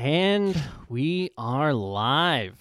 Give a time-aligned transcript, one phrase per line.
[0.00, 0.58] And
[0.88, 2.58] we are live.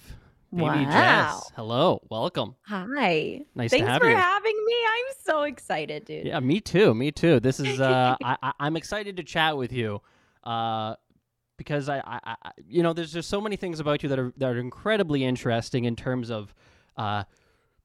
[0.52, 0.92] Baby Wow.
[0.92, 2.56] Jess, hello, welcome.
[2.64, 3.46] Hi.
[3.56, 4.16] Nice Thanks to have for you.
[4.18, 4.76] having me.
[4.86, 6.26] I'm so excited, dude.
[6.26, 6.94] Yeah, me too.
[6.94, 7.40] Me too.
[7.40, 10.02] This is uh, I, I, I'm excited to chat with you,
[10.44, 10.96] uh,
[11.56, 14.34] because I, I, I, you know, there's just so many things about you that are
[14.36, 16.54] that are incredibly interesting in terms of,
[16.98, 17.24] uh,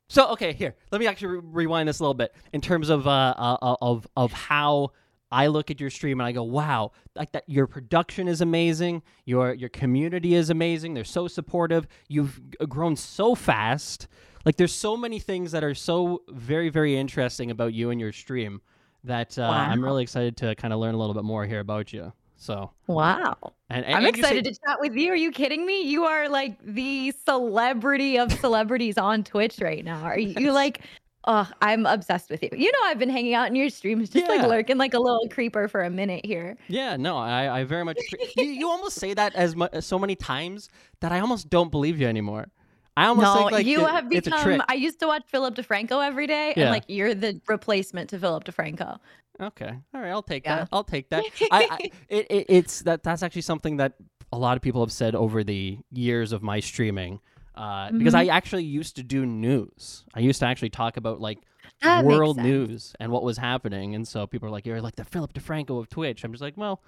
[0.08, 3.06] so okay, here, let me actually re- rewind this a little bit in terms of
[3.06, 4.90] uh, uh of of how
[5.34, 9.02] I look at your stream and I go, wow, like that your production is amazing,
[9.24, 10.94] your your community is amazing.
[10.94, 11.86] They're so supportive.
[12.08, 14.06] You've grown so fast.
[14.44, 18.12] Like there's so many things that are so very very interesting about you and your
[18.12, 18.60] stream
[19.02, 21.92] that uh, I'm really excited to kind of learn a little bit more here about
[21.92, 22.12] you.
[22.36, 23.36] So, Wow.
[23.70, 25.12] and, and I'm and you excited to chat with you.
[25.12, 25.82] Are you kidding me?
[25.82, 30.02] You are like the celebrity of celebrities on Twitch right now.
[30.02, 30.80] Are you like
[31.26, 32.50] Oh, I'm obsessed with you.
[32.52, 35.26] You know, I've been hanging out in your streams, just like lurking like a little
[35.30, 36.56] creeper for a minute here.
[36.68, 37.96] Yeah, no, I, I very much.
[37.96, 40.68] appre- you, you almost say that as mu- so many times
[41.00, 42.48] that I almost don't believe you anymore.
[42.96, 44.44] I almost no, think like you it- have it's a trick.
[44.44, 44.66] become.
[44.68, 46.64] I used to watch Philip DeFranco every day, Yeah.
[46.64, 48.98] and like you're the replacement to Philip DeFranco.
[49.40, 50.56] Okay, all right, I'll take Yeah.
[50.56, 50.68] that.
[50.72, 51.24] I'll take that.
[51.50, 53.94] I, I it, it, it's that that's actually something that
[54.30, 57.18] a lot of people have said over the years of my streaming.
[57.54, 58.18] Uh, Because Mhm.
[58.18, 60.04] I actually used to do news.
[60.14, 61.38] I used to actually talk about like
[61.82, 65.04] That world news and what was happening, and so people are like, "You're like the
[65.04, 66.80] Philip DeFranco of Twitch." I'm just like, well,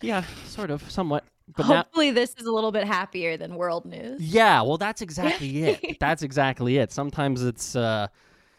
[0.00, 1.24] yeah, sort of, somewhat.
[1.56, 4.20] But now, Hopefully, this is a little bit happier than world news.
[4.20, 5.96] Yeah, well, that's exactly it.
[6.00, 6.90] That's exactly it.
[6.92, 8.08] Sometimes it's, uh,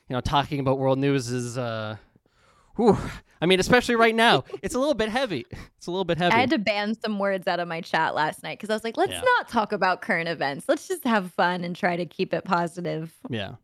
[0.09, 1.97] you know, talking about world news is, uh,
[2.75, 2.97] whew,
[3.41, 5.45] I mean, especially right now, it's a little bit heavy.
[5.77, 6.33] It's a little bit heavy.
[6.35, 8.83] I had to ban some words out of my chat last night because I was
[8.83, 9.21] like, let's Yeah.
[9.37, 10.65] not talk about current events.
[10.67, 13.13] Let's just have fun and try to keep it positive.
[13.29, 13.57] yeah, That's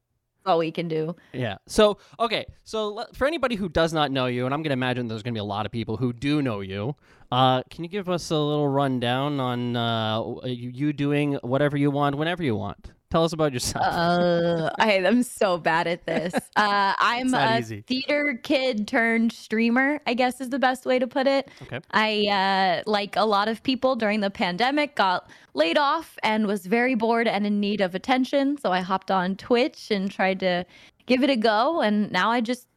[0.45, 1.15] all we can do.
[1.33, 1.57] yeah.
[1.67, 5.07] So, okay, so for anybody who does not know you, and I'm going to imagine
[5.07, 6.95] there's going to be a lot of people who do know you,
[7.31, 11.89] uh, can you give us a little rundown on uh, you, you doing whatever you
[11.91, 12.91] want, whenever you want?
[13.11, 13.85] Tell us about yourself.
[13.85, 16.33] Uh, I am so bad at this.
[16.55, 17.81] Uh, I'm a easy.
[17.81, 21.49] theater kid turned streamer, I guess is the best way to put it.
[21.63, 21.79] okay.
[21.91, 26.65] I, uh, like a lot of people during the pandemic, got laid off and was
[26.65, 28.57] very bored and in need of attention.
[28.57, 30.65] So I hopped on Twitch and tried to
[31.07, 31.81] give it a go.
[31.81, 32.67] And now I just,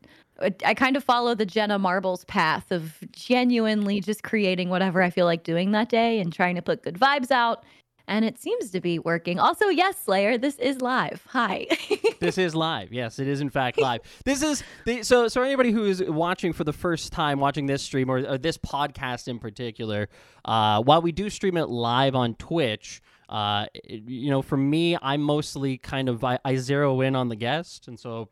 [0.65, 5.27] I kind of follow the Jenna Marbles path of genuinely just creating whatever I feel
[5.27, 7.65] like doing that day and trying to put good vibes out.
[8.07, 9.39] And it seems to be working.
[9.39, 11.25] Also, yes, Slayer, this is live.
[11.31, 11.67] Hi.
[12.21, 12.93] this is live.
[12.93, 14.01] Yes, it is in fact live.
[14.25, 17.83] This is the, so so anybody who is watching for the first time, watching this
[17.83, 20.09] stream or, or this podcast in particular,
[20.45, 23.01] uh, while we do stream it live on Twitch.
[23.29, 27.37] Uh, you know, for me, I'm mostly kind of I, I zero in on the
[27.37, 28.29] guest, and so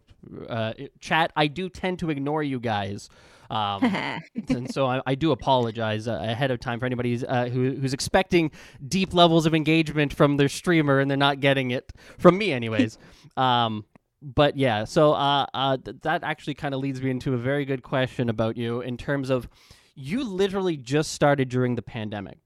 [0.48, 1.32] uh, chat.
[1.34, 3.08] I do tend to ignore you guys,
[3.52, 3.84] um,
[4.48, 7.72] and so I, I do apologize uh, ahead of time for anybody who's, uh, who,
[7.72, 8.50] who's expecting
[8.88, 12.98] deep levels of engagement from their streamer and they're not getting it from me, anyways.
[13.36, 13.84] um,
[14.22, 17.64] but yeah, so uh, uh, th- that actually kind of leads me into a very
[17.64, 19.48] good question about you in terms of
[19.94, 22.38] you literally just started during the pandemic,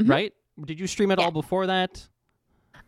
[0.00, 0.10] Mhm.
[0.10, 0.32] right?
[0.64, 1.26] Did you stream at Yeah.
[1.26, 2.06] all before that?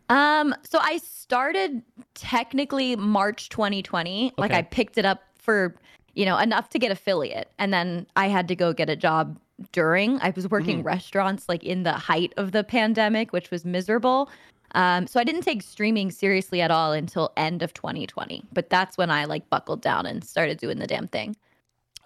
[0.09, 1.81] Um, so I started
[2.13, 4.33] technically March 2020.
[4.37, 5.75] Like I picked it up for,
[6.17, 7.51] you know, enough to get affiliate.
[7.59, 9.37] And then I had to go get a job
[9.71, 10.19] during.
[10.19, 14.29] I was working restaurants like in the height of the pandemic, which was miserable.
[14.73, 18.43] Um, so I didn't take streaming seriously at all until end of 2020.
[18.51, 21.35] But that's when I like buckled down and started doing the damn thing.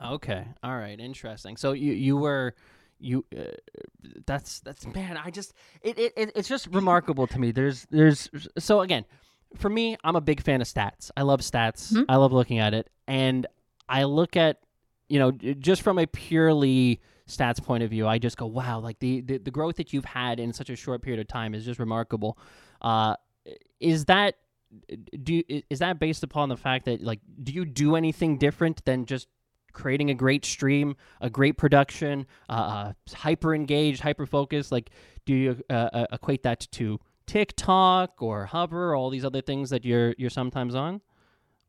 [0.04, 0.46] Okay.
[0.62, 1.00] All right.
[1.00, 1.56] Interesting.
[1.56, 2.54] So you you were
[3.00, 3.44] you uh,
[4.26, 7.52] that's that's man I just it, it, it it's just remarkable to me.
[7.52, 8.30] There's there's
[8.60, 9.06] so again
[9.56, 11.12] for me I'm a big fan of stats.
[11.16, 11.94] I love stats.
[11.94, 12.06] Mhm.
[12.10, 13.48] I love looking at it and
[13.92, 14.60] I look at
[15.10, 19.00] you know just from a purely stats point of view I just go wow like
[19.00, 21.66] the the, the growth that you've had in such a short period of time is
[21.66, 22.38] just remarkable.
[22.82, 23.16] Uh
[23.80, 24.36] is that
[25.24, 29.06] do is that based upon the fact that like do you do anything different than
[29.06, 29.28] just
[29.74, 34.90] creating a great stream a great production uh, uh hyper engaged hyper focused like
[35.26, 37.00] do you uh, uh, equate that to
[37.32, 41.02] tiktok or hover or all these other things that you're you're sometimes on?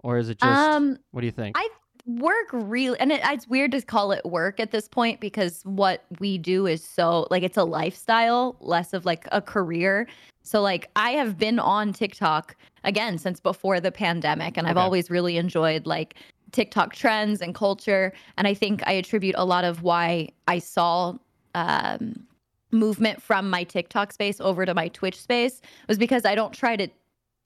[0.00, 1.56] Or is it just Um, what do you think?
[1.56, 1.68] I
[2.04, 6.04] work really and it, it's weird to call it work at this point because what
[6.18, 10.08] we do is so like it's a lifestyle less of like a career.
[10.42, 15.08] So like i have been on tiktok again since before the pandemic and i've always
[15.08, 16.14] really enjoyed like
[16.50, 21.14] tiktok trends and culture and i think i attribute a lot of why i saw
[21.54, 22.26] um
[22.72, 26.74] movement from my tiktok space over to my twitch space was because i don't try
[26.74, 26.88] to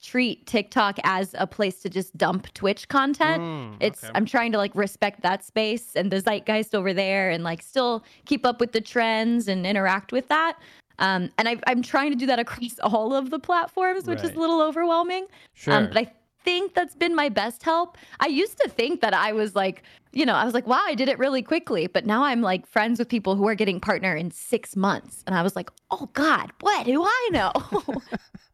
[0.06, 4.12] treat tiktok as a place to just dump twitch content Mm, it's okay.
[4.14, 8.05] i'm trying to like respect that space and the zeitgeist over there and like still
[8.25, 10.55] keep up with the trends and interact with that
[10.99, 14.32] Um, and I, I'm trying to do that across all of the platforms, which is
[14.35, 15.26] a little overwhelming.
[15.53, 15.75] Sure.
[15.75, 16.06] Um, but I
[16.43, 17.99] think that's been my best help.
[18.20, 19.82] I used to think that I was like,
[20.12, 21.87] you know, I was like, wow, I did it really quickly.
[21.87, 25.23] But now I'm like friends with people who are getting partner in six months.
[25.26, 27.53] And I was like, oh God, what do I know?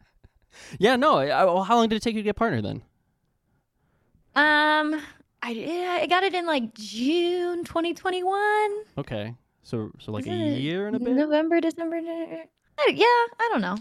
[0.79, 1.19] yeah, no.
[1.19, 2.83] I, well, how long did it take you to get partner then?
[4.35, 5.01] um,
[5.43, 8.71] I, I got it in like June 2021.
[8.99, 9.35] Okay.
[9.63, 11.11] So so like Is a year and a bit?
[11.15, 11.97] November, December.
[11.97, 12.47] I-
[12.89, 13.77] Yeah, I don't know.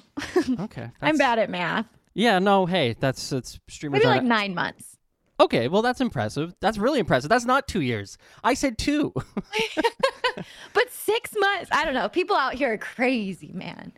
[0.65, 0.89] Okay.
[1.01, 1.85] I'm bad at math.
[2.13, 4.97] Yeah, no, hey, that's that's streamers Maybe like nine months.
[5.39, 6.53] Okay, well that's impressive.
[6.59, 7.29] That's really impressive.
[7.29, 8.17] That's not 2 years.
[8.43, 9.13] I said 2.
[10.73, 12.09] But six months, I don't know.
[12.09, 13.91] People out here are crazy, man.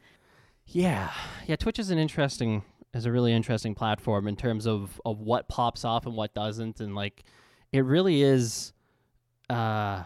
[0.67, 1.11] yeah.
[1.47, 5.47] Yeah, Twitch is an interesting is a really interesting platform in terms of of what
[5.49, 7.23] pops off and what doesn't and like
[7.71, 8.73] it really is
[9.49, 10.03] uh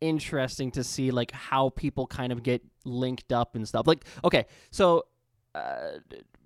[0.00, 3.86] interesting to see like how people kind of get linked up and stuff.
[3.86, 5.04] Like okay, so
[5.54, 5.98] uh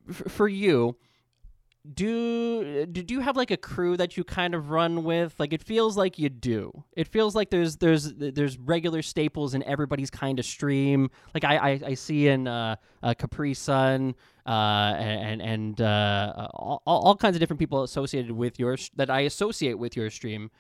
[0.09, 0.97] f- for you
[1.95, 5.63] do did you have like a crew that you kind of run with like it
[5.63, 10.39] feels like you do it feels like there's there's there's regular staples in everybody's kind
[10.39, 14.15] of stream like i i, I see in uh, uh capri sun
[14.47, 19.21] uh and and uh all, all kinds of different people associated with your that i
[19.21, 20.51] associate with your stream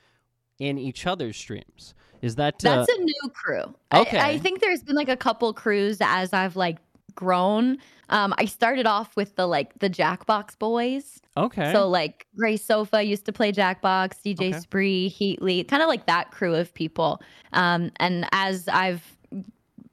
[0.58, 3.74] in each other's streams is that uh, That's a new crew.
[3.90, 4.18] I- Okay.
[4.18, 6.78] I, think there's been like a couple crews as I've like
[7.16, 7.78] grown.
[8.10, 11.20] Um, I started off with the like the Jackbox boys.
[11.36, 14.60] okay So like Gray Sofa used to play Jackbox, DJ Okay.
[14.60, 17.20] Spree, Heatley, kind of like that crew of people.
[17.52, 19.16] Um, and as I've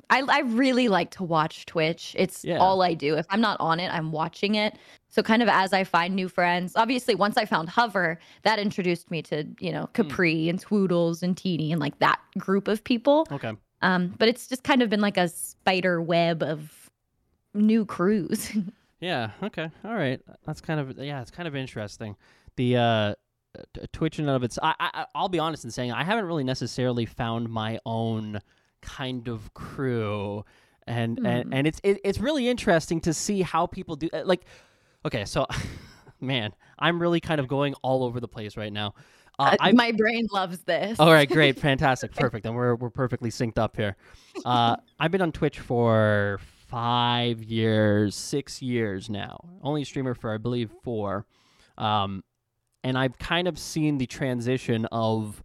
[0.09, 2.15] I, I really like to watch Twitch.
[2.19, 2.57] It's Yeah.
[2.59, 3.15] all I do.
[3.15, 4.75] If I'm not on it, I'm watching it.
[5.09, 9.09] So kind of as I find new friends, obviously once I found Hover, that introduced
[9.09, 10.03] me to, you know, Hmm.
[10.03, 13.25] Capri and Swoodles and Teeny and like that group of people.
[13.31, 16.82] okay Um, but it's just kind of been like a spider web of
[17.53, 18.51] new crews.
[19.00, 19.31] Yeah.
[19.44, 19.69] Okay.
[19.83, 20.21] All right.
[20.45, 21.21] That's kind of yeah.
[21.21, 22.15] It's kind of interesting.
[22.55, 23.15] The uh,
[23.73, 24.57] t- Twitch and of its.
[24.63, 28.39] I, I I'll be honest in saying I haven't really necessarily found my own
[28.81, 30.45] kind of crew,
[30.88, 31.53] and and, Hmm.
[31.53, 34.07] and it's it, it's really interesting to see how people do.
[34.13, 34.45] uh, Like,
[35.05, 35.47] okay, so
[36.21, 38.94] man, I'm really kind of going all over the place right now.
[39.38, 40.97] Uh, Uh, My brain loves this.
[40.97, 42.45] all right, great, fantastic, perfect.
[42.45, 43.97] And we're we're perfectly synced up here.
[44.45, 46.39] Uh, I've been on Twitch for
[46.73, 49.37] five years, six years now.
[49.61, 51.25] Only a streamer for I believe four,
[51.77, 52.23] um,
[52.83, 55.43] and I've kind of seen the transition of.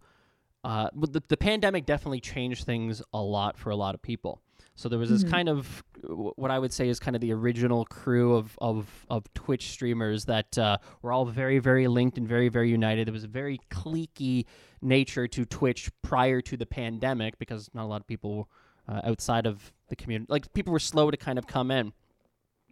[0.61, 4.41] Uh, the, the pandemic definitely changed things a lot for a lot of people.
[4.75, 5.31] So there was this Mhm.
[5.31, 9.33] kind of what I would say is kind of the original crew of of, of
[9.33, 13.07] Twitch streamers that uh, were all very very linked and very very united.
[13.07, 14.45] There was a very cliquey
[14.81, 18.49] nature to Twitch prior to the pandemic because not a lot of people
[18.89, 21.93] uh, outside of the community, like people were slow to kind of come in.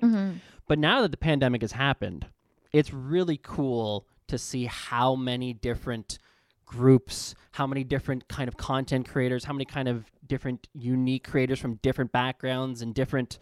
[0.01, 0.39] Mhm.
[0.67, 2.27] But now that the pandemic has happened,
[2.71, 6.19] it's really cool to see how many different
[6.65, 11.59] groups, how many different kind of content creators, how many kind of different unique creators
[11.59, 13.39] from different backgrounds and different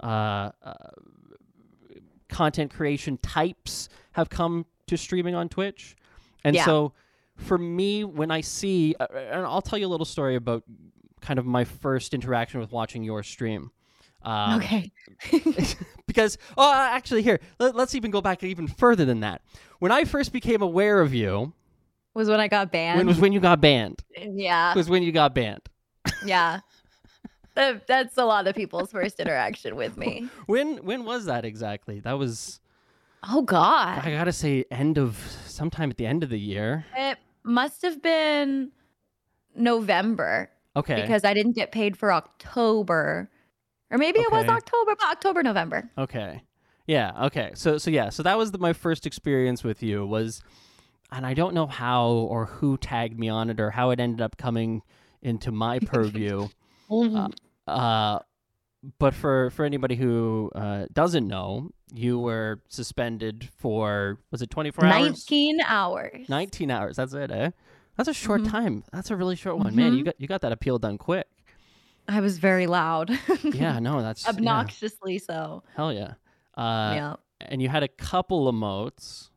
[0.00, 0.74] uh, uh,
[2.28, 5.96] content creation types have come to streaming on Twitch.
[6.44, 6.64] And Yeah.
[6.64, 6.92] so
[7.36, 10.62] for me, when I see, uh, and I'll tell you a little story about
[11.28, 13.70] kind of my first interaction with watching your stream.
[14.22, 14.90] Um, okay.
[16.06, 19.42] because oh actually here let, us even go back even further than that
[19.78, 21.52] when i first became aware of you
[22.14, 22.98] Was when I got banned.
[22.98, 24.74] when was when you got banned yeah.
[24.74, 25.62] was when you got banned
[26.24, 26.60] Yeah.
[27.54, 30.28] That- That's a lot of people's first interaction with me.
[30.46, 32.58] when when was that exactly that was
[33.22, 34.04] Oh God.
[34.04, 38.02] i gotta say end of sometime at the end of the year It must have
[38.02, 38.72] been
[39.54, 43.30] November okay because I didn't get paid for October.
[43.90, 45.90] Or maybe it was October, but October, November.
[45.96, 46.42] okay
[46.86, 50.42] yeah okay so so yeah so that was the, my first experience with you was
[51.12, 54.22] and i don't know how or who tagged me on it or how it ended
[54.22, 54.80] up coming
[55.20, 56.48] into my purview
[57.66, 58.20] Uh,
[58.98, 64.84] but for for anybody who uh, doesn't know, you were suspended for was it 24
[64.86, 64.94] hours?
[65.28, 66.28] 19 hours.
[66.28, 66.96] 19 hours.
[66.96, 67.50] That's it, eh?
[67.98, 68.50] That's a short Mhm.
[68.50, 68.84] time.
[68.92, 69.92] That's a really short one, man.
[69.92, 70.06] You Mhm.
[70.06, 71.26] got you got that appeal done quick.
[72.08, 73.10] I was very loud.
[73.42, 75.62] Yeah, no, that's yeah, Obnoxiously so.
[75.76, 76.14] hell yeah.
[76.56, 77.16] Uh, yeah.
[77.42, 79.28] And you had a couple emotes.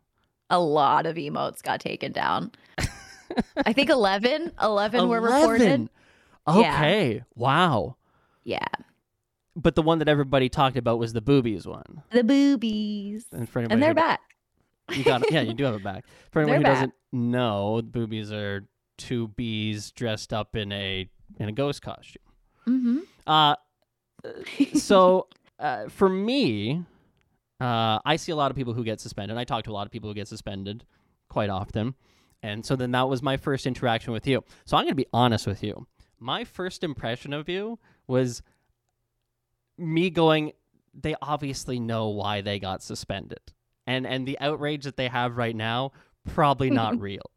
[0.50, 2.52] A lot of emotes got taken down.
[3.66, 5.62] I think 11, 11, were reported.
[5.62, 5.90] 11?
[6.48, 6.76] Yeah.
[6.78, 7.24] Okay.
[7.36, 7.96] Wow.
[8.44, 8.66] Yeah.
[9.56, 12.04] But the one that everybody talked about was the boobies one.
[12.12, 13.26] The boobies.
[13.32, 14.22] And And they're back.
[14.96, 15.32] You got it.
[15.32, 16.06] Yeah, you do have it back.
[16.32, 18.68] For anyone who They're doesn't know, boobies are
[18.98, 22.22] two bees dressed up in a in a ghost costume.
[22.66, 23.56] hmm Uh
[24.76, 25.28] so
[25.60, 26.84] uh, for me,
[27.60, 29.38] uh, I see a lot of people who get suspended.
[29.38, 30.84] I talk to a lot of people who get suspended
[31.30, 31.96] quite often.
[32.44, 34.44] And so then that was my first interaction with you.
[34.66, 35.88] So I'm going to be honest with you.
[36.20, 38.42] My first impression of you was
[39.78, 40.54] me going,
[40.94, 43.40] they obviously know why they got suspended.
[43.92, 45.92] And and the outrage that they have right now,
[46.34, 47.30] probably not real.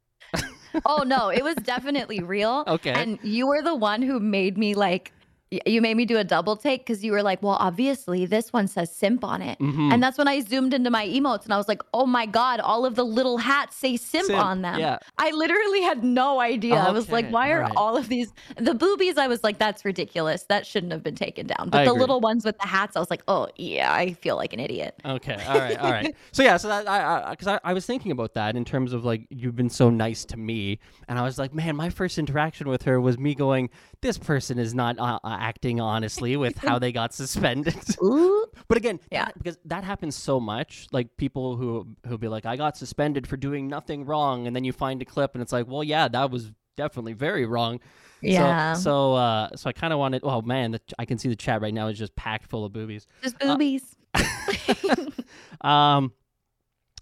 [0.86, 2.62] oh no, it was definitely real.
[2.68, 2.92] Okay.
[2.92, 5.12] And you were the one who made me like
[5.50, 8.66] you made me do a double take because you were like, well, obviously this one
[8.66, 9.58] says simp on it.
[9.60, 9.92] Mhm.
[9.92, 12.60] And that's when I zoomed into my emotes and I was like, oh my God,
[12.60, 14.78] all of the little hats say simp, Simp, on them.
[14.80, 14.98] yeah.
[15.18, 16.74] I literally had no idea.
[16.76, 19.16] I was like, Okay, why are all of these the boobies?
[19.16, 20.44] I was like, that's ridiculous.
[20.44, 21.68] That shouldn't have been taken down.
[21.70, 22.00] But I the agree.
[22.00, 24.94] little ones with the hats, I was like, oh yeah, I feel like an idiot.
[25.04, 25.34] Okay.
[25.46, 25.78] All right.
[25.78, 26.14] All right.
[26.32, 26.56] So yeah.
[26.56, 29.56] So that I because I, I, was thinking about that in terms of like you've
[29.56, 33.00] been so nice to me, and I was like, man, my first interaction with her
[33.00, 33.70] was me going,
[34.04, 37.74] this person is not uh, uh, acting honestly with how they got suspended.
[38.68, 39.24] But again, Yeah.
[39.26, 40.86] that- because that happens so much.
[40.92, 44.62] Like people who who'll be like, I got suspended for doing nothing wrong, and then
[44.64, 47.80] you find a clip, and it's like, well, yeah, that was definitely very wrong.
[48.22, 48.72] Yeah.
[48.74, 50.20] So so, uh, so I kind of wanted.
[50.24, 52.72] Oh man, the, I can see the chat right now is just packed full of
[52.72, 53.06] boobies.
[53.22, 53.96] Just Uh, boobies.
[55.60, 56.12] Um,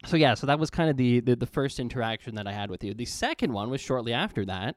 [0.04, 2.70] so yeah, so that was kind of the, the the first interaction that I had
[2.70, 2.94] with you.
[2.94, 4.76] The second one was shortly after that.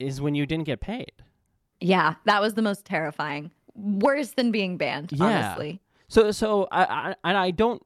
[0.00, 1.12] Is when you didn't get paid.
[1.80, 3.50] yeah, that was the most terrifying.
[3.74, 5.24] Worse than being banned, Yeah.
[5.26, 5.80] honestly.
[6.08, 7.82] So so I I and I don't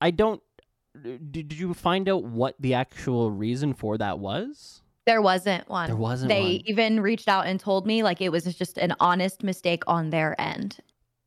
[0.00, 0.40] I don't.
[1.02, 4.82] Did, did you find out what the actual reason for that was?
[5.06, 5.88] There wasn't one.
[5.88, 6.60] There wasn't they one.
[6.66, 10.40] even reached out and told me like it was just an honest mistake on their
[10.40, 10.78] end,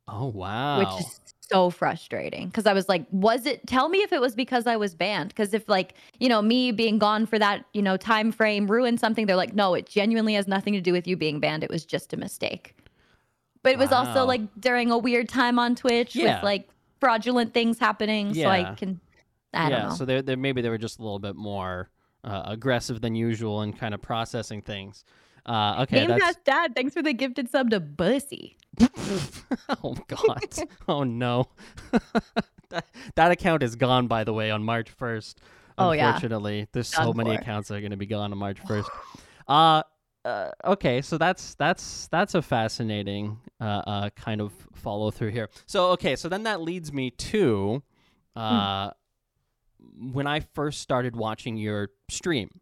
[0.08, 0.78] Oh wow.
[0.78, 4.34] which is so frustrating because I was like, was it tell me if it was
[4.34, 5.28] because I was banned?
[5.28, 9.00] Because if like, you know, me being gone for that, you know, time frame ruined
[9.00, 11.64] something, they're like, no, it genuinely has nothing to do with you being banned.
[11.64, 12.74] It was just a mistake.
[13.62, 14.04] But it was Wow.
[14.06, 16.36] also like during a weird time on Twitch Yeah.
[16.36, 16.68] with like
[17.00, 18.34] fraudulent things happening.
[18.34, 19.00] So I can
[19.54, 19.94] I yeah, don't know.
[19.94, 21.88] so they maybe they were just a little bit more
[22.24, 25.04] uh, aggressive than usual in kind of processing things.
[25.48, 28.58] Uh, okay, Game that's Dad, thanks for the gifted sub to Bussy.
[29.82, 30.54] oh God!
[30.88, 31.48] oh no!
[32.68, 35.40] that, that account is gone, by the way, on March first.
[35.78, 36.08] Oh, yeah.
[36.08, 37.40] Unfortunately, there's so many for.
[37.40, 38.90] accounts that are going to be gone on March first.
[39.46, 39.82] uh,
[40.24, 45.48] uh, okay, so that's that's that's a fascinating uh, uh, kind of follow through here.
[45.64, 47.82] So okay, so then that leads me to
[48.36, 48.90] uh,
[50.12, 52.60] when I first started watching your stream.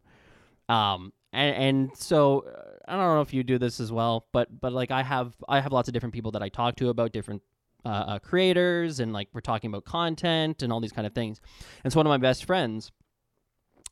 [0.69, 4.61] Um, and, and so uh, I don't know if you do this as well, but
[4.61, 7.13] but like I have I have lots of different people that I talk to about
[7.13, 7.43] different
[7.85, 11.41] uh, uh, creators, and like we're talking about content and all these kind of things.
[11.85, 12.93] And so one of my best friends,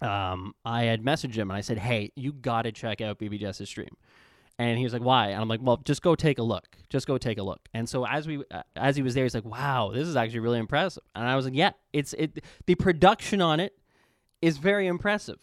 [0.00, 3.68] um, I had messaged him and I said, "Hey, you got to check out BBJess's
[3.68, 3.96] stream."
[4.58, 6.76] And he was like, "Why?" And I'm like, "Well, just go take a look.
[6.88, 9.34] Just go take a look." And so as we uh, as he was there, he's
[9.34, 12.44] like, "Wow, this is actually really impressive." And I was like, "Yeah, it's it.
[12.66, 13.76] The production on it
[14.40, 15.38] is very impressive."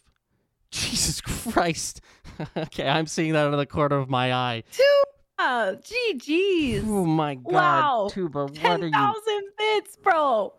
[0.72, 2.02] Jesus Christ.
[2.58, 4.64] okay, I'm seeing that out of the corner of my eye.
[4.72, 5.04] Two
[5.38, 6.84] uh GG's.
[6.86, 8.10] Oh my god, Wow.
[8.12, 8.92] Tuba, what are Ten you?
[8.92, 10.54] thousand bits, bro.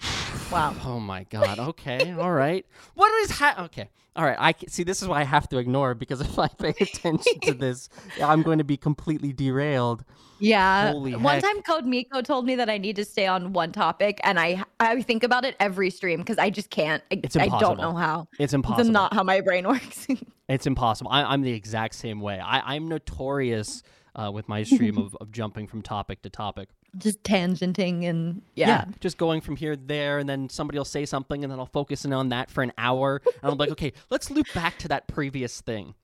[0.52, 0.74] Wow.
[0.84, 1.58] Oh my god.
[1.58, 2.12] Okay.
[2.12, 2.64] All right.
[2.94, 3.88] What is ha- Okay.
[4.14, 4.36] All right.
[4.38, 4.84] I see.
[4.84, 7.88] This is why I have to ignore because if I pay attention to this,
[8.22, 10.04] I'm going to be completely derailed.
[10.44, 10.92] Yeah.
[10.92, 11.42] Holy one heck.
[11.42, 14.62] time Code Miko told me that I need to stay on one topic and I
[14.80, 17.02] I think about it every stream because I just can't.
[17.10, 18.28] I, It's I don't know how.
[18.38, 18.80] It's impossible.
[18.80, 20.06] It's not how my brain works.
[20.48, 21.10] It's impossible.
[21.10, 22.38] I, I'm the exact same way.
[22.38, 23.82] I, I'm notorious
[24.14, 26.68] uh, with my stream of, of jumping from topic to topic.
[26.98, 28.84] just tangenting and yeah.
[29.00, 31.66] Just going from here to there, and then somebody will say something, and then I'll
[31.66, 34.88] focus in on that for an hour, and I'm like, okay, let's loop back to
[34.88, 35.94] that previous thing.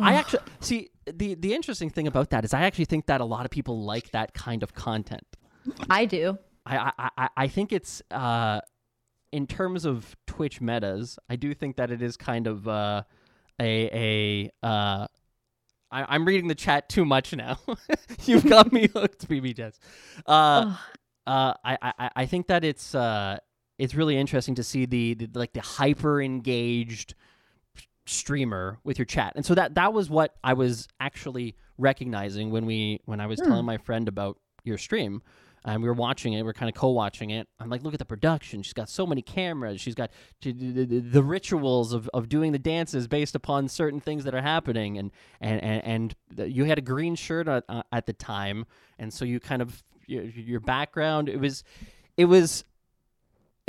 [0.00, 3.24] I actually see the the interesting thing about that is I actually think that a
[3.24, 5.26] lot of people like that kind of content.
[5.88, 6.38] I do.
[6.66, 8.60] I I, I, think it's uh,
[9.32, 13.02] in terms of Twitch metas, I do think that it is kind of uh,
[13.60, 15.06] a a uh,
[15.90, 17.58] I, I'm reading the chat too much now.
[18.24, 19.72] You've got me hooked, BB.
[20.26, 23.38] Uh, uh, I, I I think that it's uh
[23.78, 27.14] it's really interesting to see the, the like the hyper engaged
[28.10, 32.66] streamer with your chat, and so that that was what I was actually recognizing when
[32.66, 35.22] we when I was telling my friend about your stream.
[35.62, 36.42] And we were watching it.
[36.42, 37.46] we're kind of co-watching it.
[37.58, 38.62] I'm like, look at the production.
[38.62, 39.78] She's got so many cameras.
[39.78, 44.24] She's got the, the, the rituals of, of doing the dances based upon certain things
[44.24, 44.96] that are happening.
[44.96, 48.64] And and and, and you had a green shirt at, uh, at the time,
[48.98, 51.28] and so you kind of your, your background.
[51.28, 51.62] It was,
[52.16, 52.64] it was,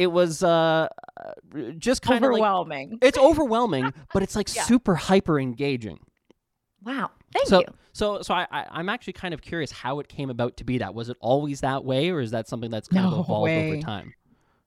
[0.01, 0.88] it was uh,
[1.24, 1.31] uh,
[1.77, 2.98] just kind of like Overwhelming.
[3.01, 4.63] it's overwhelming, but it's like Yeah.
[4.63, 6.00] super hyper engaging.
[6.84, 7.12] wow.
[7.34, 7.65] Thank so, you.
[7.93, 10.79] So, so I, I, I'm actually kind of curious how it came about to be
[10.79, 10.93] that.
[10.93, 13.67] Was it always that way, or is that something that's kind No of evolved way.
[13.72, 14.13] over time?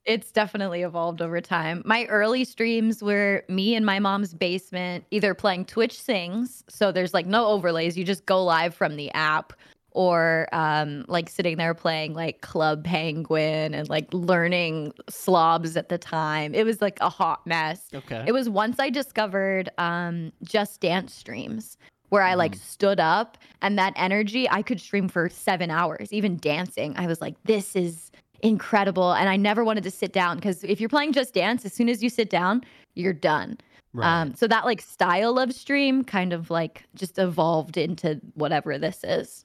[0.06, 1.82] It's definitely evolved over time.
[1.86, 7.12] My early streams were me in my mom's basement, either playing Twitch Sings, so there's
[7.14, 9.52] like no overlays, you just go live from the app,
[9.94, 15.98] or um, like sitting there playing like Club Penguin and like learning slobs at the
[15.98, 16.52] time.
[16.54, 17.88] It was like a hot mess.
[17.94, 18.24] Okay.
[18.26, 21.78] It was once I discovered um, Just Dance streams
[22.10, 22.60] where I like Mm.
[22.60, 26.94] stood up and that energy, I could stream for seven hours, even dancing.
[26.96, 28.10] I was like, this is
[28.42, 29.12] incredible.
[29.12, 31.88] And I never wanted to sit down because if you're playing Just Dance, as soon
[31.88, 32.62] as you sit down,
[32.94, 33.58] you're done.
[33.92, 34.06] right.
[34.22, 39.02] Um, so that like style of stream kind of like just evolved into whatever this
[39.04, 39.44] is.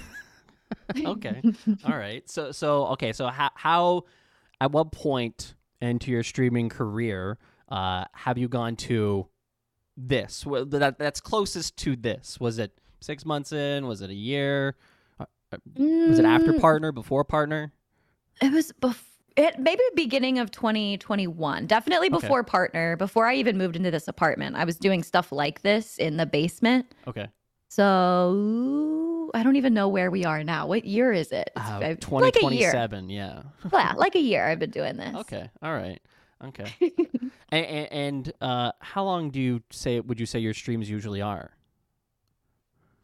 [1.06, 1.42] okay.
[1.84, 2.28] All right.
[2.30, 3.12] So, so okay.
[3.12, 4.04] So, how, how,
[4.60, 9.28] at what point into your streaming career, uh, have you gone to
[9.96, 10.46] this?
[10.46, 12.38] Well, that that's closest to this.
[12.40, 13.86] Was it six months in?
[13.86, 14.76] Was it a year?
[16.08, 16.92] Was it after Mm, partner?
[16.92, 17.72] Before partner?
[18.40, 19.08] It was before.
[19.34, 21.66] It maybe beginning of 2021.
[21.66, 22.16] Definitely Okay.
[22.18, 22.96] before partner.
[22.96, 26.26] Before I even moved into this apartment, I was doing stuff like this in the
[26.26, 26.92] basement.
[27.06, 27.28] Okay.
[27.74, 30.66] So I don't even know where we are now.
[30.66, 31.52] What year is it?
[31.56, 32.70] Uh, uh, Twenty like a year.
[32.70, 33.08] seven.
[33.08, 33.44] Yeah.
[33.72, 34.46] Yeah, like a year.
[34.46, 35.16] I've been doing this.
[35.20, 35.48] Okay.
[35.62, 35.98] All right.
[36.44, 36.70] Okay.
[37.48, 40.00] and, and uh, how long do you say?
[40.00, 41.50] Would you say your streams usually are?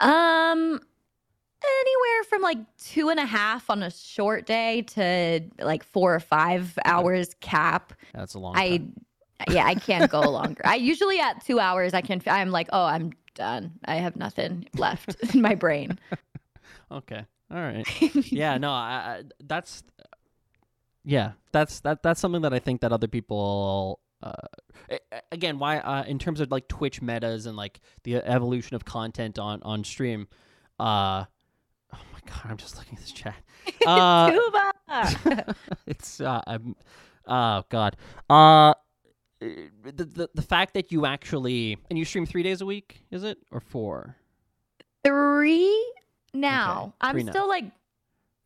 [0.00, 6.14] Um, anywhere from like two and a half on a short day to like four
[6.14, 7.94] or five hours cap.
[8.12, 8.54] That's a long.
[8.54, 8.92] I, time.
[9.48, 10.60] yeah, I can't go longer.
[10.66, 12.20] I usually at two hours, I can.
[12.26, 13.78] I'm like, oh, I'm done.
[13.85, 15.99] I have nothing left in my brain.
[16.90, 17.23] Okay.
[17.50, 17.87] All right.
[18.33, 18.57] yeah.
[18.57, 18.71] No.
[18.71, 19.83] I, I, that's.
[21.04, 21.33] Yeah.
[21.52, 22.02] That's that.
[22.02, 24.00] That's something that I think that other people.
[24.23, 24.97] Uh,
[25.30, 29.38] again, why uh, in terms of like Twitch metas and like the evolution of content
[29.38, 30.28] on on stream.
[30.80, 31.25] Uh,
[31.92, 33.37] oh my god, I'm just looking at this chat.
[33.87, 35.54] Uh, Tuba.
[35.87, 36.75] it's uh, I'm,
[37.26, 37.97] oh god.
[38.30, 38.73] Uh,
[39.40, 39.70] the,
[40.04, 43.38] the the fact that you actually and you stream three days a week, is it
[43.50, 44.16] or four?
[45.04, 45.92] Three
[46.34, 46.94] now.
[47.00, 47.32] I'm three now.
[47.32, 47.64] still like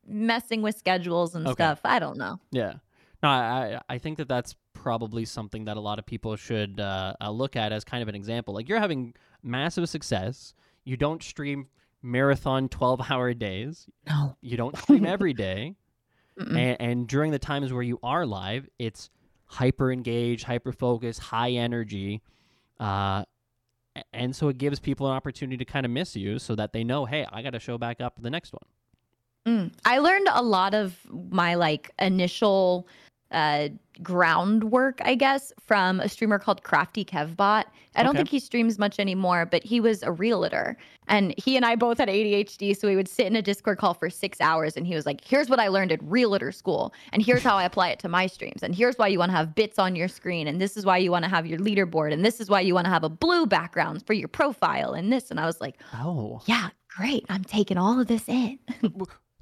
[0.07, 1.55] messing with schedules and Okay.
[1.55, 1.81] stuff.
[1.85, 2.39] I don't know.
[2.51, 2.75] Yeah.
[3.23, 6.81] No, I I I think that that's probably something that a lot of people should
[6.81, 8.53] uh, uh, look at as kind of an example.
[8.55, 10.55] Like you're having massive success.
[10.85, 11.69] You don't stream
[12.03, 13.87] marathon 12 hour days.
[14.09, 14.37] No.
[14.41, 15.77] You don't stream every day.
[16.39, 19.11] And, and during the times where you are live, it's
[19.53, 22.23] hyper engaged, hyper focused, high energy,
[22.81, 23.23] uh,
[24.15, 26.83] and so it gives people an opportunity to kind of miss you, so that they
[26.83, 28.63] know, hey, I got to show back up for the next one.
[29.47, 29.73] Mm.
[29.85, 32.89] I learned a lot of my like initial
[33.33, 33.69] uh
[34.03, 37.65] groundwork, I guess, from a streamer called Crafty Kevbot.
[37.95, 38.19] I don't Okay.
[38.21, 40.79] think he streams much anymore, but he was a realtor.
[41.09, 43.93] And he and I both had ADHD, so we would sit in a Discord call
[43.93, 47.23] for six hours and he was like, Here's what I learned at realtor school, and
[47.23, 49.55] here's how I apply it to my streams, and here's why you want to have
[49.55, 52.25] bits on your screen, and this is why you want to have your leaderboard, and
[52.25, 55.31] this is why you want to have a blue background for your profile, and this.
[55.31, 57.27] And I was like, Oh, Yeah, great.
[57.29, 58.59] I'm taking all of this in.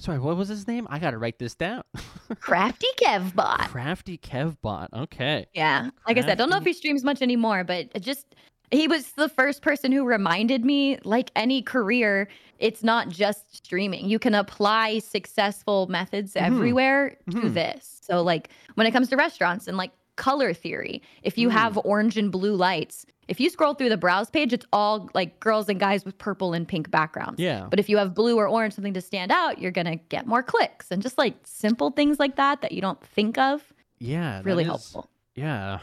[0.00, 0.86] Sorry, what was his name?
[0.90, 1.82] I got to write this down.
[2.40, 3.68] Crafty Kevbot.
[3.68, 4.88] Crafty Kevbot.
[4.92, 5.46] Okay.
[5.54, 5.90] Yeah.
[6.06, 8.34] Like I said, don't know if he streams much anymore, but just
[8.72, 14.08] he was the first person who reminded me like any career, it's not just streaming.
[14.08, 16.42] You can apply successful methods Mhm.
[16.42, 17.54] everywhere to Mhm.
[17.54, 17.98] this.
[18.02, 19.92] So like when it comes to restaurants and like
[20.28, 21.52] color theory, if you Mm.
[21.52, 25.40] have orange and blue lights, if you scroll through the browse page, it's all like
[25.40, 27.38] girls and guys with purple and pink backgrounds.
[27.40, 27.66] Yeah.
[27.70, 30.42] But if you have blue or orange, something to stand out, you're gonna get more
[30.42, 33.72] clicks and just like simple things like that that you don't think of.
[33.98, 34.42] Yeah.
[34.44, 35.10] Really is- helpful.
[35.34, 35.78] Yeah.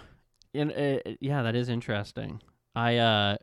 [0.53, 2.41] And uh, yeah, that is interesting.
[2.75, 3.37] I uh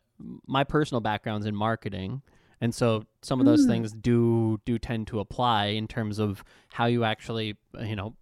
[0.47, 2.23] my personal background's in marketing,
[2.61, 3.71] and so some of those Mm.
[3.71, 8.15] things do do tend to apply in terms of how you actually, uh, you know,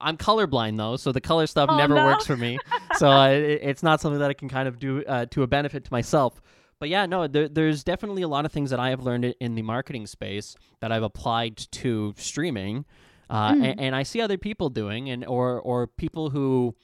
[0.00, 2.04] I'm colorblind though, so the color stuff Oh, never no.
[2.04, 2.58] works for me.
[2.96, 5.46] so uh, it, it's not something that I can kind of do uh, to a
[5.46, 6.40] benefit to myself.
[6.78, 9.54] But yeah, no, there, there's definitely a lot of things that I have learned in
[9.54, 12.84] the marketing space that I've applied to streaming,
[13.30, 13.64] uh, Mm.
[13.70, 16.74] and, and I see other people doing, and or or people who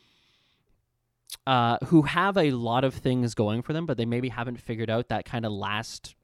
[1.46, 4.90] uh, who have a lot of things going for them, but they maybe haven't figured
[4.90, 6.14] out that kind of last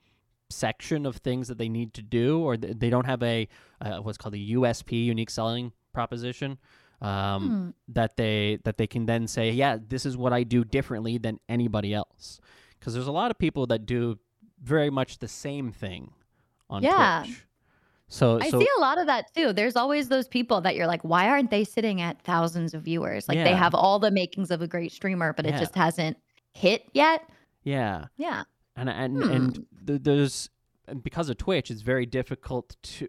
[0.51, 3.49] section of things that they need to do, or th- they don't have a
[3.81, 6.59] uh, what's called a USP, unique selling proposition,
[7.01, 7.71] um, Hmm.
[7.93, 11.39] that they that they can then say, yeah, this is what I do differently than
[11.49, 12.41] anybody else.
[12.79, 14.19] Because there's a lot of people that do
[14.63, 16.13] very much the same thing
[16.71, 17.23] on Yeah.
[17.25, 17.45] Twitch.
[18.11, 19.53] So, I so see a lot of that too.
[19.53, 23.29] There's always those people that you're like, why aren't they sitting at thousands of viewers?
[23.29, 26.17] Like they have all the makings of a great streamer, but it just hasn't
[26.55, 27.29] hit yet.
[27.65, 28.45] yeah, Yeah.
[28.77, 29.31] and and Hmm.
[29.31, 30.49] and th- there's
[30.87, 33.09] and because of Twitch, it's very difficult to.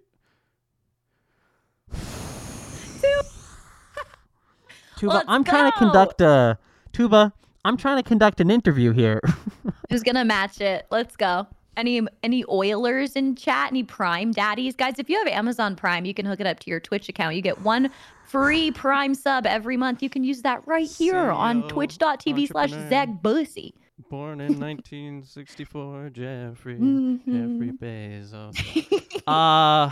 [5.00, 6.58] Tuba, Let's I'm trying to conduct a
[6.94, 7.34] Tuba.
[7.66, 9.22] I'm trying to conduct an interview here.
[9.90, 10.88] Who's gonna match it?
[10.92, 11.48] Let's go.
[11.78, 13.72] Any any Oilers in chat?
[13.72, 14.96] Any Prime daddies, guys?
[14.98, 17.36] If you have Amazon Prime, you can hook it up to your Twitch account.
[17.36, 17.90] You get one
[18.28, 20.04] free Prime sub every month.
[20.04, 22.72] You can use that right here on CEO, twitch.tv slash.
[22.72, 23.74] Zach Bussy.
[24.10, 27.20] Born in 1964, Jeffrey Mhm.
[27.26, 29.22] Jeffrey Bezos.
[29.28, 29.92] uh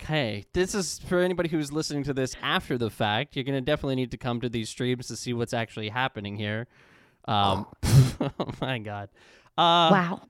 [0.00, 0.44] okay.
[0.52, 3.36] This is for anybody who's listening to this after the fact.
[3.36, 6.66] You're gonna definitely need to come to these streams to see what's actually happening here.
[7.26, 7.66] Um,
[8.20, 9.08] oh my god.
[9.56, 10.22] Uh, wow.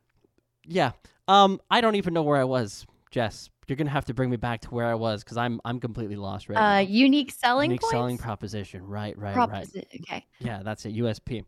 [0.67, 0.93] Yeah.
[1.29, 3.51] Um, I don't even know where I was, Jess.
[3.67, 6.17] You're gonna have to bring me back to where I was because I'm I'm completely
[6.17, 6.79] lost right Uh, now.
[6.89, 7.93] unique selling Unique points.
[7.93, 8.87] selling proposition.
[8.87, 9.67] Right, right, right.
[10.03, 10.25] Okay.
[10.39, 10.95] Yeah, that's it.
[10.97, 11.45] USP.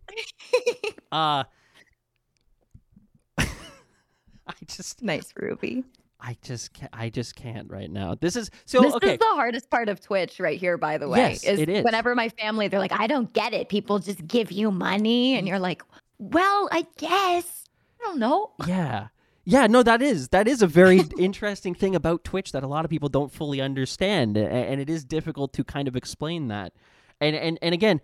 [1.12, 1.44] uh
[3.38, 5.84] I just nice, Ruby.
[6.20, 8.14] I just can't I just can't right now.
[8.14, 9.12] This is so this okay.
[9.12, 11.18] is the hardest part of Twitch right here, by the way.
[11.18, 11.84] Yes, it is.
[11.84, 13.68] Whenever my family, they're like, I don't get it.
[13.68, 15.36] People just give you money.
[15.36, 15.82] And you're like,
[16.18, 17.64] well, I guess.
[18.00, 18.52] I don't know.
[18.66, 19.08] Yeah.
[19.48, 22.84] Yeah, no, that is that is a very interesting thing about Twitch that a lot
[22.84, 26.72] of people don't fully understand, and it is difficult to kind of explain that.
[27.20, 28.00] And and and again,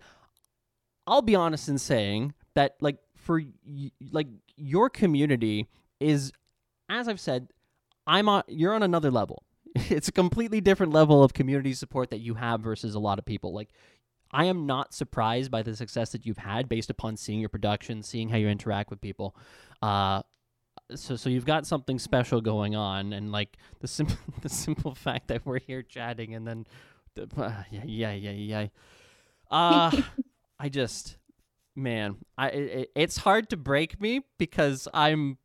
[1.05, 3.41] I'll be honest in saying that like for
[4.11, 5.67] like your community
[5.99, 6.31] is,
[6.87, 7.49] as I've said,
[8.05, 9.43] I'm on you're on another level.
[9.89, 13.25] It's a completely different level of community support that you have versus a lot of
[13.25, 13.53] people.
[13.53, 13.69] Like
[14.31, 18.03] I am not surprised by the success that you've had based upon seeing your production,
[18.03, 19.35] seeing how you interact with people.
[19.81, 20.23] Uh,
[20.95, 25.27] so so you've got something special going on, and like the simple the simple fact
[25.27, 26.65] that we're here chatting, and then
[27.15, 28.67] the, uh, yeah yeah yeah yeah.
[29.49, 29.91] Uh,
[30.59, 31.17] I just
[31.75, 35.37] man, I it, it's hard to break me because I'm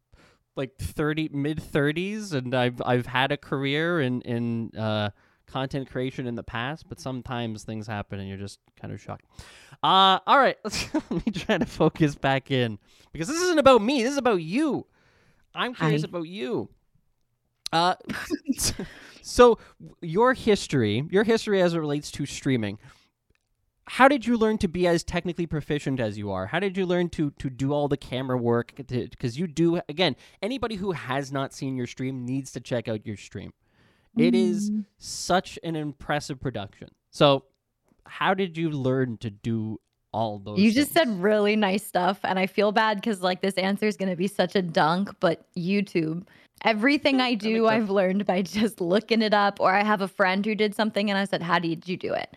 [0.58, 5.10] like 30 mid 30s and I've I've had a career in in uh
[5.46, 9.24] content creation in the past, but sometimes things happen and you're just kind of shocked.
[9.82, 12.78] Uh all right, let's let me try to focus back in
[13.12, 14.84] because this isn't about me, this is about you.
[15.54, 16.08] I'm curious Hi.
[16.08, 16.68] about you.
[17.72, 17.94] Uh
[19.22, 19.58] so
[20.02, 22.78] your history, your history as it relates to streaming.
[23.88, 26.46] How did you learn to be as technically proficient as you are?
[26.46, 28.74] How did you learn to to do all the camera work?
[28.76, 30.14] Because you do again.
[30.42, 33.52] Anybody who has not seen your stream needs to check out your stream.
[34.16, 34.84] It is Mm.
[34.98, 36.90] such an impressive production.
[37.10, 37.44] So,
[38.06, 39.80] how did you learn to do
[40.12, 40.58] all those?
[40.58, 43.96] You just said really nice stuff, and I feel bad because like this answer is
[43.96, 45.10] gonna be such a dunk.
[45.20, 46.26] But YouTube,
[46.64, 47.66] everything I do.
[47.68, 51.08] I've learned by just looking it up, or I have a friend who did something,
[51.10, 52.34] and I said, "How did you do it?"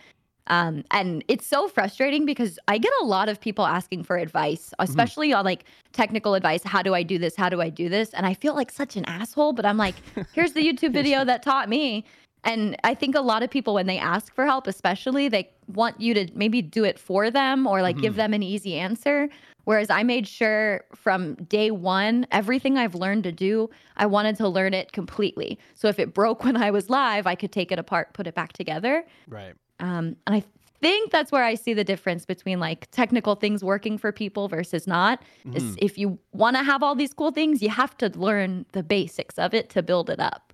[0.48, 4.74] Um, and it's so frustrating because I get a lot of people asking for advice,
[4.80, 4.84] Mm-hmm.
[4.84, 6.64] especially on like technical advice.
[6.64, 7.36] How do I do this?
[7.36, 8.10] How do I do this?
[8.14, 9.96] And I feel like such an asshole, but I'm like,
[10.34, 12.06] here's the YouTube video that taught me.
[12.44, 16.02] And I think a lot of people, when they ask for help, especially, they want
[16.02, 18.18] you to maybe do it for them or like give Mhm.
[18.18, 19.30] them an easy answer.
[19.66, 24.48] Whereas I made sure from day one, everything I've learned to do, I wanted to
[24.48, 25.60] learn it completely.
[25.76, 28.34] So if it broke when I was live, I could take it apart, put it
[28.34, 29.06] back together.
[29.28, 29.54] right.
[29.82, 30.44] Um, and I
[30.80, 34.88] think that's where I see the difference between like technical things working for people versus
[34.88, 35.22] not.
[35.54, 35.78] Is Mhm.
[35.82, 39.38] if you want to have all these cool things, you have to learn the basics
[39.38, 40.54] of it to build it up.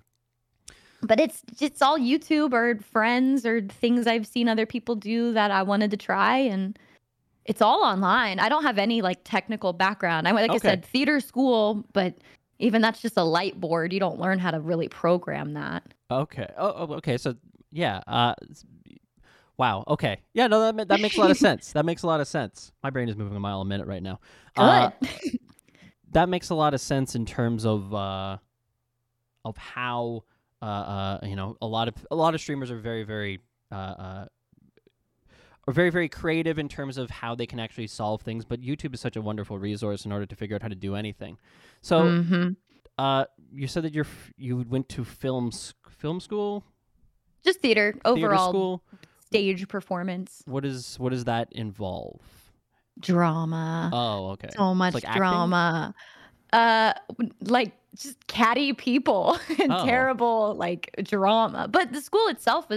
[1.00, 5.50] But it's it's all YouTube or friends or things I've seen other people do that
[5.50, 6.78] I wanted to try and
[7.44, 8.38] it's all online.
[8.40, 10.28] I don't have any like technical background.
[10.28, 12.14] I like I said theater school, but
[12.58, 13.92] even that's just a light board.
[13.92, 15.84] You don't learn how to really program that.
[16.10, 16.48] Okay.
[16.58, 17.16] Oh, oh, okay.
[17.16, 17.36] So
[17.70, 18.02] yeah.
[18.06, 18.34] Uh,
[19.58, 19.84] wow.
[19.88, 20.20] Okay.
[20.32, 20.46] Yeah.
[20.46, 21.72] No, that ma- that makes a lot of sense.
[21.72, 22.72] That makes a lot of sense.
[22.82, 24.20] My brain is moving a mile a minute right now.
[24.56, 24.90] Uh,
[26.12, 28.38] that makes a lot of sense in terms of uh,
[29.44, 30.24] of how
[30.62, 33.40] uh, uh, you know a lot of a lot of streamers are very very
[33.70, 34.26] uh, uh,
[35.66, 38.44] are very very creative in terms of how they can actually solve things.
[38.44, 40.94] But YouTube is such a wonderful resource in order to figure out how to do
[40.94, 41.38] anything.
[41.82, 42.56] So Mhm.
[42.96, 45.50] uh, you said that you're you went to film
[45.88, 46.64] film school,
[47.44, 48.82] Just theater theater overall school.
[49.28, 52.20] Stage performance, What is what does that involve?
[53.00, 54.48] drama, Oh, okay.
[54.56, 55.20] so much like acting?
[55.20, 55.94] drama.
[56.52, 56.94] Uh,
[57.42, 59.84] like just catty people and Oh.
[59.84, 61.68] terrible like drama.
[61.68, 62.70] But the school itself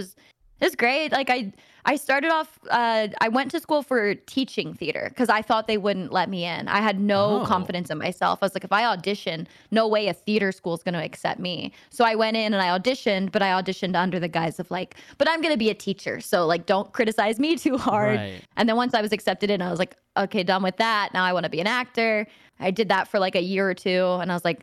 [0.62, 1.12] is great.
[1.12, 1.52] Like I
[1.84, 2.60] I started off.
[2.70, 6.44] Uh, I went to school for teaching theater because I thought they wouldn't let me
[6.44, 6.68] in.
[6.68, 7.44] I had no Oh.
[7.44, 8.38] confidence in myself.
[8.40, 11.40] I was like, if I audition, no way a theater school is going to accept
[11.40, 11.72] me.
[11.90, 14.94] So I went in and I auditioned, but I auditioned under the guise of like,
[15.18, 16.20] but I'm going to be a teacher.
[16.20, 18.16] So like, don't criticize me too hard.
[18.18, 18.40] Right.
[18.56, 21.12] And then once I was accepted in, I was like, okay, done with that.
[21.12, 22.28] Now I want to be an actor.
[22.60, 24.60] I did that for like a year or two, and I was like,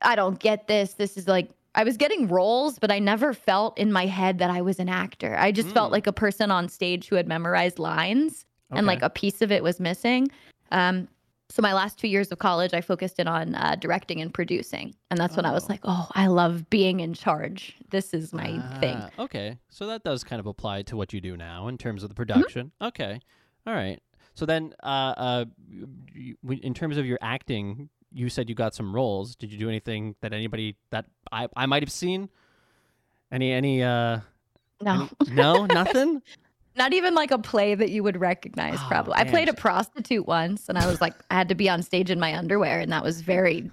[0.00, 0.94] I don't get this.
[0.94, 4.50] This is like I was getting roles, but I never felt in my head that
[4.50, 5.36] I was an actor.
[5.38, 5.92] I just felt Mm.
[5.92, 9.62] like a person on stage who had memorized lines and like a piece of it
[9.62, 10.28] was missing.
[10.70, 11.08] Um,
[11.50, 14.94] so my last two years of college, I focused in on uh, directing and producing,
[15.10, 15.66] and that's when I was Oh.
[15.68, 17.74] like, "Oh, I love being in charge.
[17.90, 21.20] This is my thing." Ah, Okay, so that does kind of apply to what you
[21.20, 22.32] do now in terms of the Mm-hmm.
[22.32, 22.72] production.
[22.80, 23.20] Okay,
[23.66, 24.00] all right.
[24.34, 24.86] So then, uh,
[25.18, 25.44] uh,
[26.62, 29.36] in terms of your acting, you said you got some roles.
[29.36, 32.28] Did you do anything that anybody that I, I might have seen?
[33.30, 34.20] Any any uh
[34.82, 36.22] No, any- no nothing.
[36.76, 38.78] not even like a play that you would recognize.
[38.78, 41.68] Oh, probably, I played a prostitute once, and I was like, I had to be
[41.68, 43.70] on stage in my underwear, and that was very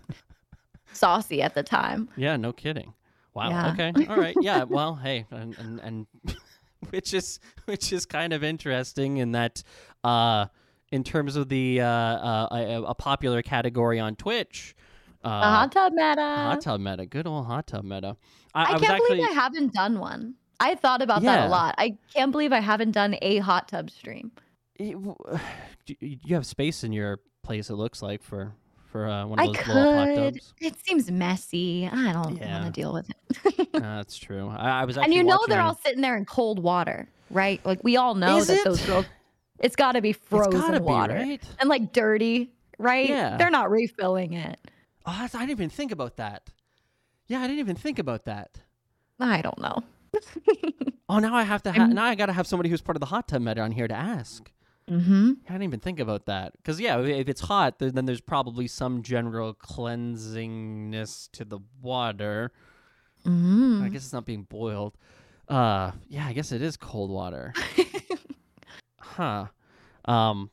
[0.93, 2.09] saucy at the time.
[2.15, 2.93] Yeah, no kidding.
[3.33, 3.49] Wow.
[3.49, 3.71] Yeah.
[3.73, 4.07] Okay.
[4.07, 4.35] All right.
[4.41, 4.63] Yeah.
[4.69, 6.07] Well, hey, and and, and
[6.89, 9.63] which is which is kind of interesting in that
[10.03, 10.45] uh
[10.91, 14.75] in terms of the uh, uh a, a popular category on Twitch.
[15.23, 16.21] Uh, a hot tub meta.
[16.21, 18.15] hot tub meta, good old hot tub meta.
[18.53, 20.35] I, I, was can't actually, believe I haven't done one.
[20.59, 21.75] I thought about that a lot.
[21.77, 24.31] I can't believe I haven't done a hot tub stream.
[25.99, 27.71] You have space in your place.
[27.71, 28.53] It looks like for
[28.91, 30.33] for uh, one of I those hot could.
[30.35, 30.53] tubs.
[30.61, 31.89] It seems messy.
[31.91, 32.61] I don't Yeah.
[32.61, 33.15] want to deal with it.
[33.79, 34.49] Uh, that's true.
[34.49, 37.07] I, I was actually and you know watching they're all sitting there in cold water,
[37.29, 37.63] right?
[37.65, 38.65] Like we all know Is that it?
[38.65, 39.05] those girls.
[39.59, 41.41] It's got to be frozen gotta be, water right?
[41.59, 43.07] and like dirty, right?
[43.09, 43.37] Yeah.
[43.37, 44.59] They're not refilling it.
[45.05, 46.49] Oh, that's- I didn't even think about that.
[47.27, 48.59] Yeah, I didn't even think about that.
[49.19, 49.83] I don't know.
[51.11, 51.71] Oh, now I have to.
[51.71, 53.71] Ha- now I got to have somebody who's part of the hot tub meta on
[53.71, 54.51] here to ask.
[54.87, 55.31] Mm-hmm.
[55.47, 56.53] I didn't even think about that.
[56.57, 62.51] Because yeah, if it's hot, then, then there's probably some general cleansingness to the water.
[63.25, 63.81] Mm-hmm.
[63.83, 64.97] I guess it's not being boiled.
[65.47, 67.53] Uh, yeah, I guess it is cold water.
[69.15, 69.45] huh.
[70.05, 70.49] Um.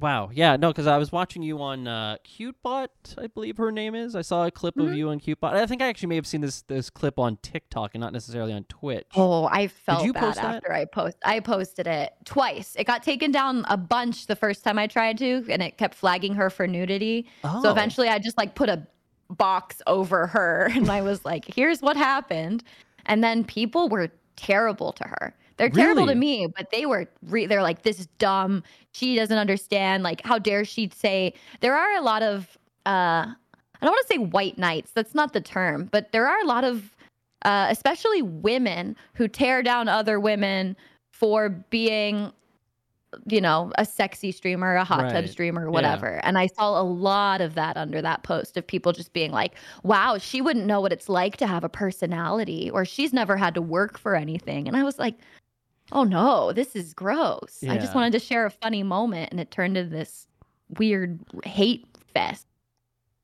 [0.00, 0.30] Wow.
[0.32, 0.56] Yeah.
[0.56, 4.16] No, because I was watching you on uh, CuteBot, I believe her name is.
[4.16, 4.96] I saw a clip of Mhm.
[4.96, 5.52] you on CuteBot.
[5.52, 8.54] I think I actually may have seen this this clip on TikTok and not necessarily
[8.54, 9.06] on Twitch.
[9.14, 10.56] Oh, I felt bad post that?
[10.56, 11.18] after I post.
[11.24, 12.74] I posted it twice.
[12.78, 15.94] It got taken down a bunch the first time I tried to, and it kept
[15.94, 17.28] flagging her for nudity.
[17.44, 17.62] Oh.
[17.62, 18.86] So eventually, I just like put a
[19.28, 22.64] box over her, and I was like, "Here's what happened."
[23.04, 25.34] And then people were terrible to her.
[25.70, 27.08] They're terrible to me, but they were.
[27.22, 28.62] Re- they're like, "This is dumb.
[28.92, 30.02] She doesn't understand.
[30.02, 32.58] Like, how dare she say?" There are a lot of.
[32.86, 33.26] uh
[33.80, 34.92] I don't want to say white knights.
[34.92, 36.94] That's not the term, but there are a lot of
[37.44, 40.76] uh, especially women who tear down other women
[41.12, 42.32] for being,
[43.26, 45.28] you know, a sexy streamer, a hot tub Right.
[45.28, 45.70] streamer, Yeah.
[45.70, 46.20] whatever.
[46.24, 49.54] And I saw a lot of that under that post of people just being like,
[49.82, 53.54] wow, she wouldn't know what it's like to have a personality, or she's never had
[53.56, 54.68] to work for anything.
[54.68, 55.16] And I was like,
[55.92, 57.62] oh no, this is gross.
[57.68, 60.26] I just wanted to share a funny moment, and it turned into this
[60.78, 62.46] weird hate fest.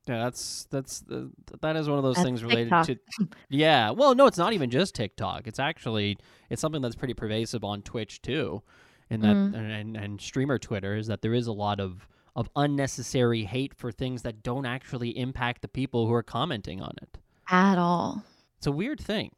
[0.07, 1.25] Yeah, that's that's uh,
[1.61, 2.85] that is one of those That's things related TikTok.
[2.87, 3.27] to.
[3.49, 5.45] Yeah, well, no, it's not even just TikTok.
[5.45, 6.17] It's actually
[6.49, 8.63] it's something that's pretty pervasive on Twitch too,
[9.11, 9.53] And that Mm.
[9.55, 13.73] and, and and streamer Twitter is that there is a lot of of unnecessary hate
[13.75, 17.17] for things that don't actually impact the people who are commenting on it.
[17.49, 18.23] At all.
[18.57, 19.31] It's a weird thing.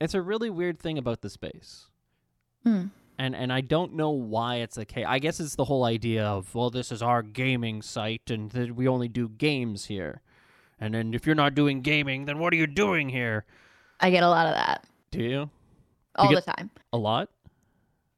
[0.00, 1.86] It's a really weird thing about the space.
[2.64, 2.84] Hmm.
[3.18, 5.04] And and I don't know why it's the case.
[5.06, 8.70] I guess it's the whole idea of well, this is our gaming site, and th-
[8.70, 10.22] we only do games here.
[10.80, 13.44] And then if you're not doing gaming, then what are you doing here?
[14.00, 15.50] I get a lot of that Do you
[16.16, 16.70] all get- the time.
[16.92, 17.28] a lot?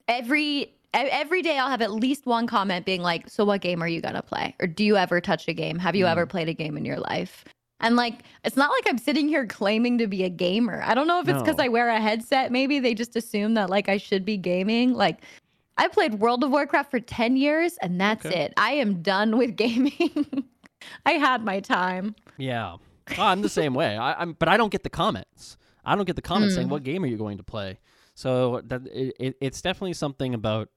[0.09, 3.89] Every every day I'll have at least one comment being like, "So what game are
[3.89, 5.79] you going to play?" or "Do you ever touch a game?
[5.79, 6.11] Have you Mm.
[6.11, 7.45] ever played a game in your life?"
[7.83, 10.83] And like, it's not like I'm sitting here claiming to be a gamer.
[10.85, 11.65] I don't know if it's because No.
[11.65, 12.53] I wear a headset.
[12.53, 14.95] Maybe they just assume that like I should be gaming.
[14.95, 15.23] Like,
[15.79, 18.43] I played World of Warcraft for 10 years and that's Okay.
[18.43, 18.55] it.
[18.57, 19.93] I am done with gaming.
[21.07, 22.15] I had my time.
[22.39, 22.77] Yeah,
[23.19, 23.97] Oh, I'm the same way.
[23.97, 25.57] I, I'm, but I don't get the comments.
[25.85, 26.71] I don't get the comments saying Mm.
[26.71, 27.79] what game are you going to play.
[28.15, 30.69] So that it, it, it's definitely something about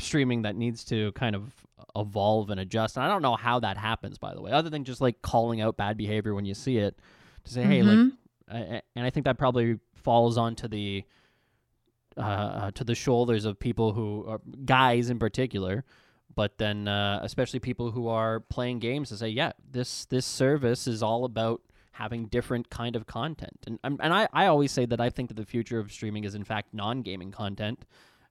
[0.00, 1.52] streaming that needs to kind of
[1.96, 2.96] evolve and adjust.
[2.96, 5.60] And I don't know how that happens, by the way, other than just like calling
[5.60, 6.98] out bad behavior when you see it
[7.44, 8.12] to say, hey, like, Mhm.
[8.48, 11.04] I- and I think that probably falls onto the
[12.16, 15.84] uh, uh, to the shoulders of people who are guys in particular,
[16.34, 20.86] but then uh, especially people who are playing games to say, yeah, this this service
[20.88, 24.86] is all about having different kind of content, and and and I, I always say
[24.86, 27.84] that I think that the future of streaming is in fact non gaming content.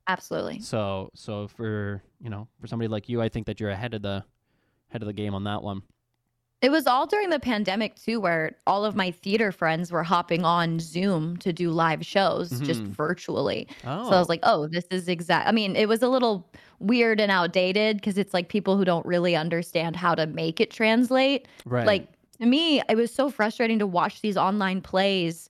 [0.09, 0.59] Absolutely.
[0.59, 4.01] So so for you know for somebody like you, I think that you're ahead of
[4.01, 4.23] the
[4.89, 5.83] head of the game on that one.
[6.61, 10.43] It was all during the pandemic too, where all of my theater friends were hopping
[10.43, 12.87] on Zoom to do live shows just Mhm.
[12.87, 13.67] virtually.
[13.85, 15.47] Oh, So I was like, oh, this is exact.
[15.47, 19.05] I mean, it was a little weird and outdated because it's like people who don't
[19.05, 21.47] really understand how to make it translate.
[21.65, 21.85] right.
[21.87, 22.07] Like
[22.41, 25.49] to me, it was so frustrating to watch these online plays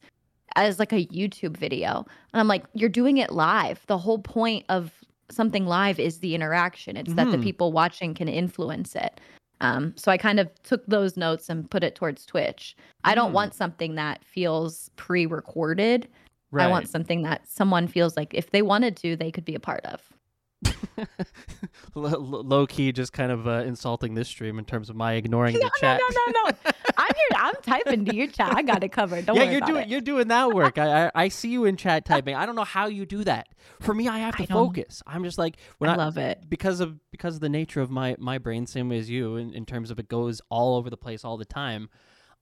[0.60, 2.06] as like a YouTube video.
[2.34, 3.86] And I'm like, you're doing it live.
[3.88, 4.91] The whole point of
[5.32, 6.98] something live is the interaction.
[6.98, 7.43] It's that the Mhm.
[7.43, 9.19] people watching can influence it.
[9.62, 12.76] Um, so I kind of took those notes and put it towards Twitch.
[13.04, 13.36] I don't Mm.
[13.36, 16.08] want something that feels pre-recorded.
[16.52, 16.65] Right.
[16.65, 19.60] I want something that someone feels like if they wanted to, they could be a
[19.60, 20.02] part of.
[21.95, 25.60] low key, just kind of uh, insulting this stream in terms of my ignoring the
[25.60, 26.02] No, no, chat.
[26.02, 26.72] no, no, no.
[26.98, 27.38] I'm here.
[27.39, 28.54] I'm typing to your chat.
[28.56, 29.26] I got it covered.
[29.26, 29.89] Don't yeah, worry you're about doing it.
[29.89, 30.78] you're doing that work.
[30.78, 32.36] I, I I see you in chat typing.
[32.36, 33.48] I don't know how you do that.
[33.80, 35.02] For me, I have to I focus.
[35.08, 36.43] I'm just like when I I, love it.
[36.50, 39.54] because of because of the nature of my my brain, same way as you, in,
[39.54, 41.89] in terms of it goes all over the place all the time.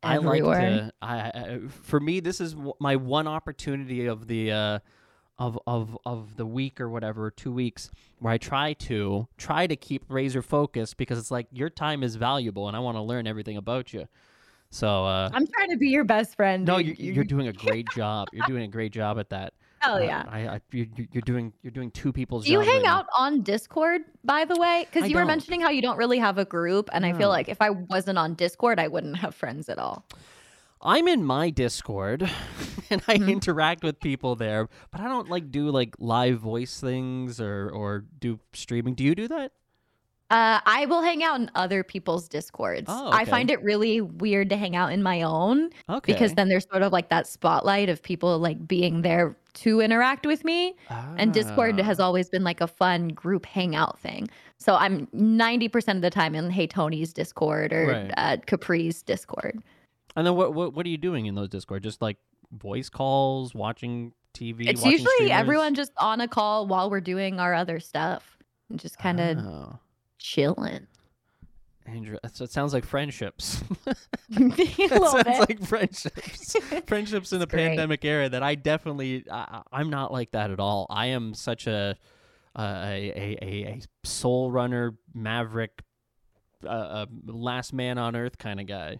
[0.04, 0.60] I like Everywhere.
[0.60, 0.92] to.
[1.02, 4.80] I, I for me, this is w- my one opportunity of the uh,
[5.40, 9.76] of of of the week or whatever, two weeks, where I try to try to
[9.76, 13.28] keep razor focused because it's like your time is valuable, and I want to learn
[13.28, 14.08] everything about you.
[14.70, 16.66] So uh, I'm trying to be your best friend.
[16.66, 18.28] no, you're, you're doing a great job.
[18.34, 19.54] You're doing a great job at that.
[19.80, 20.24] Hell Uh, yeah.
[20.28, 22.46] I, I you're, you're doing you're doing two people's.
[22.46, 22.98] Do you hang right now.
[22.98, 24.88] out on Discord, by the way?
[24.92, 25.28] Because you were don't.
[25.28, 28.18] mentioning how you don't really have a group, and I feel like if I wasn't
[28.18, 30.04] on Discord, I wouldn't have friends at all.
[30.82, 32.22] I'm in my Discord
[32.90, 33.30] and I Mhm.
[33.32, 38.06] interact with people there, but I don't like do like live voice things or or
[38.20, 38.94] do streaming.
[38.96, 39.52] Do you do that?
[40.30, 42.88] Uh, I will hang out in other people's Discords.
[42.90, 46.12] Oh, I find it really weird to hang out in my own Okay.
[46.12, 50.26] because then there's sort of like that spotlight of people like being there to interact
[50.26, 50.76] with me.
[50.90, 51.84] And Discord Ah.
[51.84, 54.28] has always been like a fun group hangout thing.
[54.58, 58.12] So I'm 90% of the time in Hey Tony's Discord or Right.
[58.18, 59.64] uh, Capri's Discord.
[60.18, 61.84] And then what, what what are you doing in those Discord?
[61.84, 62.18] Just like
[62.52, 64.68] voice calls, watching TV.
[64.68, 65.40] It's watching usually streamers?
[65.40, 68.38] everyone just on a call while we're doing our other stuff
[68.70, 69.80] and just kind of Oh,
[70.18, 70.88] chilling.
[71.86, 73.64] Andrew, so it sounds like friendships.
[73.88, 73.94] a
[74.36, 75.40] it sounds bit.
[75.40, 76.56] like friendships.
[76.88, 77.68] friendships in the great.
[77.70, 80.88] pandemic era that I definitely I, I'm not like that at all.
[80.90, 81.96] I am such a
[82.58, 85.84] a a, a, a soul runner, maverick,
[86.66, 89.00] uh, uh, last man on earth kind of guy.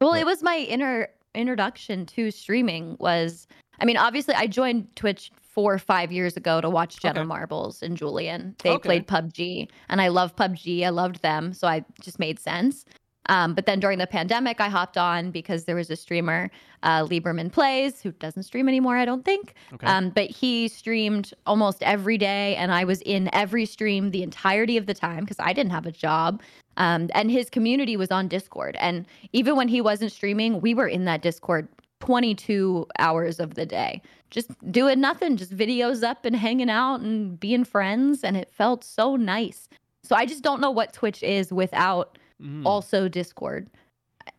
[0.00, 3.46] Well, it was my inner introduction to streaming was
[3.78, 7.26] I mean, obviously I joined Twitch four or five years ago to watch Jenna Okay.
[7.26, 8.54] Marbles and Julien.
[8.62, 8.88] They Okay.
[8.88, 10.84] played PUBG and I love PUBG.
[10.84, 11.52] I loved them.
[11.52, 12.84] So I just made sense.
[13.28, 16.48] Um, but then during the pandemic, I hopped on because there was a streamer,
[16.84, 19.54] uh, Lieberman Plays, who doesn't stream anymore, I don't think.
[19.74, 19.86] Okay.
[19.86, 24.76] Um, but he streamed almost every day, and I was in every stream the entirety
[24.76, 26.40] of the time because I didn't have a job.
[26.76, 28.76] Um, and his community was on Discord.
[28.78, 31.68] And even when he wasn't streaming, we were in that Discord
[32.00, 37.38] 22 hours of the day, just doing nothing, just videos up and hanging out and
[37.40, 38.22] being friends.
[38.22, 39.68] And it felt so nice.
[40.02, 42.66] So I just don't know what Twitch is without Mm.
[42.66, 43.68] also Discord.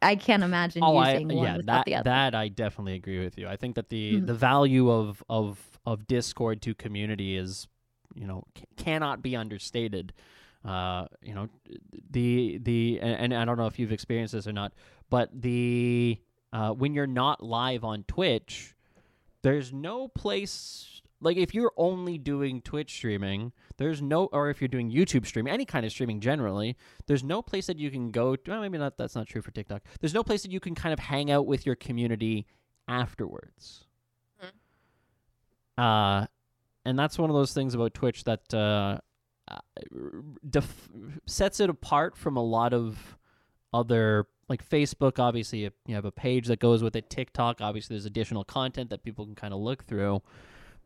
[0.03, 2.03] I can't imagine Oh, I, using one yeah, without that the other.
[2.03, 3.47] that I definitely agree with you.
[3.47, 4.27] I think that the Mhm.
[4.27, 7.67] the value of of of Discord to community is,
[8.13, 10.13] you know, c- cannot be understated.
[10.67, 11.47] Uh, you know,
[12.11, 14.73] the the and, and I don't know if you've experienced this or not,
[15.09, 16.19] but the
[16.51, 18.75] uh, when you're not live on Twitch,
[19.43, 24.67] there's no place like if you're only doing Twitch streaming, there's no or if you're
[24.67, 26.75] doing YouTube streaming, any kind of streaming generally,
[27.05, 29.51] there's no place that you can go to, well, maybe not that's not true for
[29.51, 29.83] TikTok.
[30.01, 32.45] There's no place that you can kind of hang out with your community
[32.89, 33.85] afterwards.
[35.77, 36.27] Uh
[36.87, 38.99] and that's one of those things about Twitch that uh,
[39.49, 39.59] uh,
[40.49, 40.89] def-
[41.25, 43.17] sets it apart from a lot of
[43.73, 48.05] other like Facebook obviously you have a page that goes with it TikTok obviously there's
[48.05, 50.21] additional content that people can kind of look through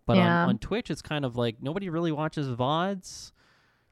[0.06, 0.44] but Yeah.
[0.44, 3.32] on, on Twitch it's kind of like nobody really watches VODs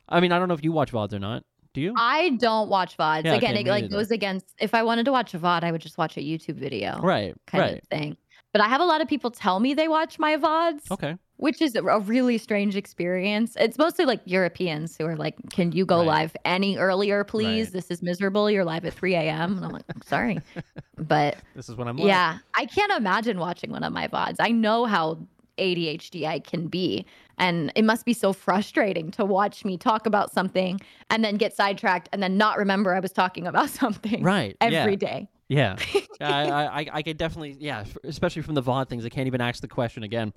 [0.08, 2.68] I mean I don't know if you watch VODs or not do you I don't
[2.68, 3.26] watch VODs.
[3.26, 3.98] Yeah, Again, okay, it like neither.
[3.98, 6.56] goes against if I wanted to watch a VOD, I would just watch a YouTube
[6.56, 8.18] video right kind right of thing.
[8.52, 11.62] But I have a lot of people tell me they watch my VODs, okay which
[11.62, 13.56] is a really strange experience.
[13.58, 16.08] It's mostly like Europeans who are like, Can you go Right.
[16.08, 17.68] live any earlier, please?
[17.68, 17.74] Right.
[17.74, 18.52] This is miserable.
[18.52, 19.56] You're live at 3 a.m.
[19.56, 20.40] And I'm like, I'm sorry.
[20.98, 22.08] But this is what I'm like.
[22.08, 24.36] yeah, I can't imagine watching one of my VODs.
[24.40, 25.18] I know how
[25.58, 27.06] ADHD I can be.
[27.38, 31.56] And it must be so frustrating to watch me talk about something and then get
[31.56, 34.98] sidetracked and then not remember I was talking about something right every yeah.
[34.98, 35.30] day.
[35.48, 35.78] Yeah,
[36.22, 39.06] I, I, I could definitely, yeah, especially from the VOD things.
[39.06, 40.34] I can't even ask the question again.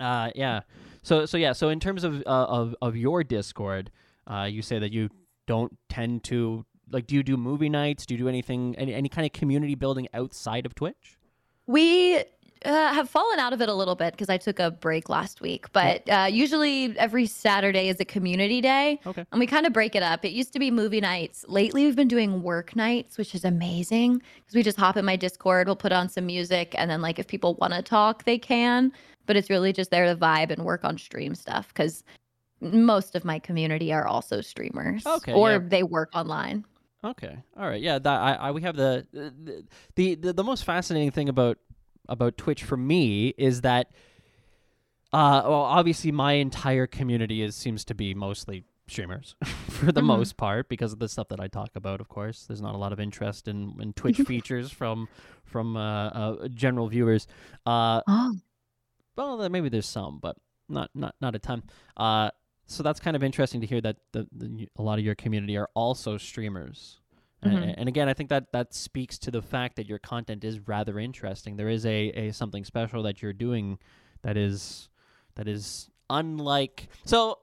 [0.00, 0.60] Uh, yeah.
[1.02, 1.52] So, so yeah.
[1.52, 3.90] So, in terms of uh, of of your Discord,
[4.26, 5.08] uh, you say that you
[5.46, 7.06] don't tend to like.
[7.06, 8.06] Do you do movie nights?
[8.06, 11.18] Do you do anything, any any kind of community building outside of Twitch?
[11.66, 12.24] We
[12.64, 15.40] uh, have fallen out of it a little bit because I took a break last
[15.40, 15.72] week.
[15.72, 19.00] But uh, usually every Saturday is a community day.
[19.06, 19.24] Okay.
[19.32, 20.24] And we kind of break it up.
[20.24, 21.44] It used to be movie nights.
[21.48, 25.16] Lately, we've been doing work nights, which is amazing because we just hop in my
[25.16, 28.38] Discord, we'll put on some music, and then like if people want to talk, they
[28.38, 28.92] can.
[29.26, 32.02] But it's really just there to vibe and work on stream stuff because
[32.60, 35.06] most of my community are also streamers.
[35.06, 35.58] Okay, Or yeah.
[35.62, 36.64] they work online.
[37.04, 37.36] Okay.
[37.56, 37.80] All right.
[37.80, 37.98] Yeah.
[37.98, 39.06] That I, I we have the
[39.94, 41.58] the, the the most fascinating thing about
[42.08, 43.90] about Twitch for me is that
[45.12, 49.34] uh well obviously my entire community is seems to be mostly streamers
[49.68, 50.06] for the Mhm.
[50.06, 52.78] most part because of the stuff that I talk about of course there's not a
[52.78, 55.08] lot of interest in, in Twitch features from
[55.44, 57.26] from uh, uh general viewers
[57.66, 58.34] uh Oh.
[59.20, 60.36] Well maybe there's some but
[60.68, 61.62] not not not a ton.
[61.96, 62.30] Uh
[62.66, 65.56] so that's kind of interesting to hear that the, the a lot of your community
[65.56, 67.00] are also streamers.
[67.42, 67.74] A- Mhm.
[67.78, 70.98] and, again i think that that speaks to the fact that your content is rather
[70.98, 71.56] interesting.
[71.56, 73.78] There is a, a something special that you're doing
[74.22, 74.88] that is
[75.36, 77.38] that is unlike so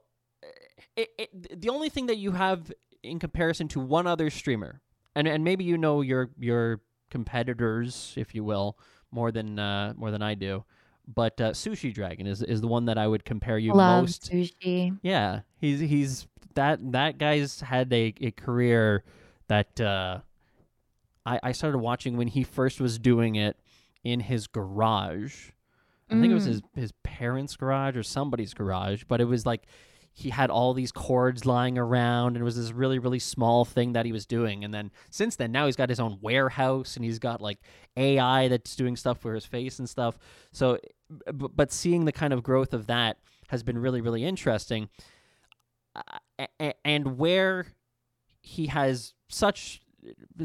[0.96, 2.72] it, it, the only thing that you have
[3.02, 4.82] in comparison to one other streamer
[5.16, 8.78] and and maybe you know your your competitors if you will
[9.12, 10.64] more than uh, more than I do
[11.08, 14.32] but uh, Sushi Dragon is is the one that I would compare you Love most
[14.32, 14.98] sushi.
[15.02, 19.04] yeah, he's he's that that guy's had a, a career
[19.48, 20.20] that uh,
[21.26, 23.58] I I started watching when he first was doing it
[24.04, 25.52] in his garage.
[26.10, 26.48] I think it was Mm.
[26.48, 29.64] his his parents' garage or somebody's garage, but it was like
[30.20, 33.94] he had all these cords lying around and it was this really really small thing
[33.94, 37.06] that he was doing and then since then now he's got his own warehouse and
[37.06, 37.60] he's got like
[37.96, 40.18] AI that's doing stuff for his face and stuff
[40.52, 40.80] so
[41.32, 43.18] but seeing the kind of growth of that
[43.50, 44.90] has been really really interesting
[45.96, 46.48] uh,
[46.84, 47.68] and where
[48.42, 49.82] he has such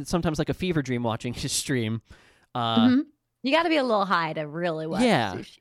[0.04, 2.02] sometimes like a fever dream watching his stream
[2.54, 3.02] uh Mhm.
[3.44, 5.34] You got to be a little high to really watch Yeah.
[5.34, 5.58] sushi.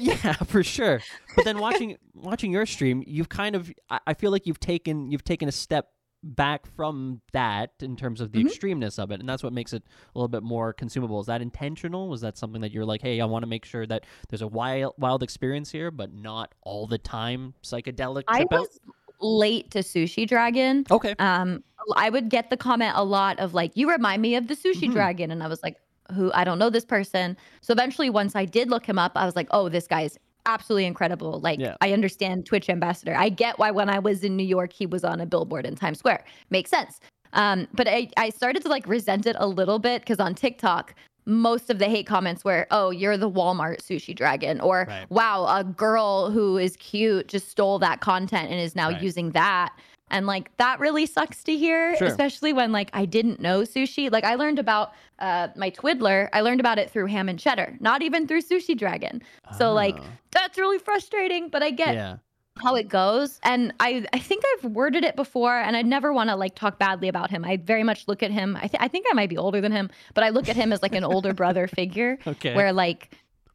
[0.00, 1.00] Yeah, for sure.
[1.36, 3.72] But then watching watching your stream, you've kind of
[4.06, 5.88] I feel like you've taken you've taken a step
[6.22, 8.46] back from that in terms of the Mhm.
[8.48, 9.82] extremeness of it, and that's what makes it
[10.14, 11.20] a little bit more consumable.
[11.20, 12.08] Is that intentional?
[12.08, 14.48] Was that something that you're like, hey, I want to make sure that there's a
[14.48, 18.22] wild wild experience here, but not all the time psychedelic?
[18.26, 18.60] I trip out?
[18.60, 18.80] was
[19.20, 20.84] late to Sushi Dragon.
[20.90, 21.14] okay.
[21.18, 21.62] Um,
[21.96, 24.88] I would get the comment a lot of like, "You remind me of the Sushi
[24.88, 24.92] Mhm.
[24.92, 25.76] Dragon," and I was like,
[26.12, 26.30] "Who?
[26.34, 29.36] I don't know this person." So eventually, once I did look him up, I was
[29.36, 31.76] like, "Oh, this guy's absolutely incredible." Like, Yeah.
[31.80, 33.14] I understand Twitch ambassador.
[33.14, 35.74] I get why when I was in New York, he was on a billboard in
[35.74, 36.24] Times Square.
[36.50, 37.00] Makes sense.
[37.32, 40.94] Um, but I, I started to like resent it a little bit because on TikTok,
[41.26, 45.10] most of the hate comments were, "Oh, you're the Walmart sushi dragon," or Right.
[45.10, 49.02] "Wow, a girl who is cute just stole that content and is now Right.
[49.02, 49.72] using that."
[50.08, 52.06] And like that really sucks to hear, Sure.
[52.08, 54.10] especially when like I didn't know sushi.
[54.12, 57.76] Like I learned about uh my Twiddler, I learned about it through Ham and Cheddar,
[57.80, 59.22] not even through Sushi Dragon.
[59.58, 62.16] So like Oh, that's really frustrating, but I get yeah,
[62.58, 66.30] how it goes and i i think i've worded it before and i never want
[66.30, 68.86] to like talk badly about him i very much look at him I, th- I
[68.86, 71.02] think i might be older than him but i look at him as like an
[71.02, 73.10] older brother figure okay, where like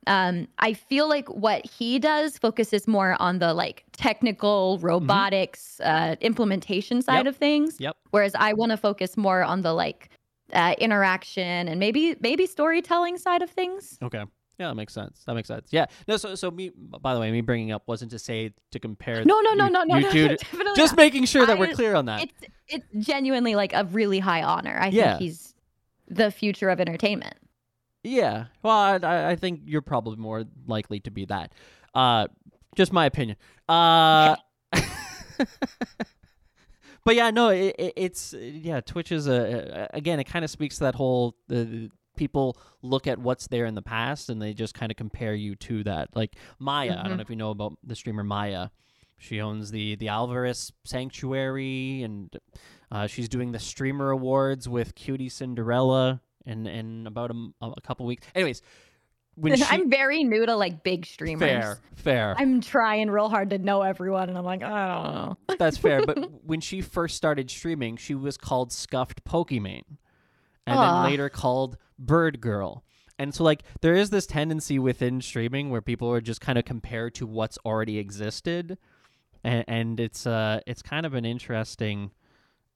[0.08, 6.16] um i feel like what he does focuses more on the like technical robotics uh
[6.22, 7.26] implementation side Mm-hmm.
[7.26, 7.34] Yep.
[7.34, 7.98] of things Yep.
[8.12, 10.10] whereas i want to focus more on the like
[10.54, 14.24] uh, interaction and maybe maybe storytelling side of things Okay.
[14.58, 15.24] Yeah, that makes sense.
[15.26, 15.70] That makes sense.
[15.72, 15.86] Yeah.
[16.06, 16.18] No.
[16.18, 16.72] So, so me.
[16.76, 19.24] By the way, me bringing up wasn't to say to compare.
[19.24, 20.98] no no no you- no no, you no two definitely just not.
[20.98, 22.24] making sure that we're clear on that.
[22.24, 22.34] it's
[22.68, 24.78] it's genuinely like a really high honor.
[24.78, 25.12] I Yeah.
[25.12, 25.54] think he's
[26.10, 27.36] the future of entertainment.
[28.04, 28.46] Yeah.
[28.64, 31.54] Well, I- I, think you're probably more likely to be that.
[31.94, 32.28] Uh,
[32.76, 33.38] just my opinion.
[33.68, 34.36] Uh,
[37.06, 38.82] but yeah, no, it, it, it's yeah.
[38.82, 40.20] Twitch is a, a- again.
[40.20, 43.82] It kind of speaks to that whole the, people look at what's there in the
[43.82, 46.10] past and they just kind of compare you to that.
[46.16, 46.92] Like Maya.
[46.92, 47.16] I don't Mhm.
[47.18, 48.70] know if you know about the streamer Maya.
[49.18, 52.34] She owns the the Alveus Sanctuary, and
[52.92, 58.06] uh, she's doing the Streamer Awards with QTCinderella in in about a, m- a couple
[58.06, 58.28] weeks.
[58.36, 58.62] Anyways,
[59.36, 61.40] when she, I'm very new to like big streamers.
[61.50, 65.38] fair, fair, I'm trying real hard to know everyone, and I'm like, I don't know.
[65.58, 66.06] that's fair.
[66.06, 69.84] But when she first started streaming, she was called Scuffed Pokimane,
[70.68, 71.04] and Aw.
[71.04, 72.84] then later called Bird Girl.
[73.18, 76.64] And so, like, there is this tendency within streaming where people are just kind of
[76.66, 78.78] compared to what's already existed,
[79.44, 82.12] and, and it's uh, it's kind of an interesting.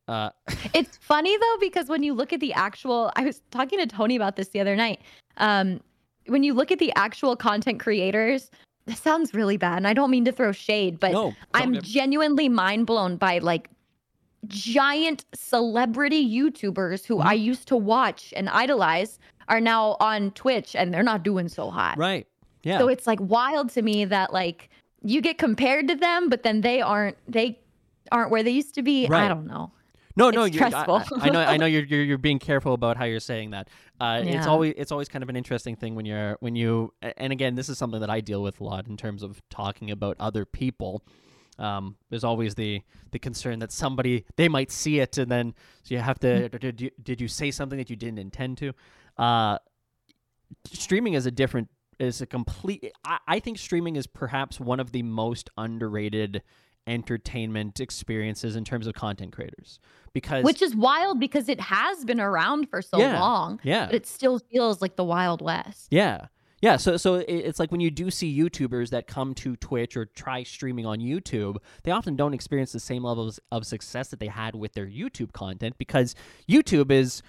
[0.08, 0.30] Uh,
[0.74, 4.16] It's funny though because when you look at the actual, I was talking to Tony
[4.16, 5.02] about this the other night.
[5.38, 5.80] Um,
[6.28, 8.50] when you look at the actual content creators,
[8.86, 12.50] this sounds really bad, and I don't mean to throw shade, but no, I'm genuinely
[12.50, 13.70] mind blown by like
[14.48, 17.26] giant celebrity YouTubers who Mhm.
[17.26, 21.70] I used to watch and idolize are now on Twitch and they're not doing so
[21.70, 21.98] hot.
[21.98, 22.28] Right.
[22.64, 22.78] Yeah.
[22.78, 24.70] So it's like wild to me that like
[25.02, 27.58] you get compared to them, but then they aren't they
[28.12, 29.08] aren't where they used to be.
[29.08, 29.26] Right.
[29.26, 29.72] I don't know.
[30.16, 31.20] No, no, It's you, I, stressful.
[31.22, 33.70] I, know, I know you're, you're you're being careful about how you're saying that.
[34.00, 37.34] Uh, It's always it's always kind of an interesting thing when you're when you and
[37.34, 40.16] again, this is something that I deal with a lot in terms of talking about
[40.20, 41.04] other people.
[41.60, 45.54] Um, there's always the the concern that somebody they might see it and then
[45.84, 48.74] so you have to did you, did you say something that you didn't intend to?
[49.18, 49.60] Uh,
[50.72, 52.92] streaming is a different is a complete.
[53.06, 56.42] I, I think streaming is perhaps one of the most underrated
[56.88, 59.80] entertainment experiences in terms of content creators
[60.14, 63.20] because Which is wild because it has been around for so Yeah.
[63.20, 65.88] long, yeah but it still feels like the Wild West.
[65.92, 66.28] Yeah.
[66.62, 70.06] Yeah, so so it's like when you do see YouTubers that come to Twitch or
[70.06, 74.28] try streaming on YouTube, they often don't experience the same levels of success that they
[74.28, 76.16] had with their YouTube content because
[76.50, 77.22] YouTube is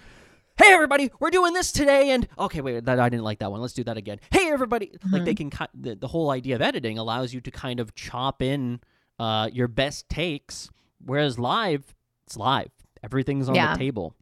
[0.57, 3.59] Hey everybody, we're doing this today and okay, wait, that I didn't like that one.
[3.59, 4.21] Let's do that again.
[4.31, 5.25] Hey everybody, like mm-hmm.
[5.25, 8.41] they can cut the, the whole idea of editing allows you to kind of chop
[8.41, 8.79] in
[9.19, 10.69] uh your best takes
[11.03, 11.95] whereas live,
[12.25, 12.71] it's live.
[13.03, 13.73] Everything's on Yeah.
[13.73, 14.15] the table.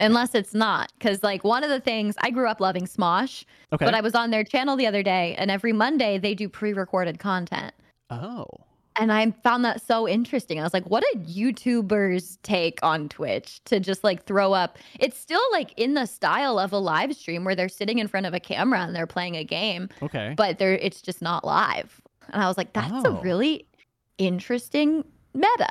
[0.00, 0.92] Unless it's not.
[0.98, 3.84] Because, like, one of the things I grew up loving Smosh, Okay.
[3.84, 6.72] but I was on their channel the other day, and every Monday they do pre
[6.72, 7.72] recorded content.
[8.10, 8.46] oh.
[8.96, 10.60] And I found that so interesting.
[10.60, 14.78] I was like, what did YouTubers take on Twitch to just like throw up?
[15.00, 18.26] It's still like in the style of a live stream where they're sitting in front
[18.26, 20.34] of a camera and they're playing a game, Okay.
[20.36, 22.02] but they're it's just not live.
[22.34, 23.16] And I was like, that's Oh.
[23.16, 23.66] a really
[24.26, 25.04] interesting
[25.34, 25.68] meta.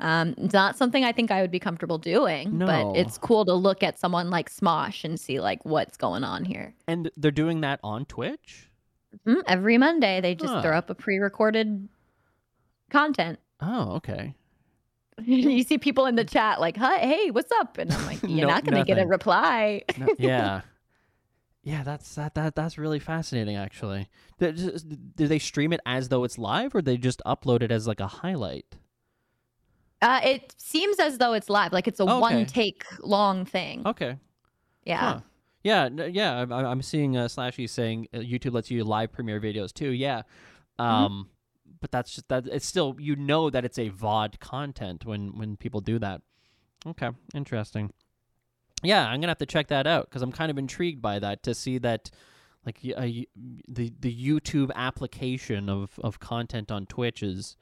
[0.00, 2.66] Um, it's not something I think I would be comfortable doing, No.
[2.66, 6.44] but it's cool to look at someone like Smosh and see like what's going on
[6.44, 6.74] here.
[6.86, 8.68] And they're doing that on Twitch?
[9.26, 9.42] Mhm.
[9.46, 10.60] Every Monday, they just Huh.
[10.62, 11.88] throw up a pre-recorded
[12.90, 13.38] content.
[13.60, 14.34] Oh, okay.
[15.24, 18.52] you see people in the chat like, hey, what's up?" And I'm like, "You're No-
[18.54, 20.60] not gonna get a reply." No- yeah.
[21.66, 24.08] Yeah, that's that, that that's really fascinating actually.
[24.38, 27.88] Do, do they stream it as though it's live or they just upload it as
[27.88, 28.76] like a highlight?
[30.00, 32.20] Uh, it seems as though it's live, like it's a Okay.
[32.20, 33.82] one take long thing.
[33.84, 34.16] Okay.
[34.84, 35.20] Yeah, Huh.
[35.64, 39.72] Yeah, yeah, I'm, I'm seeing uh, Slashy saying uh, YouTube lets you live premiere videos
[39.74, 39.90] too.
[39.90, 40.22] Yeah.
[40.78, 40.84] Mm-hmm.
[40.92, 41.30] Um
[41.80, 45.56] but that's just that it's still you know that it's a VOD content when when
[45.56, 46.22] people do that.
[46.86, 47.92] Okay, interesting.
[48.82, 51.42] Yeah, I'm gonna have to check that out because I'm kind of intrigued by that
[51.44, 52.10] to see that,
[52.66, 53.02] like uh,
[53.68, 57.56] the the YouTube application of of content on Twitch is,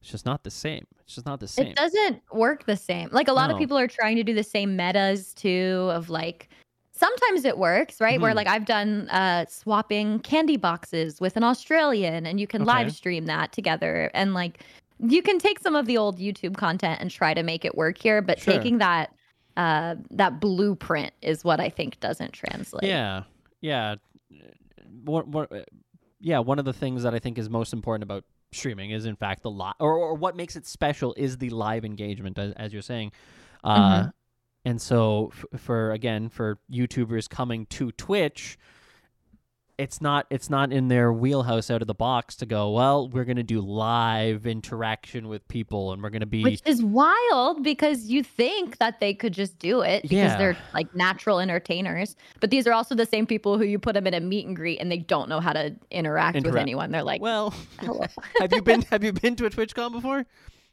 [0.00, 0.86] it's just not the same.
[1.00, 1.74] It's just not the same.
[1.74, 3.08] it doesn't work the same.
[3.12, 5.88] Like a lot of people are trying to do the same metas too.
[5.92, 6.48] Of like,
[6.92, 8.20] sometimes it works, right?
[8.20, 8.34] Where Mhm.
[8.34, 12.64] like I've done uh, swapping candy boxes with an Australian, and you can Okay.
[12.64, 14.62] live stream that together, and like.
[15.00, 17.98] You can take some of the old YouTube content and try to make it work
[17.98, 18.40] here, but Sure.
[18.40, 19.14] taking that
[19.58, 22.84] uh, that blueprint is what I think doesn't translate.
[22.84, 23.24] Yeah,
[23.60, 23.96] yeah.
[25.04, 25.68] What, what,
[26.20, 29.16] yeah, one of the things that I think is most important about streaming is, in
[29.16, 32.72] fact, the live, or, or what makes it special is the live engagement, as, as
[32.72, 33.12] you're saying.
[33.62, 34.12] Uh, Mhm.
[34.64, 38.58] And so, f- for again, for YouTubers coming to Twitch,
[39.78, 42.70] it's not it's not in their wheelhouse out of the box to go.
[42.72, 47.62] Well, we're gonna do live interaction with people, and we're gonna be Which is wild
[47.62, 50.36] because you think that they could just do it because Yeah.
[50.36, 52.16] they're like natural entertainers.
[52.40, 54.56] But these are also the same people who you put them in a meet and
[54.56, 56.90] greet and they don't know how to interact with anyone.
[56.90, 57.54] They're like, well.
[58.40, 60.26] Have you been Have you been to a TwitchCon before?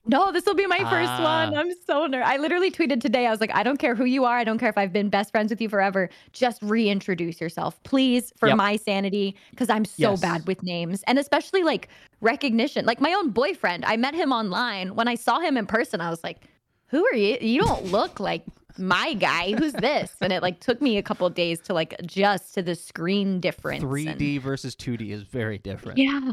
[0.07, 1.23] No, this will be my first Ah.
[1.49, 1.57] one.
[1.57, 2.27] I'm so nervous.
[2.27, 3.25] I literally tweeted today.
[3.27, 4.37] I was like, I don't care who you are.
[4.37, 6.09] I don't care if I've been best friends with you forever.
[6.31, 8.57] Just reintroduce yourself, please, for Yep.
[8.57, 10.19] my sanity, because I'm so Yes.
[10.21, 11.87] bad with names and especially like
[12.21, 12.85] recognition.
[12.85, 14.95] Like my own boyfriend, I met him online.
[14.95, 16.41] When I saw him in person, I was like,
[16.87, 17.37] who are you?
[17.41, 18.43] You don't look like
[18.78, 19.53] my guy.
[19.53, 20.15] Who's this?
[20.21, 23.84] And it like took me a couple days to like adjust to the screen difference.
[23.84, 25.97] 3D versus 2D is very different.
[25.97, 26.32] Yeah.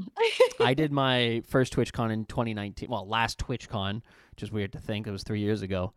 [0.61, 2.91] I did my first TwitchCon in 2019.
[2.91, 5.93] Well, last TwitchCon, which is weird to think it was three years ago.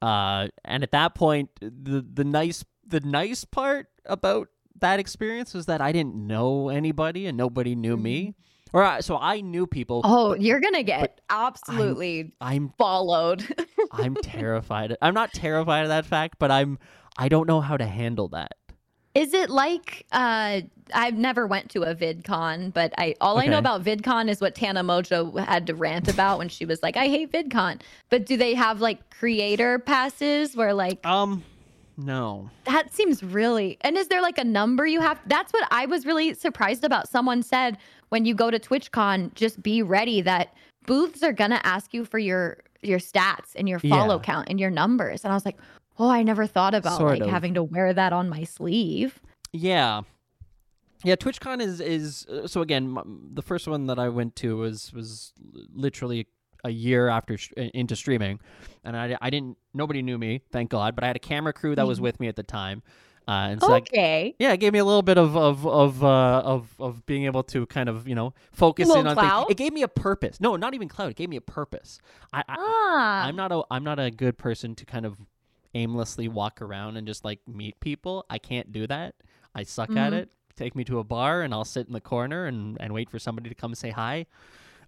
[0.00, 4.48] Uh, and at that point, the the nice the nice part about
[4.80, 8.34] that experience was that I didn't know anybody and nobody knew me.
[8.72, 10.02] Or I, so I knew people.
[10.04, 13.44] Oh, you're gonna get absolutely I'm followed.
[13.92, 14.96] I'm terrified.
[15.00, 16.78] I'm not terrified of that fact, but I'm
[17.16, 18.52] I don't know how to handle that.
[19.14, 20.60] Is it like uh
[20.94, 24.54] I've never went to a VidCon, but I all I know about VidCon is what
[24.54, 27.80] Tana Mongeau had to rant about when she was like, I hate VidCon.
[28.10, 31.42] But do they have like creator passes where like Um,
[31.98, 32.48] no.
[32.64, 36.06] that seems really and is there like a number you have that's what i was
[36.06, 37.76] really surprised about someone said
[38.08, 40.54] when you go to twitchcon just be ready that
[40.86, 44.22] booths are gonna ask you for your your stats and your follow Yeah.
[44.22, 45.58] count and your numbers and i was like
[46.00, 47.28] Oh, I never thought about Sort like of.
[47.28, 49.20] having to wear that on my sleeve.
[49.52, 50.02] Yeah.
[51.02, 52.96] Yeah, TwitchCon is is uh, so again.
[53.34, 55.32] The first one that I went to was was
[55.72, 56.28] literally
[56.64, 58.40] a year after sh- into streaming,
[58.84, 59.56] and I, I didn't.
[59.74, 60.94] Nobody knew me, thank God.
[60.94, 62.02] But I had a camera crew that was Mhm.
[62.02, 62.82] with me at the time,
[63.28, 66.42] uh, and so I, yeah, it gave me a little bit of of of uh,
[66.44, 69.46] of of being able to kind of you know focus in on clout?
[69.48, 69.50] things.
[69.52, 70.40] It gave me a purpose.
[70.40, 71.10] No, not even cloud.
[71.10, 72.00] It gave me a purpose.
[72.32, 73.26] I, I Ah.
[73.26, 75.18] I'm not a I'm not a good person to kind of
[75.74, 78.24] aimlessly walk around and just like meet people.
[78.30, 79.14] I can't do that.
[79.54, 80.16] I suck at Mhm.
[80.16, 80.30] it.
[80.56, 83.18] Take me to a bar and I'll sit in the corner and, and wait for
[83.20, 84.26] somebody to come say hi.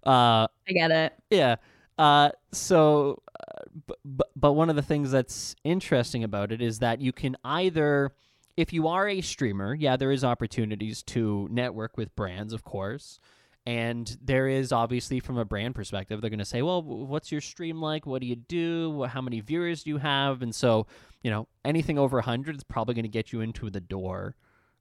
[0.05, 1.13] Uh, I get it.
[1.29, 1.55] yeah.
[1.97, 3.61] Uh, so, uh,
[4.03, 8.11] but, but one of the things that's interesting about it is that you can either,
[8.57, 13.19] if you are a streamer, yeah, there is opportunities to network with brands, of course,
[13.67, 17.41] and there is obviously from a brand perspective, they're going to say, well, what's your
[17.41, 18.07] stream like?
[18.07, 19.03] What do you do?
[19.03, 20.41] How many viewers do you have?
[20.41, 20.87] And so,
[21.21, 24.35] you know, anything over 100 is probably going to get you into the door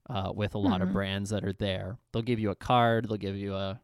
[0.09, 0.93] uh, with a lot of Mhm.
[0.95, 1.99] brands that are there.
[2.13, 3.07] They'll give you a card.
[3.09, 3.79] They'll give you a,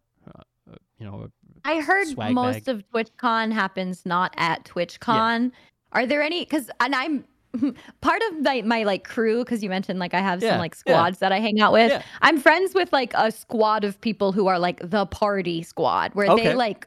[0.99, 1.28] you know,
[1.64, 2.68] I heard most bag.
[2.76, 5.53] of TwitchCon happens not at TwitchCon.
[5.92, 6.40] Are there any?
[6.40, 7.24] Because and I'm
[8.01, 9.44] part of my my like crew.
[9.44, 10.78] Because you mentioned like I have Yeah, some like yeah.
[10.78, 11.90] squads that I hang out with.
[11.90, 12.03] Yeah.
[12.22, 16.28] I'm friends with like a squad of people who are like the party squad, where
[16.30, 16.49] Okay.
[16.49, 16.86] they like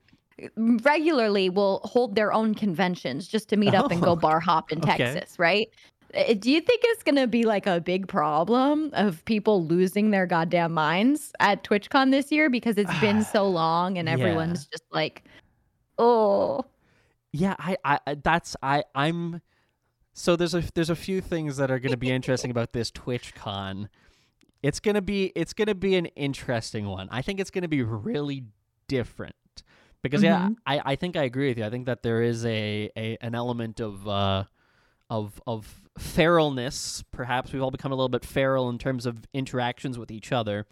[0.57, 4.71] regularly will hold their own conventions just to meet up and Oh, go bar hop
[4.71, 4.97] in okay.
[4.97, 5.67] Texas, right?
[6.13, 10.25] Uh, Do you think it's gonna be like a big problem of people losing their
[10.25, 14.13] goddamn minds at TwitchCon this year because it's been so long and Yeah.
[14.15, 15.23] everyone's just like,
[15.97, 16.65] oh,
[17.31, 19.41] Yeah, I, I, I- that's I, I'm.
[20.13, 22.91] So there's a there's a few things that are going to be interesting about this
[22.91, 23.87] TwitchCon.
[24.61, 27.07] It's gonna be it's gonna be an interesting one.
[27.11, 28.43] I think it's gonna be really
[28.89, 29.35] different
[30.01, 30.55] because yeah, Mhm.
[30.65, 31.63] I, I think I agree with you.
[31.65, 34.43] I think that there is a, a an element of uh
[35.09, 37.03] of of feralness.
[37.11, 40.65] Perhaps we've all become a little bit feral in terms of interactions with each other.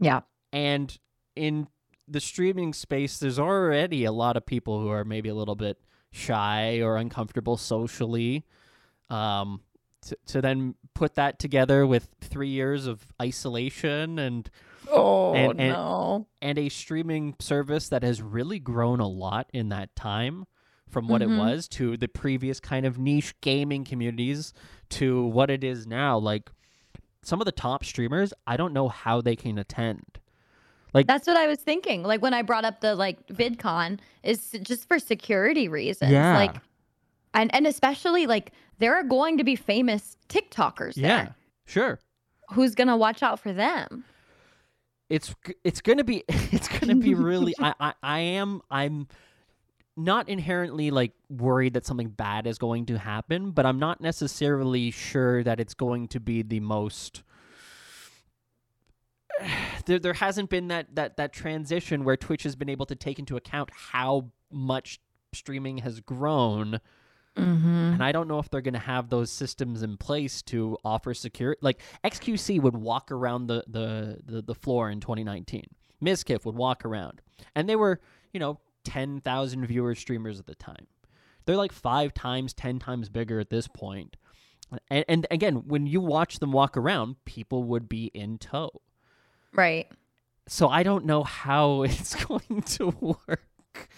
[0.00, 0.20] yeah,
[0.52, 0.96] And
[1.36, 1.68] in
[2.08, 5.78] the streaming space, there's already a lot of people who are maybe a little bit
[6.10, 8.44] shy or uncomfortable socially.
[9.10, 9.60] Um,
[10.06, 14.50] to, to then put that together with three years of isolation and
[14.90, 19.70] oh And- and- no, and a streaming service that has really grown a lot in
[19.70, 20.44] that time
[20.94, 21.34] from what Mhm.
[21.34, 24.52] it was to the previous kind of niche gaming communities
[24.90, 26.50] to what it is now like
[27.22, 30.20] some of the top streamers i don't know how they can attend
[30.94, 32.04] Like that's what I was thinking.
[32.04, 36.12] Like when I brought up the like VidCon is just for security reasons.
[36.12, 36.36] Yeah.
[36.36, 36.54] like,
[37.34, 41.34] and and especially like there are going to be famous TikTokers yeah there.
[41.66, 41.98] sure
[42.52, 44.04] Who's gonna watch out for them?
[45.10, 45.34] it's
[45.64, 49.08] it's gonna be it's gonna be really I, I I am I'm
[49.96, 54.90] not inherently like worried that something bad is going to happen, but I'm not necessarily
[54.90, 57.22] sure that it's going to be the most
[59.86, 63.18] there there hasn't been that that that transition where Twitch has been able to take
[63.18, 65.00] into account how much
[65.32, 66.80] streaming has grown
[67.36, 67.94] Mm-hmm.
[67.94, 71.14] and I don't know if they're going to have those systems in place to offer
[71.14, 71.58] security.
[71.62, 75.64] Like XQC would walk around the the the, the floor in 2019.
[76.00, 77.22] Mizkif would walk around,
[77.56, 78.00] and they were
[78.32, 80.86] you know 10,000 viewer streamers at the time.
[81.46, 84.16] They're like five times, ten times bigger at this point.
[84.88, 88.70] And, and again, when you watch them walk around, people would be in tow.
[89.52, 89.86] Right.
[90.48, 93.88] So I don't know how it's going to work.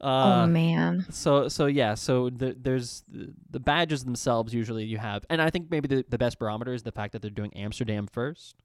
[0.00, 1.06] Uh, oh man.
[1.10, 4.52] so so yeah, so the, there's the, the badges themselves.
[4.52, 7.22] Usually you have, and I think maybe the, the best barometer is the fact that
[7.22, 8.56] they're doing Amsterdam first.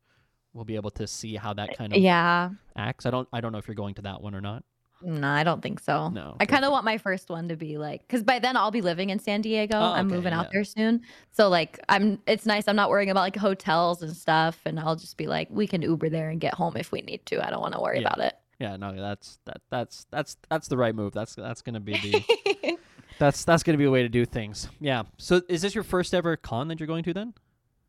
[0.54, 2.50] We'll be able to see how that kind of Yeah.
[2.76, 3.06] acts.
[3.06, 4.64] I don't I don't know if you're going to that one or not.
[5.02, 6.10] No, I don't think so.
[6.10, 8.72] No, I kind of want my first one to be like, because by then I'll
[8.72, 9.78] be living in San Diego.
[9.78, 11.02] Oh, I'm okay, moving out there soon.
[11.32, 12.20] So like, I'm.
[12.28, 12.68] It's nice.
[12.68, 15.82] I'm not worrying about like hotels and stuff, and I'll just be like, we can
[15.82, 17.46] Uber there and get home if we need to.
[17.46, 18.08] I don't want to worry Yeah.
[18.08, 18.34] about it.
[18.60, 21.14] Yeah, no, that's that that's that's that's the right move.
[21.14, 22.78] That's that's gonna be the
[23.20, 24.68] that's that's gonna be a way to do things.
[24.82, 25.04] Yeah.
[25.18, 27.34] So is this your first ever con that you're going to then?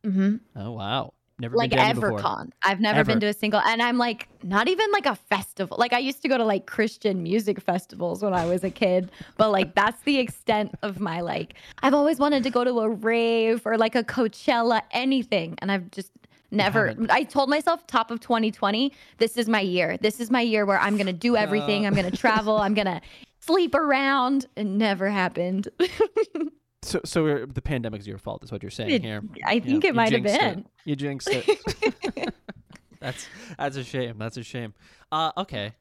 [0.04, 0.36] Mm-hmm.
[0.60, 2.18] Oh wow, never Like been to any before.
[2.20, 2.50] EverCon.
[2.64, 3.12] I've never Ever.
[3.12, 5.76] been to a single, and I'm like, not even like a festival.
[5.78, 9.10] Like I used to go to like Christian music festivals when I was a kid,
[9.36, 11.54] but like that's the extent of my like.
[11.82, 15.90] I've always wanted to go to a rave or like a Coachella, anything, and I've
[15.90, 16.10] just
[16.50, 16.94] never.
[17.10, 19.96] I told myself, top of 2020, this is my year.
[19.98, 21.84] This is my year where I'm gonna do everything.
[21.84, 21.88] Uh.
[21.88, 22.58] I'm gonna travel.
[22.58, 23.00] I'm gonna
[23.40, 24.46] sleep around.
[24.56, 25.68] It never happened.
[26.82, 28.42] So so we're- the pandemic's your fault.
[28.44, 29.22] Is what you're saying It- here.
[29.44, 30.40] I Yeah, think you it might have jinxed it.
[30.56, 30.64] been.
[30.84, 32.34] You jinxed it.
[33.00, 33.28] that's
[33.58, 34.16] that's a shame.
[34.18, 34.74] That's a shame.
[35.12, 35.72] Uh, okay,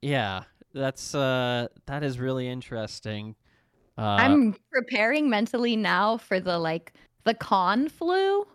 [0.00, 3.34] yeah, that's uh, that is really interesting.
[3.98, 8.46] Uh, I'm preparing mentally now for the like the con flu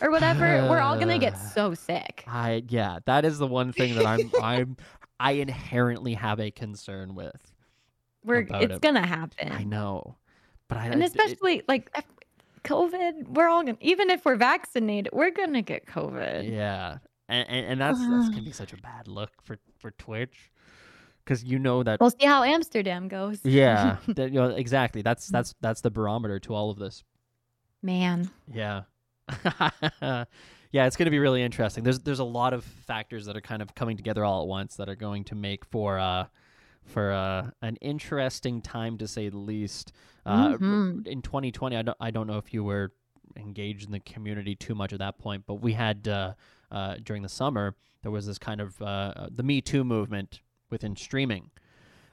[0.00, 0.66] or whatever.
[0.70, 2.24] We're all gonna get so sick.
[2.26, 4.76] I yeah, that is the one thing that I'm I'm
[5.20, 7.52] I inherently have a concern with.
[8.24, 8.80] We're it's it.
[8.80, 9.52] gonna happen.
[9.52, 10.16] I know,
[10.68, 11.90] but I and it- especially like
[12.64, 16.50] COVID, we're all gonna even if we're vaccinated, we're gonna get COVID.
[16.50, 16.98] yeah,
[17.28, 20.50] and, and and that's that's gonna be such a bad look for for Twitch,
[21.24, 23.40] because you know that We'll see how Amsterdam goes.
[23.44, 25.02] yeah, that, you know, exactly.
[25.02, 27.04] That's that's that's the barometer to all of this.
[27.82, 28.30] Man.
[28.52, 28.82] Yeah.
[30.02, 30.24] yeah,
[30.86, 31.84] it's going to be really interesting.
[31.84, 34.76] There's there's a lot of factors that are kind of coming together all at once
[34.76, 36.26] that are going to make for uh
[36.84, 39.92] for uh, an interesting time to say the least.
[40.26, 41.06] Uh, Mhm.
[41.06, 42.92] In 2020, I don't I don't know if you were
[43.36, 46.34] engaged in the community too much at that point, but we had uh,
[46.70, 50.96] uh, during the summer there was this kind of uh, the Me Too movement within
[50.96, 51.50] streaming,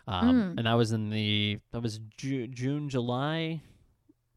[0.07, 0.57] um, Mm.
[0.57, 3.61] and that was in the that was Ju- June July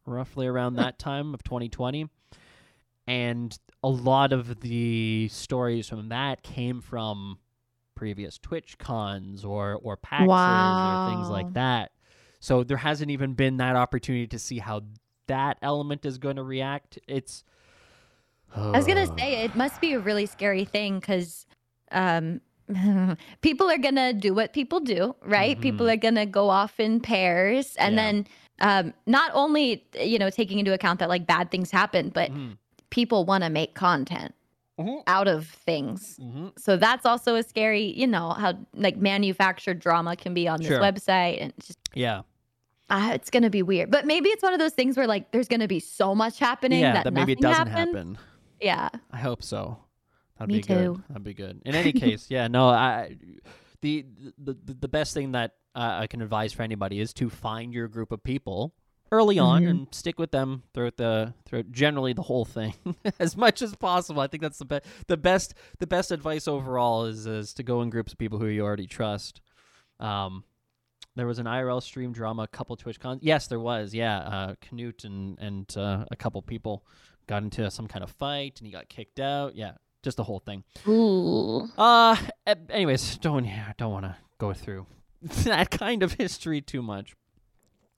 [0.06, 2.08] roughly around that time of 2020.
[3.08, 7.38] And a lot of the stories from that came from
[7.94, 10.26] previous Twitch cons or or PAXs
[11.08, 11.92] or things like that.
[12.46, 14.82] So there hasn't even been that opportunity to see how
[15.26, 16.96] that element is going to react.
[17.08, 17.42] It's
[18.54, 21.44] I was gonna say it must be a really scary thing because
[21.90, 22.40] um,
[23.42, 25.60] people are gonna do what people do, right?
[25.60, 25.92] People Mhm.
[25.94, 28.02] are gonna go off in pairs, and Yeah.
[28.02, 28.26] then
[28.60, 32.58] um, not only you know taking into account that like bad things happen, but Mhm.
[32.90, 34.34] people want to make content
[34.78, 35.02] Mhm.
[35.08, 36.20] out of things.
[36.22, 36.56] Mhm.
[36.56, 40.68] So that's also a scary, you know, how like manufactured drama can be on this
[40.68, 40.80] Sure.
[40.80, 42.22] website, and just Yeah.
[42.90, 43.90] Uh, it's gonna be weird.
[43.90, 46.80] But maybe it's one of those things where like there's gonna be so much happening
[46.80, 48.16] Yeah, that, that maybe it doesn't happened.
[48.16, 48.18] happen.
[48.60, 48.88] Yeah.
[49.10, 49.78] I hope so.
[50.38, 50.74] That'd Me be good.
[50.96, 51.02] too.
[51.08, 51.62] That'd be good.
[51.64, 53.16] In any case, yeah, no, I
[53.82, 54.04] the
[54.38, 57.88] the the, best thing that uh, I can advise for anybody is to find your
[57.88, 58.74] group of people
[59.12, 59.70] early on Mhm.
[59.70, 62.74] and stick with them throughout the throughout generally the whole thing
[63.18, 64.20] as much as possible.
[64.20, 67.82] I think that's the best the best the best advice overall is is to go
[67.82, 69.40] in groups of people who you already trust.
[70.00, 70.44] Um
[71.16, 73.20] there was an IRL stream drama, a couple Twitch cons.
[73.22, 73.94] Yes, there was.
[73.94, 76.84] Yeah, uh, Knut and and uh, a couple people
[77.26, 79.56] got into some kind of fight, and he got kicked out.
[79.56, 80.62] Yeah, just the whole thing.
[80.86, 81.68] Ooh.
[81.76, 82.16] Uh,
[82.70, 84.86] anyways, don't yeah, don't want to go through
[85.22, 87.14] that kind of history too much.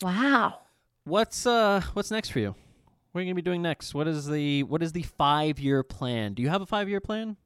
[0.01, 0.61] Wow.
[1.05, 2.55] What's uh what's next for you?
[3.13, 3.95] What are you gonna be doing next?
[3.95, 6.35] What is the what is the five year plan?
[6.35, 7.37] Do you have a five year plan?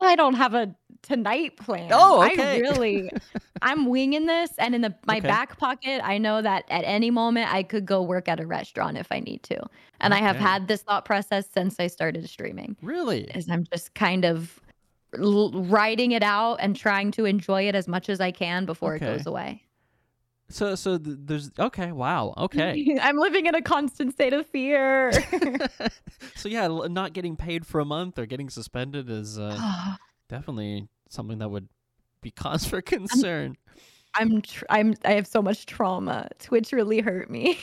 [0.00, 1.90] I don't have a tonight plan.
[1.92, 2.60] Oh, I okay.
[2.60, 3.10] really,
[3.62, 5.28] I'm winging this, and in the my Okay.
[5.28, 8.96] back pocket, I know that at any moment I could go work at a restaurant
[8.96, 9.60] if I need to,
[10.00, 12.76] and I have had this thought process since I started streaming.
[12.82, 13.24] Really?
[13.34, 14.58] Is I'm just kind of
[15.18, 18.94] l- writing it out and trying to enjoy it as much as I can before
[18.94, 19.06] Okay.
[19.06, 19.62] it goes away.
[20.50, 21.92] So so th- there's okay.
[21.92, 22.34] Wow.
[22.36, 22.98] Okay.
[23.02, 25.12] I'm living in a constant state of fear.
[26.34, 29.96] so yeah, l- not getting paid for a month or getting suspended is uh,
[30.28, 31.68] definitely something that would
[32.20, 33.56] be cause for concern.
[34.14, 36.28] I'm tr- I'm I have so much trauma.
[36.40, 37.58] Twitch really hurt me.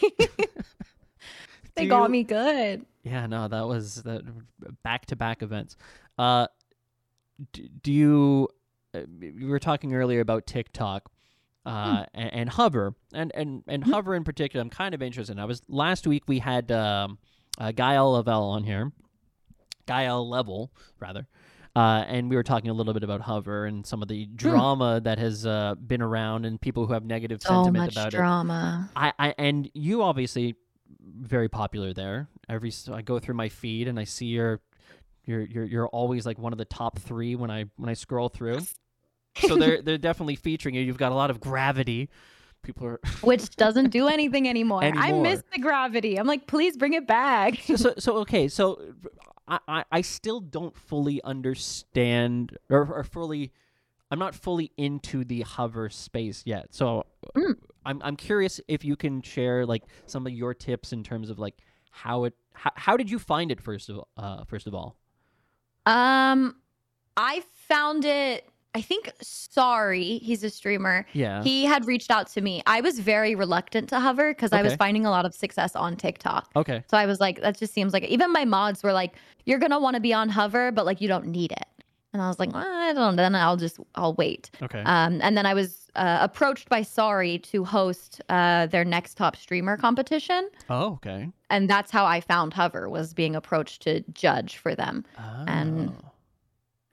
[1.76, 2.86] they Do got me good.
[3.04, 4.24] Yeah, no, that was that
[4.84, 5.76] back to back events.
[6.18, 6.48] Uh,
[7.52, 8.48] d- do you?
[8.94, 11.10] Uh, we were talking earlier about TikTok,
[11.68, 13.91] uh, and, and Hover, and and and Mhm.
[13.91, 14.61] Hover in particular.
[14.61, 15.34] I'm kind of interested.
[15.34, 15.39] in.
[15.39, 16.24] I was last week.
[16.28, 17.18] We had um,
[17.59, 18.91] uh, Gael Lavelle on here,
[19.86, 21.28] Gael Level rather.
[21.76, 24.99] Uh, and we were talking a little bit about Hover and some of the drama
[25.03, 27.47] that has uh, been around and people who have negative Hmm.
[27.47, 28.18] So sentiment much about it.
[28.18, 28.89] drama.
[28.95, 30.55] I, I and you obviously
[31.20, 32.30] very popular there.
[32.49, 34.59] Every I go through my feed and I see your
[35.26, 38.30] you're you're you're always like one of the top three when I when I scroll
[38.30, 38.61] through.
[39.42, 40.82] So they're they're definitely featuring you.
[40.82, 42.10] You've got a lot of gravity.
[42.64, 44.84] People are which doesn't do anything anymore.
[44.84, 46.18] I miss the gravity.
[46.18, 47.60] I'm like, please bring it back.
[47.66, 48.48] so, so so okay.
[48.48, 48.82] So
[49.48, 53.52] I, I I still don't fully understand or, or fully.
[54.10, 56.74] I'm not fully into the hover space yet.
[56.74, 57.56] So Mm.
[57.86, 61.40] I'm I'm curious if you can share like some of your tips in terms of
[61.40, 61.56] like
[61.92, 64.98] how it how, how did you find it first of uh first of all?
[65.86, 66.56] um,
[67.16, 68.48] I found it.
[68.78, 71.06] I think sorry, he's a streamer.
[71.14, 71.42] Yeah.
[71.44, 72.62] He had reached out to me.
[72.68, 75.96] I was very reluctant to hover because I was finding a lot of success on
[75.96, 76.50] TikTok.
[76.56, 76.84] okay.
[76.92, 79.16] So I was like, that just seems like even my mods were like,
[79.46, 81.66] you're gonna want to be on hover, but like you don't need it.
[82.14, 83.16] And I was like, well, I don't.
[83.16, 84.50] Then I'll just I'll wait.
[84.62, 84.82] Okay.
[84.82, 89.36] Um, and then I was uh, approached by Sorry to host uh, their next top
[89.36, 91.30] streamer competition, oh, okay.
[91.50, 95.04] and that's how I found Hover was being approached to judge for them.
[95.48, 96.12] and- Oh.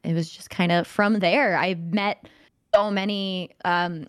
[0.05, 1.57] It was just kind of from there.
[1.57, 2.29] I met
[2.75, 4.07] so many um,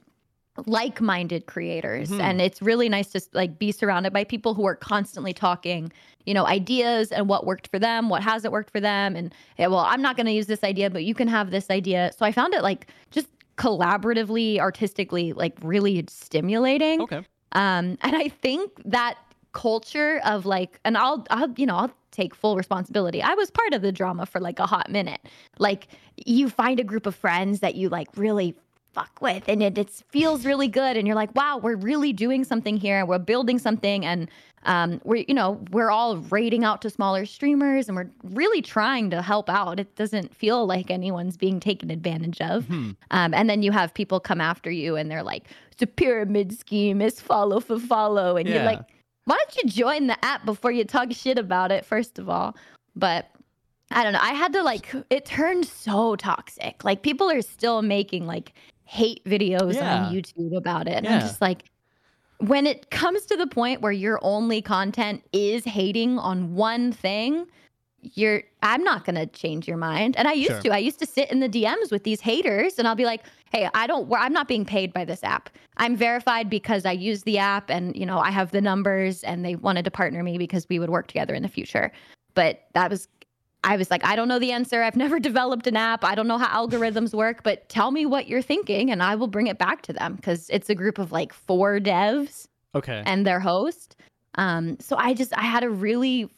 [0.66, 2.22] like-minded creators Mhm.
[2.22, 5.91] and it's really nice to like be surrounded by people who are constantly talking
[6.26, 9.68] you know ideas and what worked for them what hasn't worked for them and yeah,
[9.68, 12.26] well i'm not going to use this idea but you can have this idea so
[12.26, 13.28] i found it like just
[13.58, 17.18] collaboratively artistically like really stimulating Okay.
[17.52, 19.18] um and i think that
[19.56, 23.22] culture of like and i'll i'll you know i'll take full responsibility.
[23.22, 25.22] I was part of the drama for like a hot minute.
[25.60, 25.89] Like
[26.26, 28.56] you find a group of friends that you like really
[28.93, 32.45] fuck with and it, it feels really good and you're like wow we're really doing
[32.45, 34.30] something here and we're building something and
[34.64, 39.10] um, we're you know we're all rating out to smaller streamers and we're really trying
[39.10, 39.80] to help out.
[39.80, 42.66] It doesn't feel like anyone's being taken advantage of.
[42.66, 42.91] Hmm.
[43.12, 45.43] um, and then you have people come after you and they're like
[45.74, 48.80] it's a pyramid scheme it's follow for follow and you're like
[49.26, 52.56] why don't you join the app before you talk shit about it first of all
[52.96, 53.30] but
[53.92, 57.82] i don't know i had to like it turned so toxic like people are still
[57.82, 58.54] making like
[58.86, 60.06] hate videos Yeah.
[60.06, 61.14] on youtube about it and Yeah.
[61.16, 61.66] i'm just like
[62.40, 67.46] when it comes to the point where your only content is hating on one thing
[68.14, 70.62] you're i'm not going to change your mind and i used Sure.
[70.62, 73.24] to i used to sit in the dms with these haters and i'll be like
[73.51, 77.24] hey i don't i'm not being paid by this app i'm verified because i use
[77.24, 80.38] the app and you know i have the numbers and they wanted to partner me
[80.38, 81.91] because we would work together in the future
[82.34, 83.08] but that was
[83.64, 86.28] i was like i don't know the answer i've never developed an app i don't
[86.28, 89.58] know how algorithms work but tell me what you're thinking and i will bring it
[89.58, 93.01] back to them because it's a group of like four devs Okay.
[93.06, 93.95] and their host.
[94.38, 96.30] Um, so I just I had a really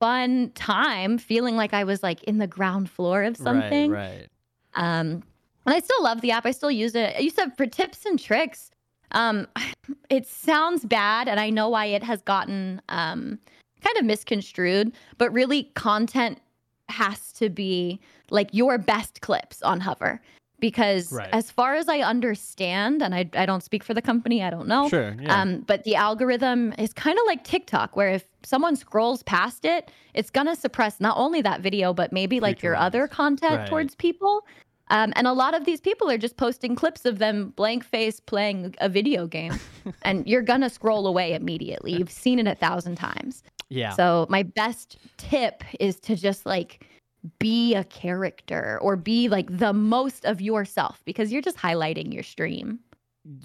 [0.00, 3.90] fun time feeling like I was like in the ground floor of something.
[3.90, 4.10] Right.
[4.10, 4.28] Right.
[4.74, 5.22] Um,
[5.66, 6.46] and I still love the app.
[6.46, 7.14] I still use it.
[7.16, 8.70] I use it for tips and tricks.
[9.12, 9.46] Um,
[10.10, 13.38] it sounds bad, and I know why it has gotten um,
[13.80, 14.92] kind of misconstrued.
[15.18, 16.40] But really, content
[16.88, 20.20] has to be like your best clips on Hover,
[20.60, 21.28] because Right.
[21.32, 24.68] as far as I understand, and I I don't speak for the company, I don't
[24.68, 24.88] know.
[24.88, 25.14] Sure.
[25.20, 25.40] Yeah.
[25.40, 29.90] Um, but the algorithm is kind of like TikTok, where if someone scrolls past it,
[30.14, 32.86] it's gonna suppress not only that video, but maybe like Future your ones.
[32.86, 33.68] other content Right.
[33.68, 34.46] towards people.
[34.90, 38.20] Um, and a lot of these people are just posting clips of them blank face
[38.20, 39.58] playing a video game,
[40.02, 41.94] and you're gonna scroll away immediately.
[41.96, 43.42] You've seen it a thousand times.
[43.70, 43.90] yeah.
[43.92, 46.86] So my best tip is to just like
[47.38, 52.22] be a character or be like the most of yourself because you're just highlighting your
[52.22, 52.80] stream.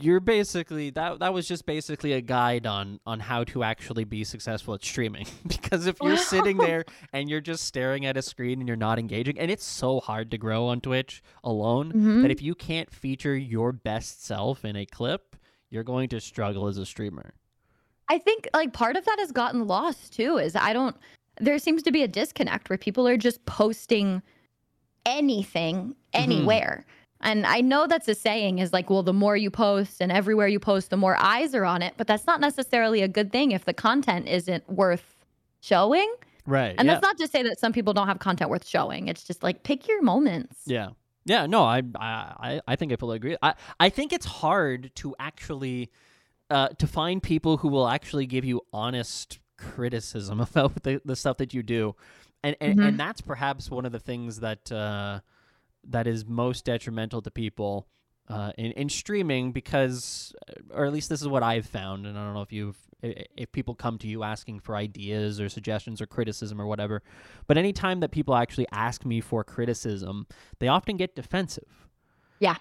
[0.01, 4.25] you're basically that that was just basically a guide on on how to actually be
[4.25, 8.59] successful at streaming because if you're sitting there and you're just staring at a screen
[8.59, 12.21] and you're not engaging and it's so hard to grow on Twitch alone Mhm.
[12.23, 15.37] that if you can't feature your best self in a clip
[15.69, 17.33] you're going to struggle as a streamer
[18.09, 20.37] I think like part of that has gotten lost too.
[20.37, 20.95] Is I don't.
[21.39, 24.21] There seems to be a disconnect where people are just posting
[25.05, 26.85] anything anywhere.
[27.21, 30.47] And I know that's a saying is like, well, the more you post and everywhere
[30.47, 31.95] you post, the more eyes are on it.
[31.97, 35.17] But that's not necessarily a good thing if the content isn't worth
[35.59, 36.13] showing.
[36.45, 36.93] right And yeah.
[36.93, 39.09] that's not to say that some people don't have content worth showing.
[39.09, 40.61] It's just like pick your moments.
[40.65, 40.89] Yeah.
[41.25, 43.37] Yeah, no, I I I think I fully agree.
[43.41, 45.91] I I think it's hard to actually
[46.49, 51.37] uh to find people who will actually give you honest criticism about the, the stuff
[51.37, 51.95] that you do.
[52.43, 52.87] And and, Mhm.
[52.87, 55.19] and that's perhaps one of the things that uh
[55.87, 57.87] that is most detrimental to people
[58.29, 60.33] uh, in in streaming because,
[60.71, 62.77] or at least this is what I've found, and I don't know if you've
[63.41, 67.01] if people come to you asking for ideas or suggestions or criticism or whatever,
[67.47, 70.27] but anytime that people actually ask me for criticism,
[70.59, 71.87] they often get defensive.
[72.39, 72.57] Yeah.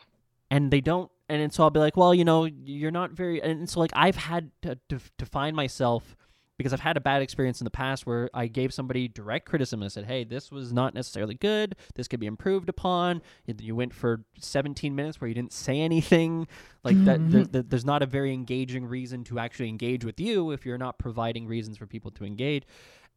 [0.51, 3.43] and they don't, and, and so I'll be like, well, you know, you're not very,
[3.43, 6.17] and so like I've had to to, to find myself
[6.59, 9.81] because I've had a bad experience in the past where I gave somebody direct criticism
[9.83, 11.77] and said, "Hey, this was not necessarily good.
[11.95, 16.47] This could be improved upon." You went for 17 minutes where you didn't say anything.
[16.85, 20.51] Like that, there, there- there's not a very engaging reason to actually engage with you
[20.51, 22.65] if you're not providing reasons for people to engage.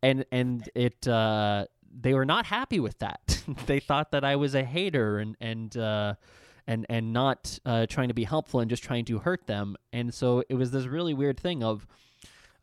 [0.03, 3.43] And and it uh, they were not happy with that.
[3.65, 6.13] they thought that I was a hater and and uh,
[6.67, 9.75] and and not uh, trying to be helpful and just trying to hurt them.
[9.93, 11.85] And so it was this really weird thing of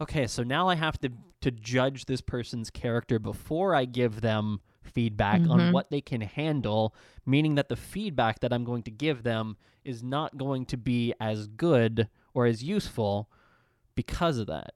[0.01, 4.61] okay, so now I have to to judge this person's character before I give them
[4.83, 5.73] feedback on Mhm.
[5.73, 6.95] what they can handle,
[7.25, 11.15] meaning that the feedback that I'm going to give them is not going to be
[11.21, 13.31] as good or as useful
[13.95, 14.75] because of that.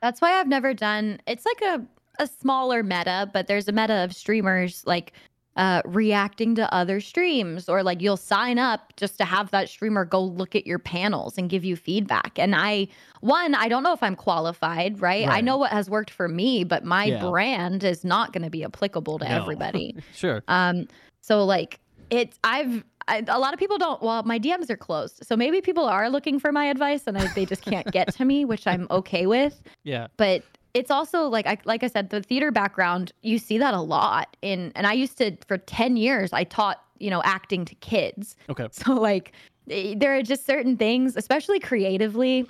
[0.00, 1.86] That's why I've never done it's like a
[2.18, 5.12] a smaller meta, but there's a meta of streamers like
[5.56, 10.04] uh reacting to other streams or like you'll sign up just to have that streamer
[10.04, 12.38] go look at your panels and give you feedback.
[12.38, 12.88] And I
[13.20, 15.26] one, I don't know if I'm qualified, right?
[15.28, 17.20] I know what has worked for me, but my Yeah.
[17.30, 19.36] brand is not going to be applicable to No.
[19.42, 19.94] everybody.
[20.14, 20.42] Sure.
[20.48, 20.88] Um,
[21.20, 21.78] so like
[22.10, 24.00] it's I've I, a lot of people don't.
[24.00, 27.26] Well, my DMs are closed, so maybe people are looking for my advice, and I,
[27.34, 29.60] they just can't get to me, which I'm okay with.
[29.82, 30.06] Yeah.
[30.16, 30.44] But
[30.74, 33.12] it's also like I like I said, the theater background.
[33.22, 36.32] You see that a lot in, and I used to for ten years.
[36.32, 38.36] I taught you know acting to kids.
[38.48, 38.68] Okay.
[38.72, 39.32] So like
[39.70, 42.48] eh, there are just certain things, especially creatively,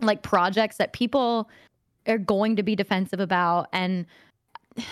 [0.00, 1.48] like projects that people
[2.06, 4.04] are going to be defensive about and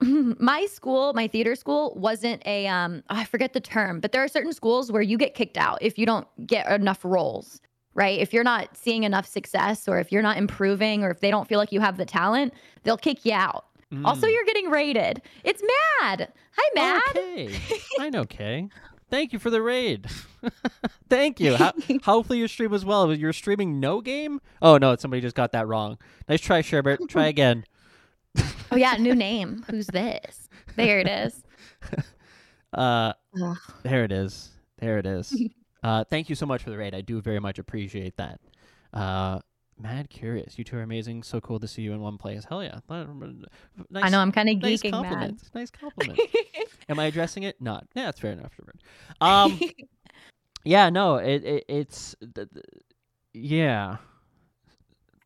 [0.00, 4.28] my school, my theater school wasn't a um I forget the term, but there are
[4.28, 7.60] certain schools where you get kicked out if you don't get enough roles,
[7.94, 8.18] right?
[8.18, 11.48] If you're not seeing enough success or if you're not improving or if they don't
[11.48, 13.66] feel like you have the talent, they'll kick you out.
[14.06, 14.32] Also, Mm.
[14.32, 15.20] you're getting rated.
[15.44, 15.62] It's
[16.00, 16.32] mad.
[16.56, 17.02] Hi, mad.
[17.16, 17.54] Okay.
[18.00, 18.70] I know, Kay.
[19.10, 20.06] Thank you for the raid.
[21.10, 21.56] Thank you.
[21.56, 21.74] How,
[22.04, 23.12] hopefully your stream was well.
[23.14, 24.40] You're streaming no game?
[24.62, 25.98] Oh no, somebody just got that wrong.
[26.26, 27.06] Nice try, Sherbert.
[27.10, 27.64] Try again.
[28.70, 29.66] Oh yeah, new name.
[29.70, 30.48] Who's this?
[30.76, 31.42] There it is.
[32.72, 33.12] Uh,
[33.42, 33.58] Ugh.
[33.82, 34.48] there it is.
[34.78, 35.36] There it is.
[35.82, 36.94] Uh, thank you so much for the raid.
[36.94, 38.40] I do very much appreciate that.
[38.92, 39.40] Uh,
[39.78, 40.58] mad curious.
[40.58, 41.22] You two are amazing.
[41.22, 42.44] So cool to see you in one place.
[42.48, 42.78] Hell yeah.
[42.88, 45.32] Nice, I know I'm kind of nice geeking, compliment.
[45.32, 45.50] mad.
[45.54, 46.20] Nice compliment.
[46.88, 47.60] Am I addressing it?
[47.60, 47.86] Not.
[47.94, 48.52] Yeah, that's fair enough,
[49.20, 49.58] Um,
[50.64, 52.64] yeah, no, it, it it's th- th-
[53.34, 53.96] yeah.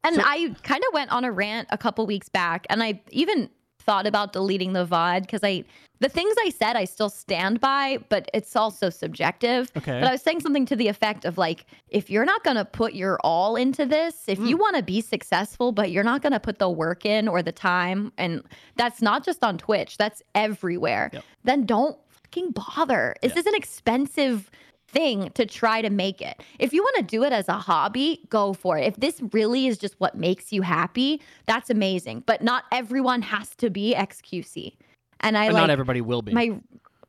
[0.04, 3.00] And So- I kind of went on a rant a couple weeks back, and I
[3.10, 3.50] even
[3.80, 5.64] thought about deleting the VOD because I,
[6.00, 9.70] the things I said, I still stand by, but it's also subjective.
[9.76, 9.98] Okay.
[10.00, 12.64] But I was saying something to the effect of like, if you're not going to
[12.66, 14.48] put your all into this, if Mm.
[14.48, 17.42] you want to be successful, but you're not going to put the work in or
[17.42, 18.42] the time, and
[18.76, 21.24] that's not just on Twitch, that's everywhere, Yep.
[21.44, 23.14] then don't fucking bother.
[23.22, 24.50] This is an expensive
[24.88, 26.40] thing to try to make it.
[26.58, 28.84] If you want to do it as a hobby, go for it.
[28.86, 32.22] If this really is just what makes you happy, that's amazing.
[32.26, 34.76] But not everyone has to be XQC.
[35.20, 36.32] And I But like not everybody will be.
[36.32, 36.58] my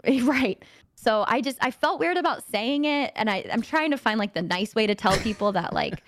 [0.23, 0.61] right.
[0.95, 4.17] So I just I felt weird about saying it and I I'm trying to find
[4.19, 6.01] like the nice way to tell people that like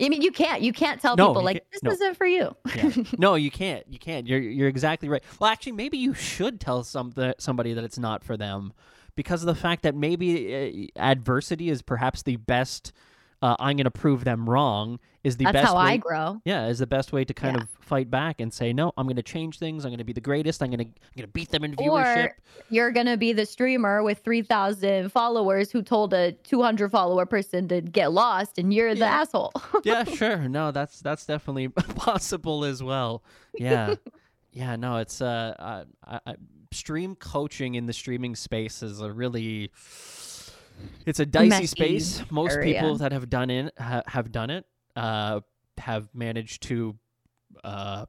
[0.00, 1.90] I mean you can't you can't tell No, people like can't- this no.
[1.92, 2.56] isn't for you.
[2.74, 2.90] Yeah.
[3.18, 3.84] No, you can't.
[3.88, 4.26] You can't.
[4.26, 5.22] You're you're exactly right.
[5.38, 8.72] Well, actually, maybe you should tell some somebody that it's not for them,
[9.16, 12.92] because of the fact that maybe uh, adversity is perhaps the best.
[13.42, 15.00] Uh, I'm going to prove them wrong.
[15.24, 16.40] Is the That's best how way, I grow.
[16.44, 17.62] Yeah, is the best way to kind Yeah.
[17.62, 18.92] of fight back and say no.
[18.96, 19.84] I'm going to change things.
[19.84, 20.62] I'm going to be the greatest.
[20.62, 22.24] I'm going to I'm going to beat them in viewership.
[22.26, 22.36] Or
[22.70, 27.26] you're gonna be the streamer with three thousand followers who told a two hundred follower
[27.26, 29.52] person to get lost, and you're the asshole.
[29.84, 30.48] yeah, sure.
[30.48, 33.22] No, that's that's definitely possible as well.
[33.58, 33.94] Yeah,
[34.52, 34.76] yeah.
[34.76, 36.34] No, it's uh, uh I, I,
[36.72, 39.70] stream coaching in the streaming space is a really,
[41.06, 42.22] it's a dicey space.
[42.30, 42.74] Most area.
[42.74, 44.64] people that have done it ha- have done it.
[44.96, 45.40] Uh,
[45.78, 46.96] have managed to,
[47.64, 48.04] uh,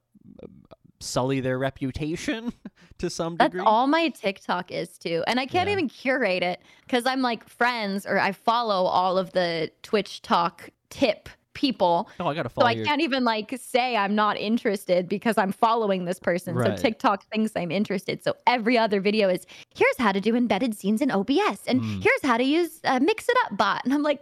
[1.00, 2.54] sully their reputation
[2.98, 3.66] to some That's degree.
[3.66, 5.24] all my TikTok is too.
[5.28, 5.74] And I can't Yeah.
[5.74, 10.70] even curate it because I'm like friends or I follow all of the Twitch talk
[10.90, 12.10] tip people.
[12.20, 12.86] Oh, I gotta So I your.
[12.86, 16.56] can't even like say I'm not interested because I'm following this person.
[16.56, 16.78] Right.
[16.78, 18.24] So TikTok thinks I'm interested.
[18.24, 19.46] So every other video is
[19.76, 22.04] here's how to do embedded scenes in OBS and Mm.
[22.04, 23.82] here's how to use uh, Mix It Up bot.
[23.86, 24.22] And I'm like,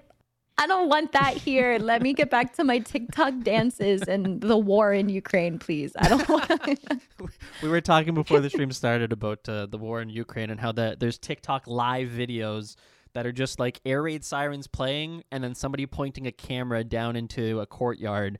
[0.57, 1.79] I don't want that here.
[1.79, 5.93] Let me get back to my TikTok dances and the war in Ukraine, please.
[5.97, 6.49] I don't want.
[7.63, 10.71] we were talking before the stream started about uh, the war in Ukraine and how
[10.71, 12.75] the, there's TikTok live videos
[13.13, 17.15] that are just like air raid sirens playing and then somebody pointing a camera down
[17.15, 18.39] into a courtyard.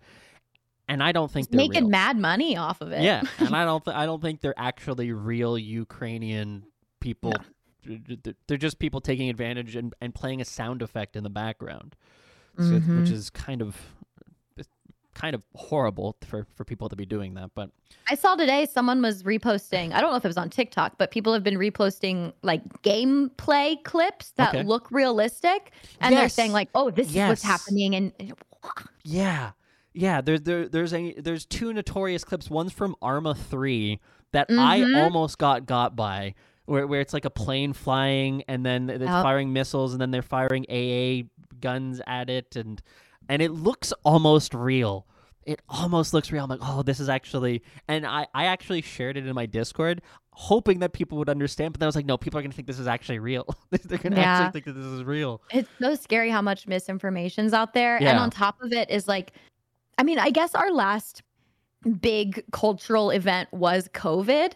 [0.88, 1.90] And I don't think they're making real.
[1.90, 3.02] mad money off of it.
[3.02, 6.64] Yeah, and I don't th- I don't think they're actually real Ukrainian
[7.00, 7.34] people.
[7.86, 11.96] Th- They're just people taking advantage and, and playing a sound effect in the background,
[12.58, 13.14] so it's- which mm-hmm.
[13.14, 13.78] is kind of
[15.14, 17.52] kind of horrible for, for people to be doing that.
[17.56, 17.70] But
[18.10, 19.92] I saw today someone was reposting.
[19.94, 23.82] I don't know if it was on TikTok, but people have been reposting like gameplay
[23.84, 24.64] clips that Okay.
[24.64, 28.14] look realistic, and they're saying like, "Oh, this is what's happening," and
[29.04, 29.52] Yeah,
[29.94, 30.22] yeah.
[30.22, 32.50] There's there, there's a there's two notorious clips.
[32.50, 34.00] One's from Arma three
[34.32, 34.96] that I Mhm.
[34.96, 36.36] almost got got by,
[36.66, 39.24] where where it's like a plane flying and then it's Yep.
[39.24, 41.24] firing missiles and then they're firing AA
[41.60, 42.82] guns at it and
[43.32, 45.08] and it looks almost real.
[45.46, 46.44] It almost looks real.
[46.44, 50.02] I'm like, oh, this is actually, and I, I actually shared it in my Discord,
[50.34, 51.74] hoping that people would understand.
[51.74, 53.46] But then I was like, no, people are gonna think this is actually real.
[53.72, 54.24] They're gonna Yeah.
[54.42, 55.42] actually think that this is real.
[55.52, 58.00] it's so scary how much misinformation's out there.
[58.02, 58.10] yeah.
[58.12, 59.32] And on top of it is like,
[59.98, 61.24] I mean, I guess our last
[62.02, 64.54] big cultural event was COVID.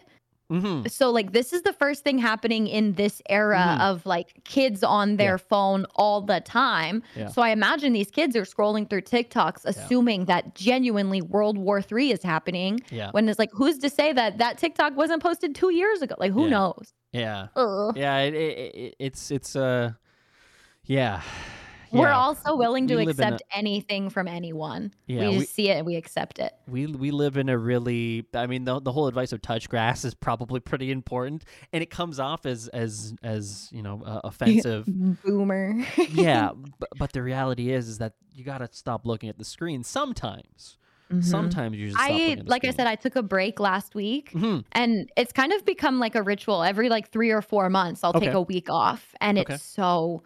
[0.48, 3.80] Hmm So like this is the first thing happening in this era Mhm.
[3.90, 7.02] of like kids on their phone all the time.
[7.16, 7.28] Yeah.
[7.28, 12.12] So I imagine these kids are scrolling through TikToks assuming that genuinely World War III
[12.12, 13.10] is happening Yeah.
[13.10, 16.14] when it's like who's to say that that TikTok wasn't posted 2 years ago?
[16.18, 16.50] Like who Yeah.
[16.50, 16.92] knows?
[17.12, 17.48] Yeah.
[17.56, 17.96] Ugh.
[17.96, 18.18] Yeah.
[18.20, 19.92] It, it, it, it's it's uh,
[20.84, 21.22] yeah.
[21.92, 22.16] We're Yeah.
[22.16, 24.92] also willing to We in a- accept anything from anyone.
[25.06, 26.52] Yeah, we we- just see it and we accept it.
[26.68, 30.04] we we live in a really I mean the the whole advice of touch grass
[30.04, 34.84] is probably pretty important and it comes off as as as you know uh, offensive
[35.24, 35.84] Boomer.
[36.12, 39.44] yeah but, but the reality is is that you got to stop looking at the
[39.44, 40.78] screen sometimes
[41.12, 41.22] Mhm.
[41.22, 43.94] sometimes you just I looking at the like I said, I took a break last
[43.94, 44.64] week, Mhm.
[44.72, 46.64] and it's kind of become like a ritual.
[46.64, 49.54] Every like three or four months, I'll take a week off, and Okay.
[49.54, 50.24] it's so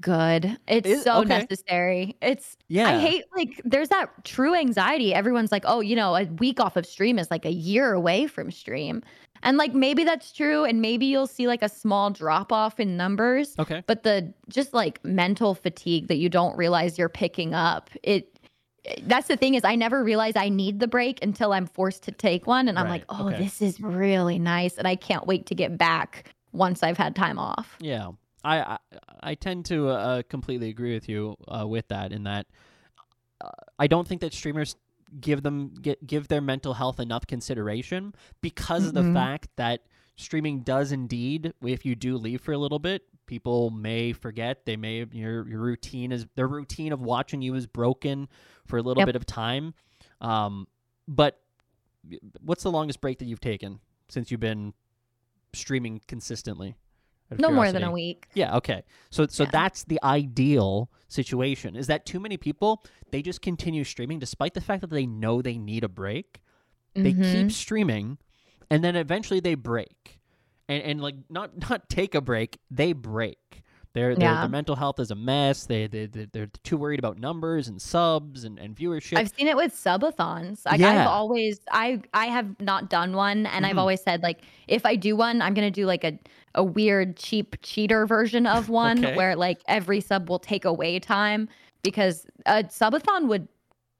[0.00, 0.58] good.
[0.66, 1.40] It's Is- so okay.
[1.40, 2.16] necessary.
[2.22, 5.14] It's yeah I hate like there's that true anxiety.
[5.14, 8.26] Everyone's like, oh, you know, a week off of stream is like a year away
[8.26, 9.02] from stream.
[9.42, 10.64] And like maybe that's true.
[10.64, 13.54] And maybe you'll see like a small drop off in numbers.
[13.58, 18.38] okay But the just like mental fatigue that you don't realize you're picking up, it
[19.02, 22.12] that's the thing is I never realize I need the break until I'm forced to
[22.12, 22.68] take one.
[22.68, 23.42] And I'm like, oh, okay.
[23.42, 24.78] this is really nice.
[24.78, 27.76] And I can't wait to get back once I've had time off.
[27.80, 28.10] Yeah,
[28.44, 28.78] I I,
[29.20, 32.12] I tend to uh, completely agree with you uh, with that.
[32.12, 32.46] In that,
[33.40, 34.76] uh, I don't think that streamers
[35.20, 39.12] give them get, give their mental health enough consideration because of the Mhm.
[39.12, 39.80] fact that
[40.16, 44.64] streaming does indeed, if you do leave for a little bit, people may forget.
[44.66, 48.28] They may your your routine is their routine of watching you is broken
[48.66, 49.06] for a little Yep.
[49.06, 49.74] bit of time.
[50.20, 50.68] Um,
[51.08, 51.40] but
[52.40, 54.74] what's the longest break that you've taken since you've been
[55.52, 56.76] streaming consistently?
[57.38, 58.26] No more than a week.
[58.34, 58.82] Yeah, okay.
[59.10, 59.50] So so Yeah.
[59.52, 61.76] that's the ideal situation.
[61.76, 65.42] Is that too many people they just continue streaming despite the fact that they know
[65.42, 66.40] they need a break.
[66.94, 67.32] They Mhm.
[67.32, 68.18] keep streaming
[68.70, 70.20] and then eventually they break.
[70.68, 73.62] And and like not not take a break, they break.
[73.92, 74.40] Their their, Yeah.
[74.42, 75.66] their mental health is a mess.
[75.66, 79.16] They they they- they're too worried about numbers and subs and, and viewership.
[79.18, 80.64] I've seen it with subathons.
[80.64, 80.90] Like Yeah.
[81.02, 83.80] I've always I I have not done one and I've Mhm.
[83.80, 86.16] always said like if I do one, I'm gonna do like a
[86.54, 89.16] a weird cheap cheater version of one Okay.
[89.16, 91.48] where like every sub will take away time
[91.82, 93.48] because a subathon would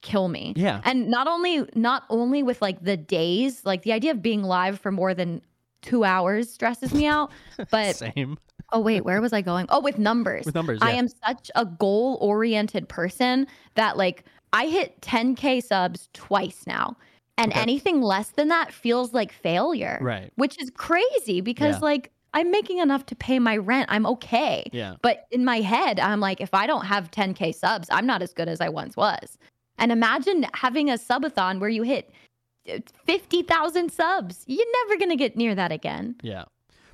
[0.01, 0.53] kill me.
[0.55, 0.81] yeah.
[0.83, 4.79] And not only not only with like the days, like the idea of being live
[4.79, 5.41] for more than
[5.81, 7.31] two hours stresses me out.
[7.71, 8.37] But Same
[8.73, 9.65] oh wait, where was I going?
[9.69, 10.45] Oh, with numbers.
[10.45, 10.79] with numbers.
[10.81, 10.87] Yeah.
[10.87, 13.45] I am such a goal oriented person
[13.75, 14.23] that like
[14.53, 16.97] I hit 10k subs twice now.
[17.37, 17.61] And Okay.
[17.61, 19.97] anything less than that feels like failure.
[20.01, 20.31] right.
[20.35, 21.79] Which is crazy because Yeah.
[21.85, 23.87] like I'm making enough to pay my rent.
[23.89, 24.69] I'm okay.
[24.71, 24.95] Yeah.
[25.01, 28.33] But in my head, I'm like, if I don't have 10k subs, I'm not as
[28.33, 29.37] good as I once was.
[29.77, 32.11] And imagine having a subathon where you hit
[32.69, 34.43] uh, 50,000 subs.
[34.47, 36.15] You're never going to get near that again.
[36.21, 36.45] Yeah.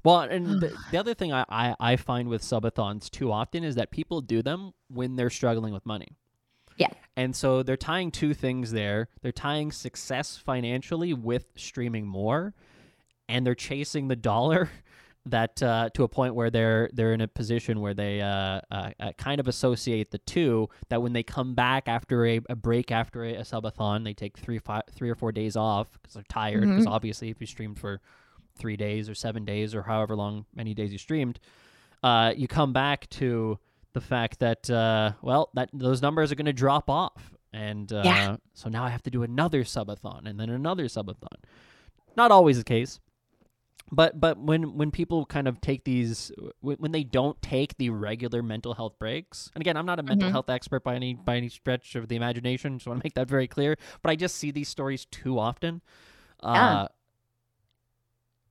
[0.04, 3.76] Well, and the, the other thing I, I, I find with subathons too often is
[3.76, 6.18] that people do them when they're struggling with money.
[6.78, 6.90] Yeah.
[7.16, 9.10] And so they're tying two things there.
[9.22, 12.54] They're tying success financially with streaming more,
[13.28, 14.70] and they're chasing the dollar
[15.32, 18.92] that uh, to a point where they're they're in a position where they uh, uh,
[19.00, 20.70] uh, kind of associate the two.
[20.90, 24.38] That when they come back after a, a break after a, a subathon, they take
[24.38, 26.62] three five, three or four days off because they're tired.
[26.70, 28.02] Because obviously, if you streamed for
[28.58, 31.40] three days or seven days or however long many days you streamed,
[32.04, 33.60] uh, you come back to
[33.94, 38.02] the fact that uh, well that those numbers are going to drop off, and uh,
[38.06, 38.38] Yeah.
[38.54, 41.38] so now I have to do another subathon and then another subathon.
[42.16, 43.00] Not always the case,
[43.92, 48.44] but but when when people kind of take these when, they don't take the regular
[48.44, 50.32] mental health breaks, and again, I'm not a mental Mhm.
[50.32, 52.78] health expert by any by any stretch of the imagination.
[52.78, 53.78] Just want to make that very clear.
[54.02, 55.82] But I just see these stories too often.
[56.44, 56.70] Yeah.
[56.84, 56.88] Uh,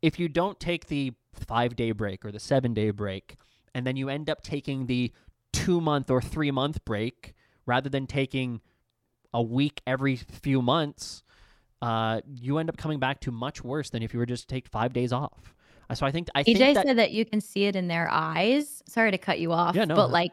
[0.02, 3.36] if you don't take the five day break or the seven day break,
[3.74, 5.12] and then you end up taking the
[5.52, 7.34] two month or three month break
[7.66, 8.60] rather than taking
[9.34, 11.22] a week every few months,
[11.82, 14.54] uh, you end up coming back to much worse than if you were just to
[14.54, 15.54] take five days off.
[15.90, 17.88] Uh, So I think I think EJ that said that you can see it in
[17.88, 18.82] their eyes.
[18.86, 19.94] Sorry to cut you off, Yeah, no.
[19.94, 20.32] but like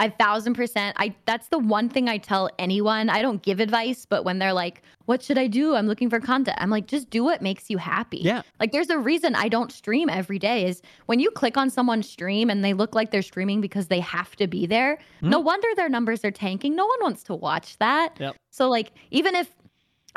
[0.00, 0.96] a thousand percent.
[0.98, 3.10] I that's the one thing I tell anyone.
[3.10, 5.74] I don't give advice, but when they're like, "What should I do?
[5.74, 8.90] I'm looking for content." I'm like, "Just do what makes you happy." yeah Like there's
[8.90, 12.64] a reason I don't stream every day is when you click on someone's stream and
[12.64, 14.98] they look like they're streaming because they have to be there.
[15.20, 16.76] No wonder their numbers are tanking.
[16.76, 18.16] No one wants to watch that.
[18.20, 18.36] Yep.
[18.50, 19.52] So like even if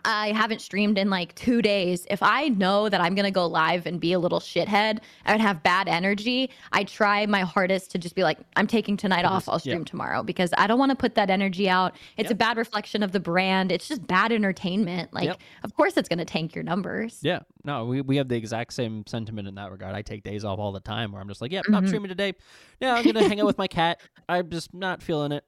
[0.06, 3.46] I haven't streamed in like 2 days, if I know that I'm going to go
[3.46, 7.98] live and be a little shithead and have bad energy, I try my hardest to
[7.98, 9.48] just be like I'm taking tonight off.
[9.48, 9.74] I'll yeah.
[9.74, 11.96] stream tomorrow because I don't want to put that energy out.
[12.18, 12.32] It's Yep.
[12.32, 13.72] a bad reflection of the brand.
[13.72, 15.14] It's just bad entertainment.
[15.14, 15.38] Like Yep.
[15.64, 17.20] of course it's going to tank your numbers.
[17.22, 19.94] yeah no we, we have the exact same sentiment in that regard.
[19.96, 21.88] I take days off all the time where I'm just like yeah not Mhm.
[21.88, 22.34] streaming today.
[22.80, 24.02] Yeah I'm gonna hang out with my cat.
[24.28, 25.44] I'm just not feeling it.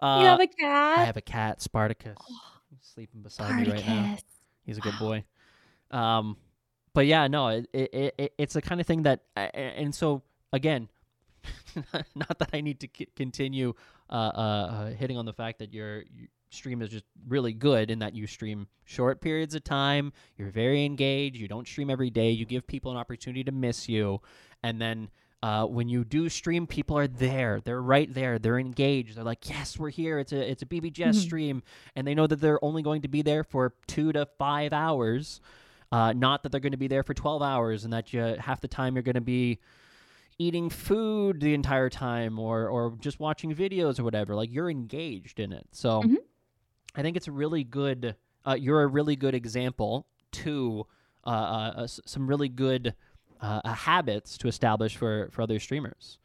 [0.00, 0.98] Uh, you have a I cat?
[1.00, 2.16] I have a cat, Spartacus.
[2.94, 4.02] Sleeping beside me right now.
[4.64, 5.24] He's a good boy.
[5.90, 6.36] Um,
[6.94, 10.22] but yeah, no, it, it, it it's the kind of thing that, a- and so
[10.52, 10.88] again,
[12.14, 13.74] not that I need to c- continue
[14.10, 17.90] uh, uh, uh, hitting on the fact that your, your stream is just really good
[17.90, 20.12] in that you stream short periods of time.
[20.36, 21.36] You're very engaged.
[21.36, 22.30] You don't stream every day.
[22.30, 24.20] You give people an opportunity to miss you,
[24.62, 25.08] and then.
[25.42, 27.60] Uh, when you do stream, people are there.
[27.60, 28.38] They're right there.
[28.40, 29.16] They're engaged.
[29.16, 30.18] They're like, "Yes, we're here.
[30.18, 31.22] It's a it's a BBJess Mhm.
[31.22, 31.62] stream,"
[31.94, 35.40] and they know that they're only going to be there for two to five hours.
[35.92, 38.60] Uh, not that they're going to be there for 12 hours and that you, half
[38.60, 39.58] the time you're going to be
[40.38, 44.34] eating food the entire time or, or just watching videos or whatever.
[44.34, 45.66] Like you're engaged in it.
[45.72, 46.16] So Mhm.
[46.94, 48.16] I think it's a really good,
[48.46, 50.86] uh, you're a really good example to
[51.26, 52.94] uh, uh, uh, some really good
[53.40, 56.18] uh, uh, habits to establish for, for other streamers.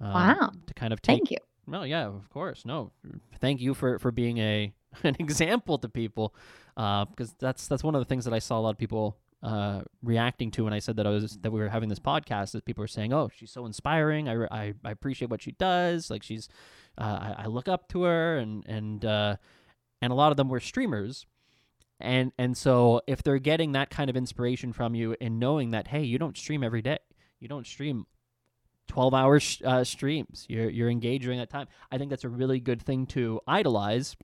[0.00, 0.52] Um, Wow.
[0.66, 1.38] To kind of take Thank you.
[1.66, 2.64] well, yeah, of course.
[2.64, 2.92] No,
[3.40, 4.72] thank you for for being a
[5.02, 6.34] an example to people,
[6.76, 9.82] because that's that's one of the things that I saw a lot of people uh,
[10.02, 12.54] reacting to when I said that I was that we were having this podcast.
[12.54, 14.28] Is people were saying, "Oh, she's so inspiring.
[14.28, 16.10] I, re- I, I appreciate what she does.
[16.10, 16.48] Like she's,
[16.96, 19.36] uh, I, I look up to her." And and uh,
[20.00, 21.26] and a lot of them were streamers.
[22.00, 25.88] And and so if they're getting that kind of inspiration from you and knowing that
[25.88, 26.98] hey, you don't stream every day,
[27.40, 28.06] you don't stream
[28.86, 30.46] 12 hour sh- uh, streams.
[30.48, 31.66] You're you're engaged during that time.
[31.90, 34.16] I think that's a really good thing to idolize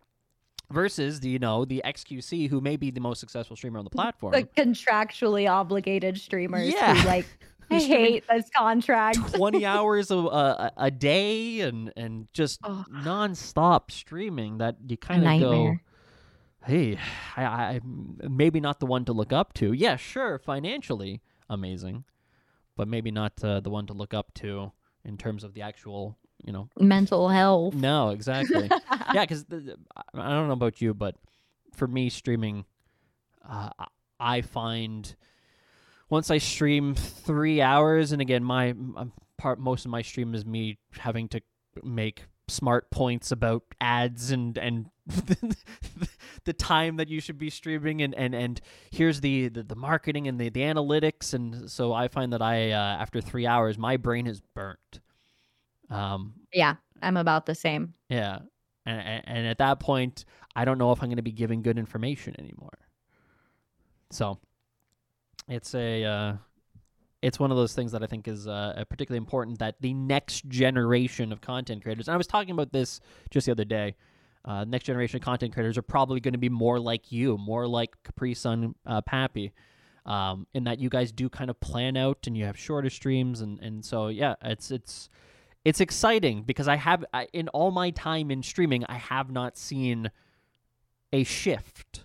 [0.71, 3.91] versus the you know the XQC who may be the most successful streamer on the
[3.99, 4.33] platform.
[4.33, 6.95] The contractually obligated streamers Yeah.
[7.01, 7.27] who like
[7.71, 9.35] I hate this contract.
[9.35, 12.85] 20 hours a, a, a day and and just Oh.
[12.93, 15.77] nonstop streaming that you kind of go.
[16.65, 16.99] Hey
[17.37, 19.73] I, I maybe not the one to look up to.
[19.73, 22.05] Yeah sure financially amazing
[22.77, 24.73] but maybe not uh, the one to look up to
[25.05, 26.69] in terms of the actual you know.
[26.79, 27.75] Mental health.
[27.75, 28.69] no exactly.
[29.15, 31.15] Yeah because i don't know about you but
[31.73, 32.65] for me streaming
[33.49, 33.71] uh,
[34.19, 35.15] I- find
[36.11, 38.75] once i stream three hours and again my
[39.39, 41.41] part most of my stream is me having to
[41.83, 44.91] make smart points about ads and and
[46.45, 48.61] the time that you should be streaming and and and
[48.91, 52.71] here's the the, the marketing and the, the analytics and so i find that i
[52.71, 55.01] uh, after three hours my brain is burnt
[55.91, 57.95] um Yeah, I'm about the same.
[58.09, 58.39] yeah.
[58.87, 61.63] And, and, and at that point, I don't know if I'm going to be giving
[61.63, 62.79] good information anymore.
[64.11, 64.39] So
[65.49, 66.33] it's a uh,
[67.25, 70.47] it's one of those things that I think is uh, particularly important that the next
[70.49, 72.07] generation of content creators.
[72.07, 73.97] And I was talking about this just the other day.
[74.45, 77.67] Uh, next generation of content creators are probably going to be more like you, more
[77.67, 79.55] like Capri Sun, uh, Pappy,
[80.05, 83.41] um, in that you guys do kind of plan out and you have shorter streams,
[83.41, 85.09] and and so yeah, it's it's
[85.65, 89.57] it's exciting because I have I, in all my time in streaming, I have not
[89.57, 90.11] seen
[91.11, 92.05] a shift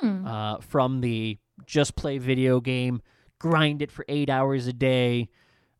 [0.00, 0.26] Hmm.
[0.26, 3.02] uh, from the just play video game,
[3.42, 5.28] grind it for eight hours a day,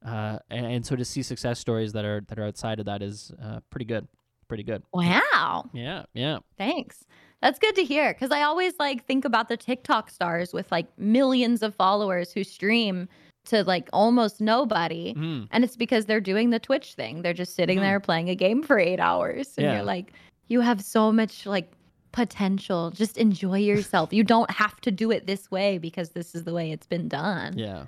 [0.04, 3.02] uh, and, and so to see success stories that are that are outside of that
[3.02, 4.06] is uh, pretty good,
[4.48, 4.82] pretty good.
[4.92, 5.70] Wow.
[5.72, 7.06] Yeah, yeah, Thanks.
[7.40, 10.86] That's good to hear because I always like think about the TikTok stars with like
[10.98, 13.08] millions of followers who stream
[13.46, 15.14] to like almost nobody.
[15.14, 15.48] Mhm.
[15.50, 17.22] And it's because they're doing the Twitch thing.
[17.22, 17.82] They're just sitting Mhm.
[17.82, 19.54] there playing a game for eight hours.
[19.56, 19.74] And Yeah.
[19.76, 20.12] you're like,
[20.48, 21.72] you have so much like
[22.12, 22.90] potential.
[22.90, 24.12] Just enjoy yourself.
[24.12, 27.08] you don't have to do it this way because this is the way it's been
[27.08, 27.56] done.
[27.58, 27.86] yeah,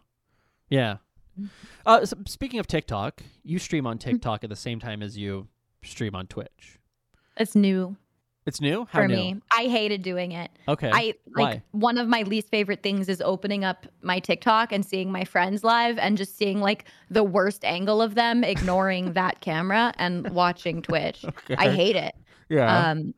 [0.70, 0.96] yeah.
[1.40, 1.48] Mm.
[1.84, 3.90] Uh, so speaking of TikTok, you stream Mm-hmm.
[3.90, 5.48] on TikTok at the same time as you
[5.82, 6.78] stream on Twitch.
[7.36, 7.96] It's new
[8.46, 8.86] It's new.
[8.90, 9.16] How for new?
[9.16, 9.36] me.
[9.50, 10.50] I hated doing it.
[10.68, 10.90] Okay.
[10.92, 11.62] I like Why?
[11.72, 15.64] one of my least favorite things is opening up my TikTok and seeing my friends
[15.64, 20.82] live and just seeing like the worst angle of them ignoring that camera and watching
[20.82, 21.24] Twitch.
[21.58, 22.14] I hate it.
[22.48, 23.14] Yeah, Um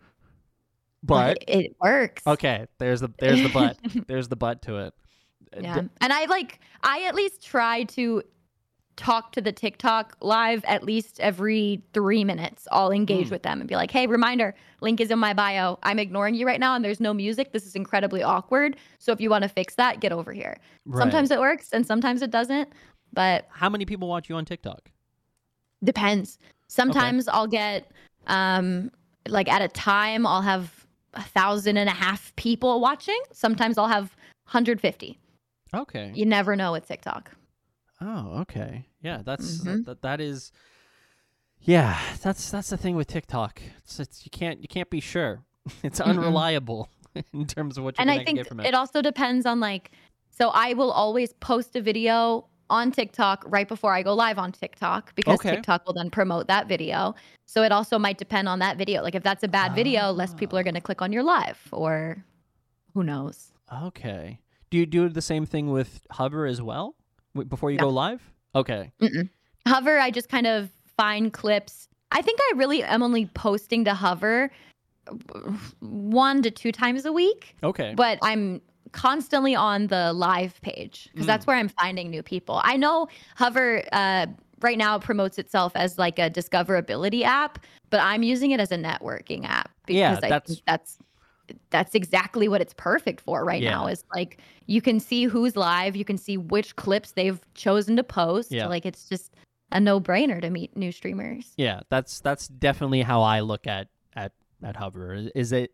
[1.07, 2.23] but it works.
[2.27, 2.67] okay.
[2.79, 3.79] There's the there's the but.
[4.09, 4.95] there's the but to it.
[5.57, 5.81] Uh, Yeah.
[5.83, 8.23] d- And I like I at least try to
[8.97, 12.67] talk to the TikTok live at least every 3 minutes.
[12.73, 13.35] I'll engage Hmm.
[13.35, 15.79] with them and be like, "Hey, reminder, link is in my bio.
[15.83, 17.53] I'm ignoring you right now and there's no music.
[17.53, 18.77] This is incredibly awkward.
[18.99, 20.57] So if you want to fix that, get over here."
[20.87, 20.99] right.
[20.99, 22.71] Sometimes it works and sometimes it doesn't,
[23.13, 24.91] but How many people watch you on TikTok?
[25.85, 26.39] depends.
[26.69, 27.91] Sometimes I'll get
[28.27, 28.91] um
[29.29, 30.76] like at a time I'll have
[31.15, 33.19] a thousand and a half people watching.
[33.33, 34.15] Sometimes I'll have
[34.47, 35.19] 150.
[35.75, 36.13] Okay.
[36.15, 37.31] You never know with TikTok.
[38.01, 38.87] Oh, okay.
[39.03, 39.85] Yeah, that's Mhm.
[39.87, 40.03] that.
[40.03, 40.53] That is.
[41.61, 43.61] Yeah, that's that's the thing with TikTok.
[43.79, 45.43] It's, it's you can't you can't be sure.
[45.83, 46.89] It's unreliable
[47.33, 48.67] in terms of what you're and I think get from it.
[48.67, 49.91] it also depends on like
[50.31, 54.53] so I will always post a video on TikTok right before I go live on
[54.53, 55.51] TikTok because Okay.
[55.57, 57.15] TikTok will then promote that video.
[57.47, 59.03] So it also might depend on that video.
[59.03, 60.65] Like if that's a bad video, less people are Ah.
[60.65, 62.25] going to click on your live or
[62.95, 63.53] who knows.
[63.73, 64.41] Okay.
[64.71, 66.97] Do you do the same thing with Hover as well
[67.49, 67.85] before you No.
[67.85, 68.33] go live?
[68.55, 68.93] Okay.
[69.01, 69.29] Mm-mm.
[69.69, 71.89] Hover, I just kind of find clips.
[72.11, 74.51] I think I really am only posting to Hover
[75.09, 75.13] uh,
[75.81, 77.95] one to two times a week, Okay.
[77.97, 78.61] but I'm
[78.97, 81.29] constantly on the live page because Mm.
[81.29, 82.61] that's where I'm finding new people.
[82.65, 84.27] I know Hover uh,
[84.63, 87.59] right now promotes itself as like a discoverability app,
[87.91, 90.99] but I'm using it as a networking app because Yeah, I that's- think that's
[91.71, 93.71] that's exactly what it's perfect for right Yeah.
[93.71, 97.95] now is like you can see who's live you can see which clips they've chosen
[97.97, 98.67] to post Yeah.
[98.67, 99.33] like it's just
[99.71, 103.87] a no-brainer to meet new streamers Yeah, that's that's definitely how I look at
[104.17, 104.33] at
[104.65, 105.15] at Hover.
[105.15, 105.71] Is- Is it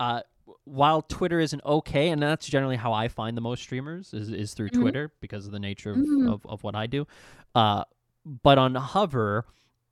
[0.00, 0.22] uh,
[0.64, 4.54] while Twitter isn't okay, and that's generally how I find the most streamers is is
[4.54, 4.80] through Mhm.
[4.80, 6.28] Twitter because of the nature of, Mhm.
[6.32, 7.06] of, of what I do.
[7.54, 7.84] Uh,
[8.24, 9.44] but on Hover,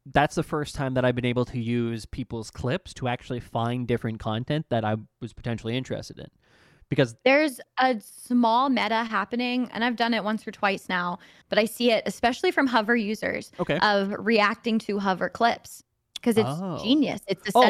[0.06, 3.86] that's the first time that I've been able to use people's clips to actually find
[3.86, 6.28] different content that I was potentially interested in.
[6.89, 11.56] Because there's a small meta happening and i've done it once or twice now but
[11.56, 16.48] i see it especially from hover users okay, of reacting to hover clips because it's
[16.51, 16.82] Oh.
[16.82, 17.62] genius it's Oh.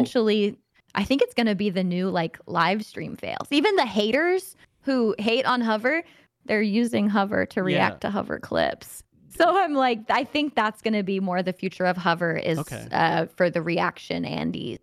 [0.95, 4.57] I think it's going to be the new like live stream fails even the haters
[4.83, 6.03] who hate on hover
[6.47, 7.65] they're using hover to Yeah.
[7.65, 9.03] react to hover clips
[9.37, 12.59] so i'm like i think that's going to be more the future of hover is
[12.59, 12.87] Okay.
[12.93, 14.79] uh, for the reaction andy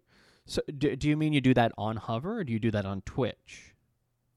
[0.46, 2.86] so do, do you mean you do that on Hover or do you do that
[2.86, 3.74] on Twitch?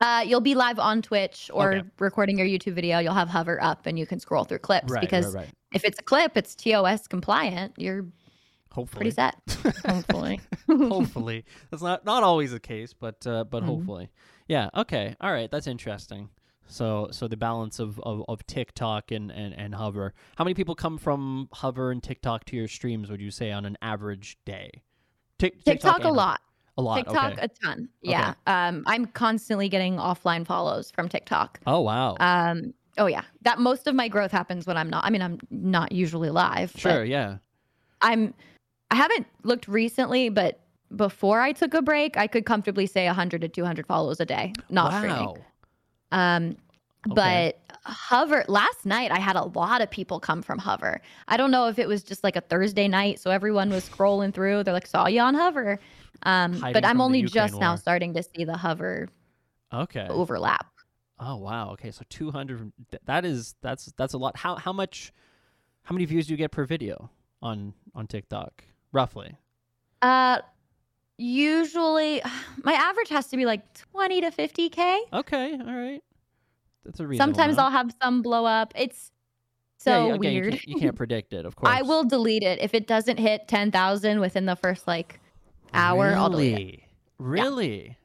[0.00, 1.88] uh, you'll be live on twitch or Okay.
[2.00, 5.00] recording your youtube video you'll have hover up and you can scroll through clips Right,
[5.02, 5.50] because right, right.
[5.74, 8.06] if it's a clip it's tos compliant you're
[8.72, 9.34] Hopefully, pretty set
[9.86, 13.66] hopefully hopefully that's not not always the case but uh, but Mhm.
[13.66, 14.10] hopefully
[14.48, 16.28] yeah okay all right that's interesting
[16.66, 20.74] so so the balance of, of, of tiktok and, and, and hover how many people
[20.76, 24.70] come from hover and tiktok to your streams would you say on an average day
[25.38, 26.40] Tik- tiktok a lot
[26.78, 27.42] a lot TikTok okay.
[27.42, 27.88] a ton.
[28.02, 28.34] Yeah.
[28.46, 31.58] Um I'm constantly getting offline follows from TikTok.
[31.66, 33.22] oh wow Um oh yeah.
[33.42, 36.72] That most of my growth happens when I'm not I mean I'm not usually live.
[36.76, 37.38] sure yeah
[38.00, 38.32] I'm
[38.90, 40.60] I haven't looked recently, but
[40.96, 44.52] before I took a break, I could comfortably say 100 to 200 follows a day,
[44.68, 45.44] not wow streaming.
[46.12, 46.56] Um
[47.10, 47.54] Okay.
[47.64, 51.00] but Hover last night I had a lot of people come from Hover.
[51.28, 54.34] I don't know if it was just like a Thursday night, so everyone was scrolling
[54.34, 54.64] through.
[54.64, 55.80] They're like, saw you on Hover.
[56.24, 59.08] Um, but I'm only just now starting to see the Hover
[59.72, 60.66] okay overlap.
[61.20, 62.70] oh wow okay so 200.
[63.06, 65.12] That is that's that's a lot how how much
[65.84, 67.08] how many views do you get per video
[67.40, 68.62] on on tiktok
[68.92, 69.36] roughly
[70.02, 70.38] Uh,
[71.18, 72.22] usually
[72.64, 73.62] my average has to be like
[73.92, 74.98] 20 to 50k.
[75.12, 76.02] Okay, all right.
[76.84, 77.34] That's a reasonable.
[77.34, 77.74] Sometimes amount.
[77.74, 78.72] I'll have some blow up.
[78.76, 79.10] It's
[79.78, 80.50] so yeah, You weird.
[80.52, 81.72] can't, you can't predict it, of course.
[81.74, 85.20] I will delete it if it doesn't hit 10,000 within the first like
[85.74, 86.14] hour.
[86.14, 86.80] I'll delete it.
[87.18, 87.44] Really?
[87.48, 87.96] Really?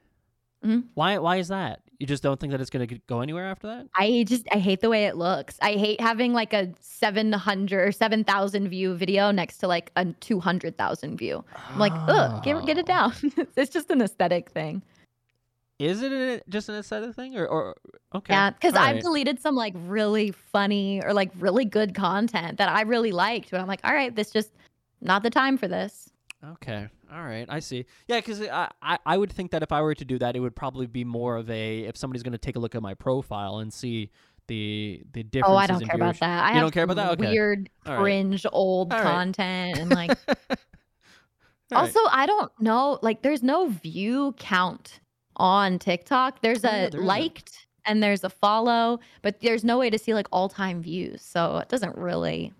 [0.65, 0.83] Mhm.
[0.93, 1.17] Why?
[1.19, 1.81] Why is that?
[1.99, 3.87] You just don't think that it's going to go anywhere after that?
[3.95, 5.57] I just I hate the way it looks.
[5.61, 11.17] I hate having like a 700 or 7,000 view video next to like a 200,000
[11.17, 11.43] view.
[11.69, 13.11] I'm like, ugh, get, get it Oh.
[13.11, 13.13] down.
[13.55, 14.81] it's just an aesthetic thing.
[15.77, 17.75] Is it an, just an aesthetic thing, or, or
[18.13, 18.33] okay?
[18.33, 19.01] Yeah, because I've right.
[19.01, 23.59] deleted some like really funny or like really good content that I really liked, but
[23.59, 24.51] I'm like, all right, this just
[25.01, 26.09] not the time for this.
[26.53, 26.87] Okay.
[27.11, 27.45] All right.
[27.49, 27.85] I see.
[28.07, 30.39] Yeah, because I, I I would think that if I were to do that, it
[30.39, 32.93] would probably be more of a if somebody's going to take a look at my
[32.93, 34.11] profile and see
[34.47, 35.53] the the differences.
[35.53, 36.45] Oh, I don't care about that.
[36.45, 37.11] I You don't care about that?
[37.11, 37.29] Okay.
[37.29, 37.99] Weird, right.
[37.99, 39.01] cringe, old right.
[39.01, 40.57] content, and like right.
[41.71, 42.99] also I don't know.
[43.01, 44.99] Like, there's no view count
[45.35, 46.41] on TikTok.
[46.41, 50.13] There's Oh, a there liked and there's a follow, but there's no way to see
[50.13, 51.21] like all time views.
[51.21, 52.53] So it doesn't really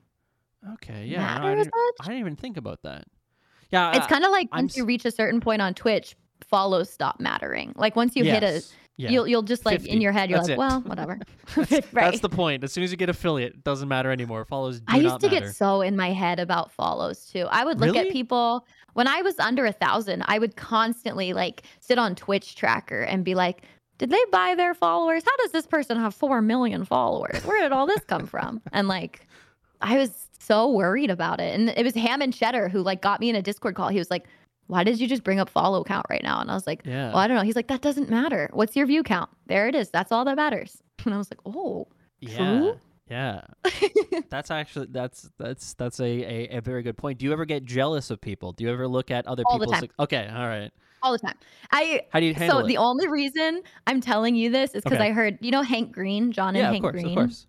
[0.74, 1.06] Okay.
[1.06, 1.38] Yeah.
[1.38, 1.74] no, I, didn't.
[2.02, 3.06] I didn't even think about that.
[3.76, 3.98] Yeah.
[3.98, 7.20] It's kind of like I'm once you reach a certain point on Twitch, follows stop
[7.20, 7.74] mattering.
[7.76, 8.62] Like once you hit a
[8.98, 9.10] yeah.
[9.10, 9.90] you'll you'll just like 50.
[9.90, 10.60] in your head you're That's like it.
[10.60, 11.20] well whatever
[11.56, 12.64] That's, right that's the point.
[12.64, 14.46] As soon as you get affiliate, it doesn't matter anymore.
[14.46, 15.48] Follows do i used to matter.
[15.48, 18.08] get so in my head about follows too i would look Really?
[18.08, 22.56] at people when i was under a thousand i would constantly like sit on twitch
[22.56, 23.64] tracker and be like
[23.98, 27.72] did they buy their followers how does this person have four million followers where did
[27.72, 29.28] all this come from and like
[29.82, 33.20] i was so worried about it and it was ham and cheddar who like got
[33.20, 34.28] me in a discord call he was like
[34.68, 37.08] why did you just bring up follow count right now and i was like yeah.
[37.10, 39.76] well i don't know he's like that doesn't matter what's your view count there it
[39.76, 41.88] is that's all that matters and i was like oh
[42.20, 42.38] yeah.
[42.38, 42.80] true?
[43.10, 43.42] Yeah.
[44.30, 47.20] that's actually that's that's that's a, a, a very good point.
[47.20, 48.52] Do you ever get jealous of people?
[48.52, 50.72] Do you ever look at other All people's okay, all right.
[51.04, 51.36] all the time
[51.72, 52.68] i How do you handle so it?
[52.68, 55.10] the only reason i'm telling you this is because Okay.
[55.10, 57.46] i heard you know hank green john and yeah, of hank course, green of course.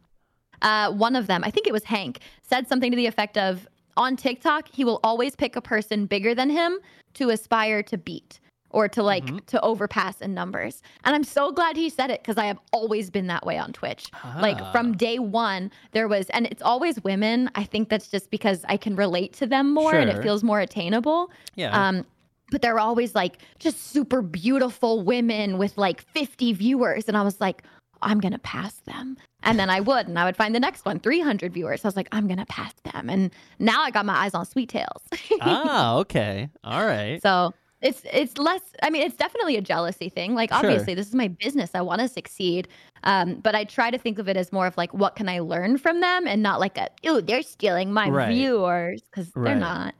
[0.71, 3.67] Uh, one of them i think it was hank said something to the effect of
[3.97, 6.79] on tiktok he will always pick a person bigger than him
[7.15, 8.41] to aspire to beat
[8.71, 9.47] or to like Mhm.
[9.47, 10.83] to overpass in numbers.
[11.05, 13.73] And I'm so glad he said it because I have always been that way on
[13.73, 14.05] Twitch.
[14.47, 14.71] Like Ah.
[14.73, 17.49] from day one, there was, and it's always women.
[17.55, 20.61] I think that's just because I can relate to them more and it feels more
[20.61, 21.31] attainable.
[21.55, 21.71] yeah.
[21.89, 22.05] Um,
[22.51, 27.09] but they're always like just super beautiful women with like 50 viewers.
[27.09, 27.63] And I was like,
[28.03, 29.17] I'm going to pass them.
[29.43, 31.85] And then I would, and I would find the next one, 300 viewers.
[31.85, 33.09] I was like, I'm going to pass them.
[33.09, 35.03] And now I got my eyes on Sweet Tails.
[35.41, 36.49] ah, okay.
[36.65, 37.23] All right.
[37.23, 37.53] so
[37.83, 40.35] it's, it's less, I mean, it's definitely a jealousy thing.
[40.35, 40.59] Like, Sure.
[40.59, 41.71] obviously, this is my business.
[41.75, 42.67] I want to succeed.
[43.05, 45.39] Um, but I try to think of it as more of like, what can I
[45.41, 46.27] learn from them?
[46.27, 48.33] And not like a, ooh, they're stealing my Right.
[48.33, 49.51] viewers because Right.
[49.53, 49.95] they're not.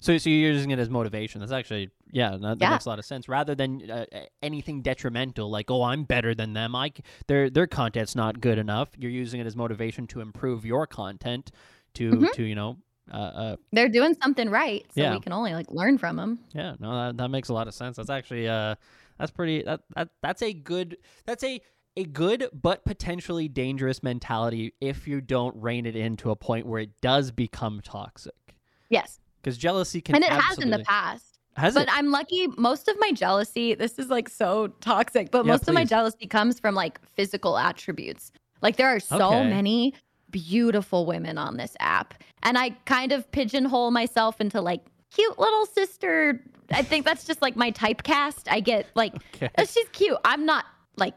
[0.00, 1.40] So, so you're using it as motivation.
[1.40, 2.70] That's actually, yeah, that, that Yeah.
[2.70, 3.28] makes a lot of sense.
[3.28, 4.06] Rather than uh,
[4.42, 6.74] anything detrimental, like, oh, I'm better than them.
[6.74, 6.92] I,
[7.26, 8.88] their their content's not good enough.
[8.98, 11.50] You're using it as motivation to improve your content,
[11.94, 12.32] to Mhm.
[12.32, 12.78] to you know,
[13.12, 14.86] uh, uh, They're doing something right.
[14.94, 15.14] So Yeah.
[15.14, 16.38] we can only like learn from them.
[16.54, 17.96] yeah, no, that, that makes a lot of sense.
[17.98, 18.76] That's actually, uh,
[19.18, 19.62] that's pretty.
[19.62, 20.96] That, that that's a good.
[21.26, 21.60] That's a
[21.96, 26.64] a good but potentially dangerous mentality if you don't rein it in to a point
[26.64, 28.56] where it does become toxic.
[28.88, 29.18] Yes.
[29.42, 31.38] Because jealousy can and it has in the past.
[31.56, 31.88] Has But it?
[31.96, 32.46] I'm lucky.
[32.58, 36.26] Most of my jealousy, this is like so toxic, but Yeah, most of my jealousy
[36.26, 38.32] comes from like physical attributes.
[38.62, 39.50] Like there are so Okay.
[39.50, 39.94] many
[40.30, 42.14] beautiful women on this app.
[42.42, 44.80] And I kind of pigeonhole myself into like
[45.10, 46.40] cute little sister.
[46.70, 48.46] I think that's just like my typecast.
[48.48, 49.50] I get like, Okay.
[49.58, 50.16] "Oh, she's cute.
[50.24, 51.14] I'm not like,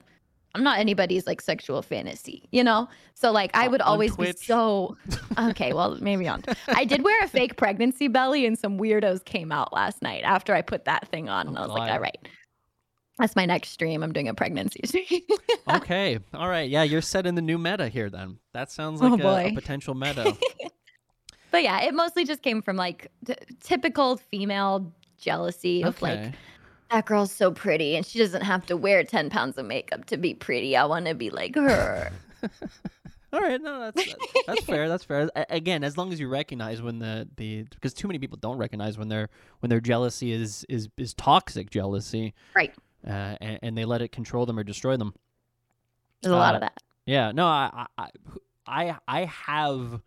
[0.55, 2.88] I'm not anybody's like sexual fantasy, you know?
[3.15, 4.97] So like I would always be so
[5.39, 6.43] okay, well maybe on.
[6.67, 10.53] I did wear a fake pregnancy belly and some weirdos came out last night after
[10.53, 12.17] I put that thing on and Oh, I was like, all right.
[13.19, 14.01] That's my next stream.
[14.03, 15.21] I'm doing a pregnancy stream.
[15.69, 16.19] okay.
[16.34, 16.67] All right.
[16.69, 18.39] Yeah, you're setting the new meta here then.
[18.53, 20.35] That sounds Oh, like a, a potential meta.
[21.51, 26.34] but yeah, it mostly just came from like t- typical female jealousy of like okay.
[26.93, 30.17] That girl's so pretty and she doesn't have to wear 10 pounds of makeup to
[30.17, 30.77] be pretty.
[30.77, 32.11] I want to be like her.
[33.33, 33.59] All right.
[33.61, 34.87] No, that's that- that's fair.
[34.87, 35.29] That's fair.
[35.49, 38.97] Again, as long as you recognize when the the because too many people don't recognize
[38.97, 39.29] when their
[39.59, 42.33] when their jealousy is is is toxic jealousy.
[42.55, 42.73] Right.
[43.05, 45.13] Uh, and, and they let it control them or destroy them.
[46.21, 46.77] There's a lot Uh, of that.
[47.05, 48.07] Yeah, no, I, I,
[48.65, 49.99] I, I have,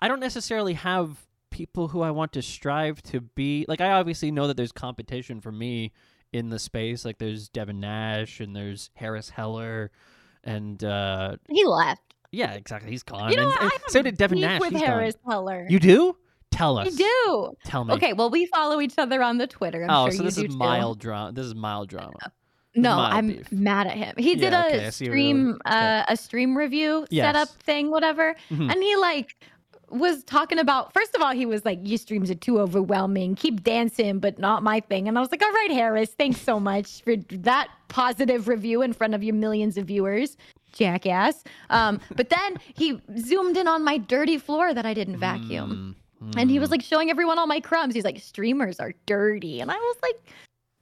[0.00, 1.16] I don't necessarily have
[1.48, 3.64] people who I want to strive to be.
[3.68, 5.92] Like, I obviously know that there's competition for me
[6.32, 7.04] in the space.
[7.04, 9.90] Like, there's Devin Nash and there's Harris Heller,
[10.44, 12.02] and uh, He left.
[12.30, 12.90] yeah, exactly.
[12.90, 13.30] He's gone.
[13.30, 13.60] You know and, what?
[13.60, 14.60] I and have so did Devin Nash.
[14.60, 15.32] with he's Harris gone.
[15.32, 15.66] Heller.
[15.68, 16.16] You do?
[16.50, 16.94] Tell I us.
[16.94, 17.52] do.
[17.64, 17.94] Tell me.
[17.94, 19.84] Okay, well, we follow each other on the Twitter.
[19.84, 20.58] I'm oh, sure so you this do is too.
[20.58, 21.32] mild drama.
[21.32, 22.12] This is mild drama.
[22.74, 23.52] No, mild I'm beef.
[23.52, 24.14] mad at him.
[24.18, 25.54] He did Yeah, a okay, I see where you're stream, going.
[25.66, 25.98] Okay.
[26.00, 28.70] uh, a stream review setup thing, whatever, Mhm.
[28.72, 29.34] and he like
[29.92, 30.92] was talking about.
[30.92, 33.34] First of all, he was like, "Your streams are too overwhelming.
[33.34, 36.58] Keep dancing, but not my thing." And I was like, "All right, Harris, thanks so
[36.58, 40.36] much for that positive review in front of your millions of viewers."
[40.72, 41.44] Jackass.
[41.70, 45.94] Um, but then he zoomed in on my dirty floor that I didn't vacuum.
[46.22, 46.72] Mm, And he was mm.
[46.72, 47.94] like showing everyone all my crumbs.
[47.94, 49.60] He's like, streamers are dirty.
[49.60, 50.34] And I was like,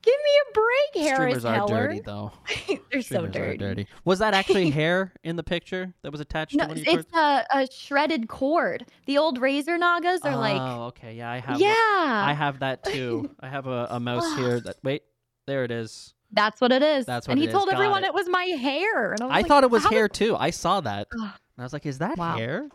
[0.02, 1.88] give me a break, Harris Streamers are Heller.
[1.88, 2.32] dirty, though.
[2.90, 3.86] They're so Streamers are dirty.
[4.04, 7.00] Was that actually hair in the picture that was attached No, to one of your
[7.00, 8.86] it's a, a shredded cord.
[9.06, 11.14] The old Razer Nagas are like, Oh, okay.
[11.14, 11.60] Yeah, I have.
[11.60, 13.30] yeah, I have that too.
[13.40, 14.60] I have a, a mouse here.
[14.60, 15.02] That wait,
[15.46, 16.14] there it is.
[16.32, 17.06] that's what it is.
[17.06, 17.54] That's what and he it is.
[17.54, 18.08] told Got everyone it.
[18.08, 18.14] it.
[18.14, 19.12] was my hair.
[19.12, 20.36] And I, was I like, thought it was how hair too.
[20.36, 21.20] I saw that, Ugh.
[21.22, 22.36] and I was like, "Is that Wow.
[22.36, 22.68] hair?"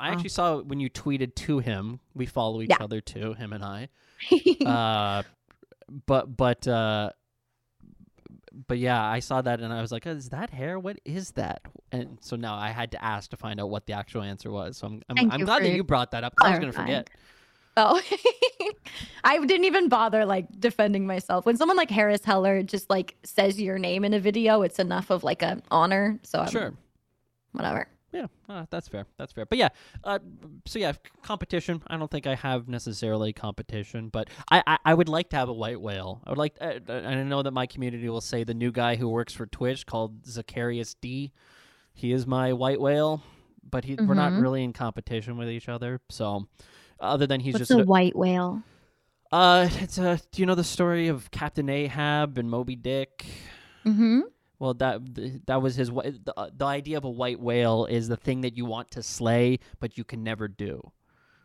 [0.00, 0.14] I Wow.
[0.14, 2.00] actually saw it when you tweeted to him.
[2.14, 2.78] We follow each Yeah.
[2.80, 3.88] other too, him and I.
[4.64, 5.22] Uh,
[6.06, 7.10] but but uh,
[8.66, 10.78] but yeah, I saw that and I was like, "Is that hair?
[10.78, 13.94] What is that?" And so now I had to ask to find out what the
[13.94, 14.78] actual answer was.
[14.78, 16.34] So I'm I'm, I'm glad that you brought that up.
[16.42, 17.10] I was gonna forget.
[17.76, 18.00] Oh,
[19.24, 21.46] I didn't even bother like defending myself.
[21.46, 25.10] When someone like Harris Heller just like says your name in a video, it's enough
[25.10, 26.18] of like a honor.
[26.22, 26.74] So I'm, Sure.
[27.52, 27.88] whatever.
[28.12, 29.06] Yeah, uh, that's fair.
[29.18, 29.46] That's fair.
[29.46, 29.68] But yeah,
[30.04, 30.18] uh,
[30.66, 31.82] so yeah, competition.
[31.86, 35.48] I don't think I have necessarily competition, but I, I, I would like to have
[35.48, 36.20] a white whale.
[36.26, 38.70] I would like, uh, uh, and I know that my community will say the new
[38.70, 41.32] guy who works for Twitch called Zacharias D.
[41.94, 43.22] He is my white whale,
[43.68, 44.42] but he, we're not Mhm.
[44.42, 46.00] really in competition with each other.
[46.10, 46.48] So,
[47.00, 48.62] other than he's What's just a a- white whale?
[49.30, 50.20] uh, it's a.
[50.32, 53.24] Do you know the story of Captain Ahab and Moby Dick?
[53.86, 54.20] Mm-hmm.
[54.62, 55.00] Well, that
[55.46, 55.88] that was his.
[55.90, 59.02] The, uh, the idea of a white whale is the thing that you want to
[59.02, 60.80] slay, but you can never do.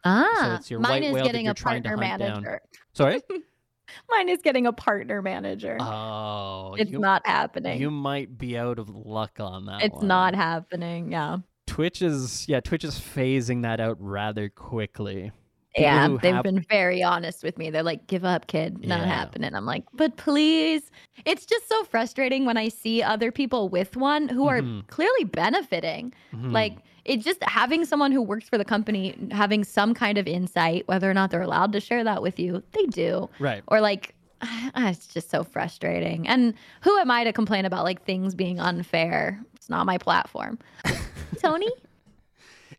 [0.06, 2.44] Ah, it's your mine white is whale getting a partner hunt down.
[2.44, 2.62] manager.
[2.94, 3.20] Sorry.
[4.10, 5.78] Mine is getting a partner manager.
[5.80, 7.80] Oh, it's you, not happening.
[7.80, 9.82] You might be out of luck on that.
[9.82, 10.08] it's one.
[10.08, 11.14] not happening.
[11.14, 11.38] Yeah.
[11.66, 12.60] Twitch is yeah.
[12.60, 15.32] Twitch is phasing that out rather quickly.
[15.78, 17.70] Yeah, they've have- been very honest with me.
[17.70, 19.06] They're like, "Give up, kid, not Yeah.
[19.08, 20.90] happening." I'm like, "But please."
[21.26, 24.88] It's just so frustrating when I see other people with one who are Mhm.
[24.88, 26.14] clearly benefiting.
[26.34, 26.52] Mhm.
[26.52, 30.86] Like it's just having someone who works for the company having some kind of insight,
[30.88, 33.30] whether or not they're allowed to share that with you, they do.
[33.40, 33.64] right.
[33.68, 34.14] Or like,
[34.76, 36.28] it's just so frustrating.
[36.28, 39.40] And who am I to complain about like things being unfair?
[39.56, 40.60] It's not my platform.
[41.42, 41.70] Tony,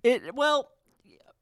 [0.03, 0.71] It well,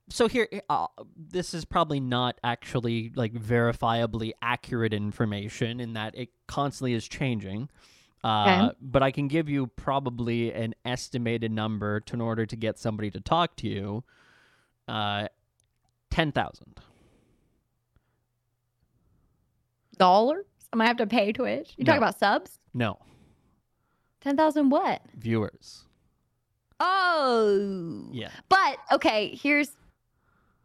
[0.08, 6.28] so here, uh, this is probably not actually like verifiably accurate information in that it
[6.46, 7.68] constantly is changing.
[8.24, 12.78] Uh, But I can give you probably an estimated number to, in order to get
[12.78, 14.04] somebody to talk to you.
[14.88, 15.28] Uh,
[16.10, 16.80] ten thousand.
[19.98, 20.44] dollars?
[20.72, 21.74] Am I have to pay Twitch?
[21.76, 22.06] You talking No.
[22.06, 22.58] about subs?
[22.74, 22.98] No
[24.20, 25.02] Ten thousand what?
[25.16, 25.84] viewers.
[26.80, 29.70] Oh, Yeah, But okay, here's.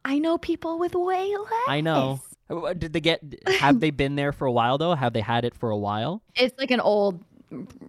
[0.05, 1.67] I know people with way less.
[1.67, 2.21] I know.
[2.49, 3.21] Uh, Did they get?
[3.59, 4.95] Have they been there for a while though?
[4.95, 6.21] Have they had it for a while?
[6.35, 7.23] It's like an old,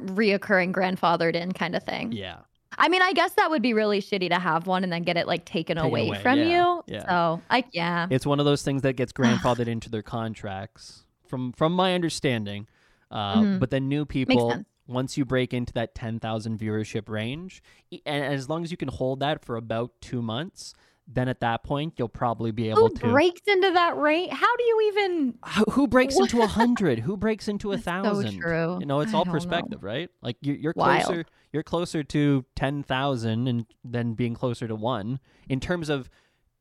[0.05, 2.13] reoccurring grandfathered in kind of thing.
[2.13, 2.39] Yeah.
[2.79, 5.17] I mean, I guess that would be really shitty to have one and then get
[5.19, 6.85] it like taken, Taken away, away, from yeah, you.
[6.87, 7.07] yeah.
[7.07, 8.07] So, like, yeah.
[8.11, 12.67] It's one of those things that gets grandfathered into their contracts, from from my understanding.
[13.11, 13.59] Uh, Mhm.
[13.61, 18.25] But then new people, once you break into that ten thousand viewership range, e- and
[18.25, 20.73] as long as you can hold that for about two months,
[21.09, 23.11] then at that point you'll probably be able Who to.
[23.11, 24.33] breaks into that rate?
[24.33, 25.39] How do you even?
[25.57, 27.01] Who, who breaks into a hundred?
[27.01, 28.79] Who breaks into a That's so true.
[28.81, 29.39] You know, it's I all don't know.
[29.39, 30.09] perspective, right?
[30.23, 31.05] Like you, you're Wild.
[31.05, 31.24] closer.
[31.53, 35.19] You're closer to ten thousand, and then being closer to one
[35.49, 36.09] in terms of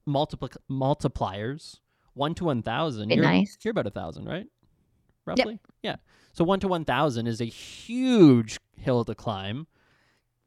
[0.07, 1.79] multipli- multipliers.
[2.13, 3.09] One to one thousand.
[3.09, 3.57] You're, nice.
[3.63, 4.47] you're about a thousand, right?
[5.25, 5.59] Roughly.
[5.81, 5.95] Yeah.
[6.33, 9.67] So one to one thousand is a huge hill to climb.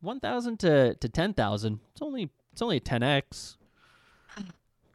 [0.01, 1.81] One thousand to to ten thousand.
[1.93, 3.57] It's only it's only a ten x.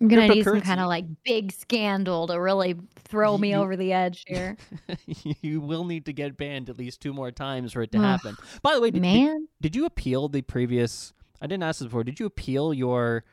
[0.02, 3.76] I'm gonna need some kind of like big scandal to really throw me You- over
[3.76, 4.56] the edge here.
[5.42, 8.04] you will need to get banned at least two more times for it to Ugh.
[8.04, 8.38] happen.
[8.62, 11.14] By the way, did, did, Man, did you appeal the previous?
[11.42, 12.04] I didn't ask this before.
[12.04, 13.24] Did you appeal your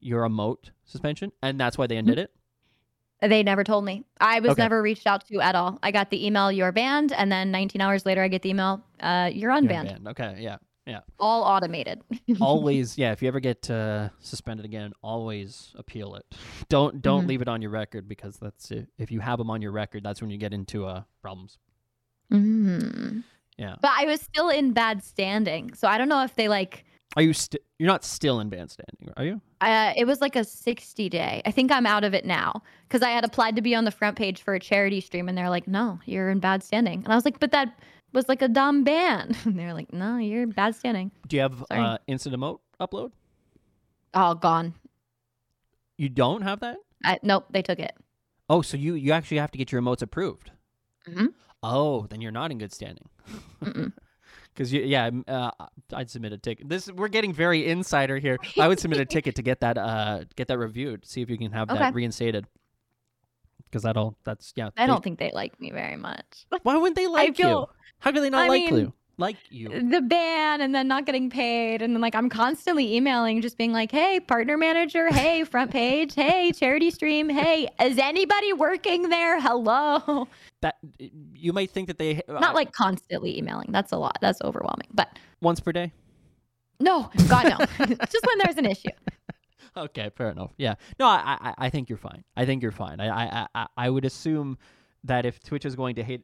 [0.00, 2.30] your emote suspension, and that's why they ended it?
[3.22, 4.04] they never told me.
[4.20, 4.62] I was Okay.
[4.62, 5.78] never reached out to at all.
[5.82, 8.82] I got the email, "You're banned," and then 19 hours later, I get the email,
[9.00, 10.08] uh, "You're You're unbanned." banned.
[10.08, 10.56] Okay, yeah.
[11.18, 12.02] All automated.
[12.40, 13.12] always, yeah.
[13.12, 16.24] If you ever get uh, suspended again, always appeal it.
[16.68, 17.28] Don't don't Mhm.
[17.28, 20.02] leave it on your record because that's uh, if you have them on your record,
[20.04, 21.58] that's when you get into uh, problems.
[22.32, 23.22] Mm.
[23.58, 23.76] Yeah.
[23.80, 26.84] But I was still in bad standing, so I don't know if they like.
[27.16, 27.60] Are you still?
[27.78, 29.40] You're not still in bad standing, are you?
[29.60, 31.40] Uh, it was like a 60 day.
[31.46, 33.90] I think I'm out of it now because I had applied to be on the
[33.90, 37.12] front page for a charity stream, and they're like, "No, you're in bad standing." And
[37.12, 37.78] I was like, "But that
[38.16, 41.62] was like a dumb ban." And they're like, "No, you're bad standing." Do you have
[41.68, 41.80] Sorry.
[41.80, 43.12] uh, instant emote upload?
[44.14, 44.74] All gone.
[45.98, 46.78] You don't have that.
[47.04, 47.92] I, nope, they took it.
[48.50, 50.50] Oh, so you you actually have to get your emotes approved.
[51.08, 51.28] Mhm.
[51.62, 53.08] Oh, then you're not in good standing.
[54.54, 55.50] Because yeah, uh,
[55.92, 56.68] I'd submit a ticket.
[56.68, 58.38] This we're getting very insider here.
[58.58, 61.04] I would submit a ticket to get that uh get that reviewed.
[61.06, 61.78] See if you can have Okay.
[61.78, 62.46] that reinstated.
[63.64, 64.68] Because that'll that's yeah.
[64.76, 66.46] I they- don't think they like me very much.
[66.62, 67.44] Why wouldn't they like you?
[67.44, 67.70] feel-
[68.00, 68.92] How could they not I like mean, you?
[69.18, 69.68] Like you.
[69.70, 73.72] the ban and then not getting paid and then like i'm constantly emailing just being
[73.72, 79.40] like hey partner manager hey front page hey charity stream hey is anybody working there
[79.40, 80.28] hello
[80.60, 80.76] That
[81.34, 84.88] you might think that they uh, not like constantly emailing that's a lot that's overwhelming
[84.92, 85.08] but
[85.40, 85.92] once per day.
[86.78, 87.56] no god no
[87.86, 88.90] just when there's an issue
[89.78, 90.52] Okay, fair enough.
[90.56, 90.76] Yeah.
[90.98, 92.24] No, I, I, I think you're fine.
[92.34, 92.98] I think you're fine.
[92.98, 93.08] I,
[93.42, 94.56] I, I, I would assume
[95.04, 96.22] that if Twitch is going to hate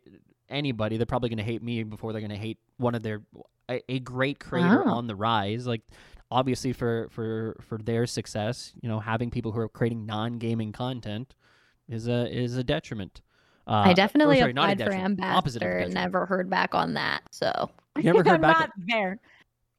[0.52, 3.22] anybody, they're probably going to hate me before they're going to hate one of their
[3.68, 4.90] a, a great creator Oh.
[4.94, 5.66] on the rise.
[5.66, 5.82] Like,
[6.30, 11.34] obviously for for for their success, you know, having people who are creating non-gaming content
[11.88, 13.20] is a is a detriment.
[13.66, 16.94] Uh, i definitely sorry, applied for detriment, opposite of ambassador and never heard back on
[16.94, 19.20] that so You never heard back not there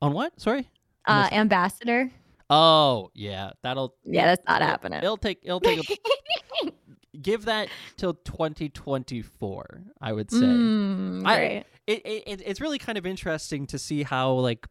[0.02, 0.40] on what?
[0.40, 0.70] Sorry.
[1.06, 2.10] uh ambassador
[2.50, 6.72] Oh yeah, that'll yeah that's not it'll- happening It'll take it'll take a
[7.22, 11.64] give that till 2024 i would say Mm, I- great.
[11.88, 14.65] it, it, it- it's really kind of interesting to see how like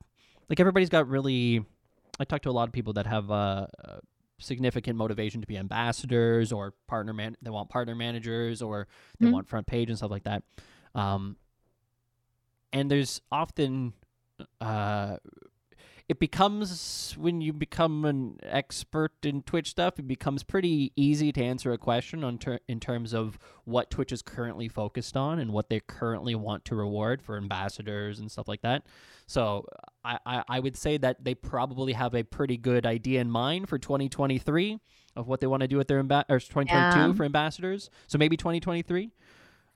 [0.48, 1.64] like everybody's got really
[2.18, 3.98] i talked to a lot of people that have uh, uh
[4.38, 8.88] significant motivation to be ambassadors or partner man they want partner managers or
[9.20, 9.32] they Mhm.
[9.32, 10.42] want front page and stuff like that
[10.96, 11.36] um
[12.72, 13.92] and there's often
[14.60, 15.16] uh
[16.12, 21.42] it becomes when you become an expert in Twitch stuff, it becomes pretty easy to
[21.42, 25.52] answer a question on ter- in terms of what Twitch is currently focused on and
[25.52, 28.84] what they currently want to reward for ambassadors and stuff like that.
[29.26, 29.64] So
[30.04, 33.68] I, I, I would say that they probably have a pretty good idea in mind
[33.70, 34.78] for 2023.
[35.16, 37.12] of what they want to do with their amba- or 2022 Yeah.
[37.14, 37.90] for ambassadors.
[38.06, 39.10] So maybe 2023.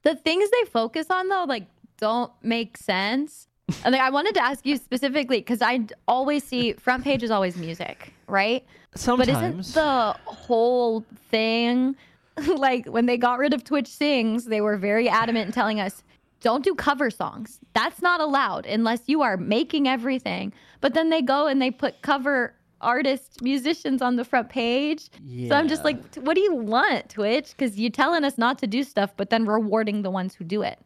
[0.03, 1.69] The things they focus on though, like
[1.99, 3.49] don't make sense.
[3.84, 7.30] And like, I wanted to ask you specifically because I always see front page is
[7.30, 8.64] always music, right?
[8.94, 9.28] Sometimes.
[9.28, 11.97] But isn't the whole thing
[12.56, 16.02] like when they got rid of Twitch Sings, they were very adamant in telling us
[16.40, 17.59] don't do cover songs.
[17.72, 20.52] That's not allowed unless you are making everything.
[20.80, 25.09] But then they go and they put cover artists, musicians on the front page.
[25.24, 25.48] yeah.
[25.48, 27.48] So I'm just like, what do you want, Twitch?
[27.56, 30.62] Because you're telling us not to do stuff, but then rewarding the ones who do
[30.62, 30.78] it.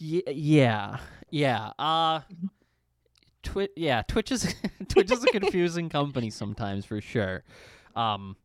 [0.00, 0.98] Y- yeah,
[1.30, 1.72] yeah.
[1.78, 2.20] Uh,
[3.42, 3.70] Twitch.
[3.76, 4.54] Yeah, Twitch is
[4.88, 7.44] Twitch is a confusing company sometimes for sure.
[7.96, 8.36] Um,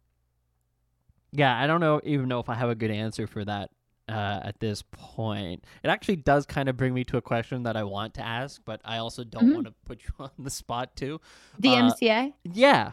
[1.32, 3.72] yeah, I don't know even know if I have a good answer for that
[4.08, 5.64] uh, at this point.
[5.84, 8.62] It actually does kind of bring me to a question that I want to ask,
[8.66, 9.54] but I also don't Mhm.
[9.56, 11.20] want to put you on the spot too.
[11.62, 12.34] DMCA?
[12.44, 12.92] Yeah.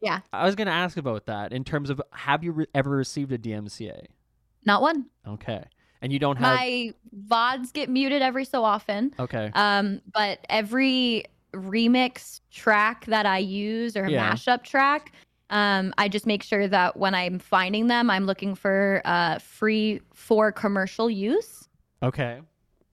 [0.00, 0.20] Yeah.
[0.32, 3.38] I was gonna ask about that in terms of have you re- ever received a
[3.38, 4.06] DMCA?
[4.66, 5.06] not one.
[5.26, 5.64] Okay,
[6.02, 6.42] and you don't have.
[6.58, 6.94] My
[7.28, 9.14] VODs get muted every so often.
[9.18, 9.50] okay.
[9.54, 14.32] Um, but every remix track that I use or Yeah.
[14.32, 15.12] mashup track,
[15.50, 20.00] um, I just make sure that when I'm finding them, I'm looking for uh, free
[20.14, 21.68] for commercial use.
[22.02, 22.40] Okay.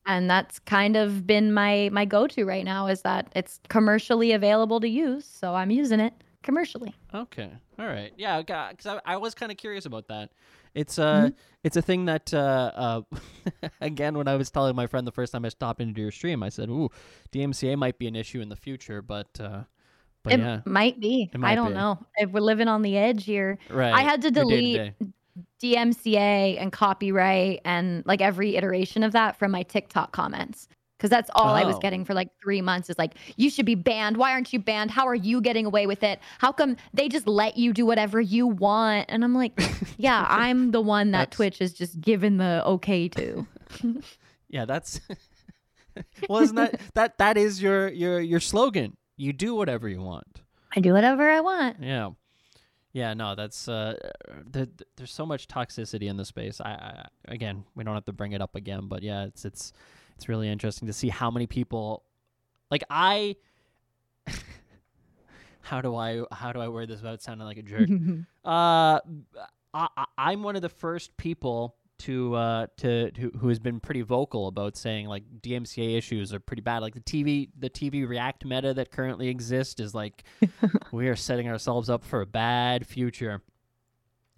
[0.05, 4.79] And that's kind of been my my go-to right now is that it's commercially available
[4.79, 6.13] to use, so I'm using it
[6.43, 6.95] commercially.
[7.13, 7.51] Okay.
[7.77, 8.13] All right.
[8.17, 8.41] Yeah.
[8.41, 10.29] Because I, I was kind of curious about that.
[10.77, 11.31] It's uh,
[11.63, 13.01] it's a thing that uh, uh,
[13.81, 16.43] again, when I was telling my friend the first time I stopped into your stream,
[16.43, 16.89] I said, "Ooh,
[17.31, 19.63] DMCA might be an issue in the future," but uh,
[20.21, 21.31] but it yeah, might be.
[21.33, 21.73] It might I don't be.
[21.73, 21.97] know.
[22.17, 23.57] If we're living on the edge here.
[23.71, 23.93] right.
[23.93, 24.93] I had to delete.
[25.61, 30.67] DMCA and copyright and like every iteration of that from my TikTok comments.
[30.99, 31.80] Cause that's all I was Oh.
[31.80, 34.18] getting for like three months is like, you should be banned.
[34.18, 34.90] Why aren't you banned?
[34.91, 36.19] How are you getting away with it?
[36.40, 39.06] How come they just let you do whatever you want?
[39.10, 39.60] And I'm like,
[39.98, 43.45] yeah, I'm the one that That's- Twitch is just given the okay to.
[44.49, 45.02] Yeah, that's.
[46.30, 48.95] well, isn't that that that is your your your slogan?
[49.18, 50.41] You do whatever you want.
[50.74, 51.78] I do whatever I want.
[51.82, 52.11] Yeah.
[52.94, 53.95] Yeah, no, that's uh,
[54.49, 56.61] there, there's so much toxicity in the space.
[56.61, 59.74] I, I again, we don't have to bring it up again, but yeah, it's it's
[60.18, 62.03] it's really interesting to see how many people,
[62.72, 63.35] like I,
[65.61, 67.89] how do I how do I word this without sounding like a jerk?
[68.45, 68.99] uh,
[69.73, 73.80] I, I- I'm one of the first people to uh to who, who has been
[73.80, 76.80] pretty vocal about saying like DMCA issues are pretty bad.
[76.80, 80.23] Like the TV the TV React meta that currently exists is like
[80.91, 83.41] we are setting ourselves up for a bad future.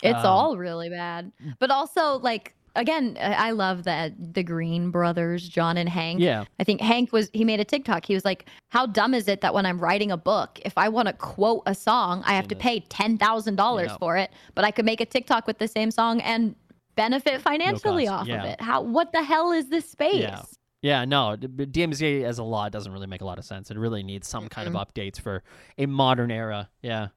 [0.01, 1.33] It's Um, all really bad.
[1.59, 6.19] But also like again, I love that the Green brothers, John and Hank.
[6.19, 8.05] Yeah, I think Hank was he made a TikTok.
[8.05, 10.89] He was like, "How dumb is it that when I'm writing a book, if I
[10.89, 13.97] want to quote a song, I have to pay ten thousand dollars Yeah.
[13.97, 16.55] for it, but I could make a TikTok with the same song and
[16.95, 18.43] benefit financially off yeah.
[18.43, 18.61] of it.
[18.61, 18.81] How?
[18.81, 20.21] What the hell is this space?
[20.21, 20.41] Yeah.
[20.81, 21.05] yeah.
[21.05, 23.71] No, d- but DMCA as a law doesn't really make a lot of sense.
[23.71, 25.43] It really needs some kind of updates for
[25.77, 26.69] a modern era.
[26.81, 27.07] Yeah,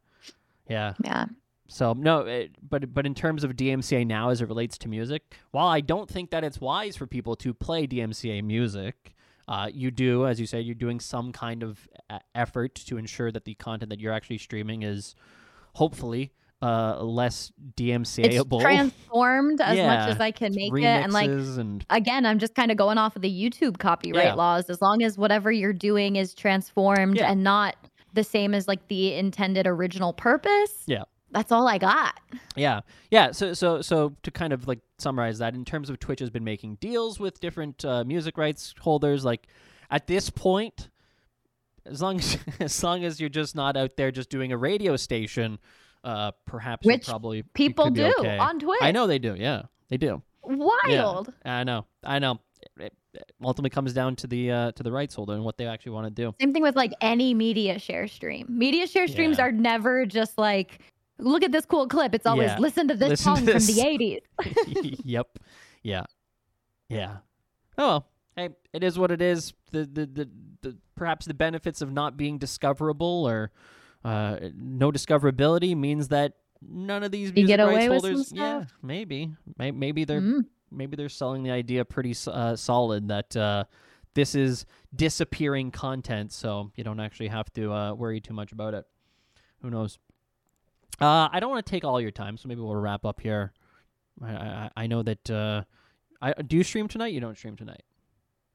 [0.69, 0.95] yeah.
[1.05, 1.27] Yeah.
[1.69, 5.35] So no, it, but but in terms of DMCA now as it relates to music,
[5.53, 9.15] while I don't think that it's wise for people to play DMCA music,
[9.49, 13.33] uh, you do, as you said, you're doing some kind of uh, effort to ensure
[13.33, 15.15] that the content that you're actually streaming is
[15.75, 18.61] hopefully uh, less It's DMCA-able.
[18.61, 22.55] transformed as Yeah, much as I can make it, and like and again, I'm just
[22.55, 24.35] kind of going off of the YouTube copyright Yeah.
[24.35, 24.69] laws.
[24.71, 27.31] As long as whatever you're doing is transformed Yeah.
[27.33, 27.77] and not
[28.13, 30.85] the same as like the intended original purpose.
[30.87, 31.03] Yeah.
[31.33, 32.21] That's all I got.
[32.57, 32.81] Yeah,
[33.11, 33.33] yeah.
[33.33, 36.45] So, so, so to kind of like summarize that, in terms of Twitch has been
[36.45, 39.25] making deals with different uh, music rights holders.
[39.25, 39.47] Like
[39.91, 40.89] at this point,
[41.87, 44.97] as long as as long as you're just not out there just doing a radio
[44.97, 45.59] station,
[46.05, 48.39] uh, perhaps Which probably People do okay.
[48.39, 48.79] on Twitch.
[48.83, 49.35] I know they do.
[49.35, 50.23] Yeah, they do.
[50.43, 51.33] Wild.
[51.45, 51.87] I know.
[52.05, 52.41] I know.
[52.79, 55.67] It, it ultimately comes down to the uh, to the rights holder and what they
[55.67, 56.35] actually want to do.
[56.41, 58.47] Same thing with like any media share stream.
[58.49, 59.45] Media share streams Yeah.
[59.47, 60.81] are never just like,
[61.23, 62.15] look at this cool clip.
[62.15, 62.59] It's always Yeah.
[62.59, 63.67] listen to this Listen to song this.
[63.67, 63.83] from the
[64.45, 65.01] 80s.
[65.05, 65.39] yep.
[65.83, 66.05] Yeah.
[66.89, 67.17] Yeah.
[67.79, 68.09] Oh well.
[68.37, 69.53] Hey, it is what it is.
[69.73, 70.31] The, the the
[70.63, 73.51] the perhaps the benefits of not being discoverable or
[74.05, 76.35] uh, no discoverability means that
[76.67, 78.33] none of these music get rights away with some holders.
[78.33, 79.33] Yeah, maybe.
[79.59, 80.47] Maybe, maybe they're Mm.
[80.71, 83.65] maybe they're selling the idea pretty uh, solid that uh,
[84.15, 88.73] this is disappearing content, so you don't actually have to uh, worry too much about
[88.75, 88.87] it.
[89.61, 89.99] Who knows?
[91.01, 93.53] Uh, I don't want to take all your time, so maybe we'll wrap up here.
[94.23, 95.31] I I, I know that.
[95.31, 95.63] Uh,
[96.21, 97.13] I do you stream tonight?
[97.13, 97.83] You don't stream tonight.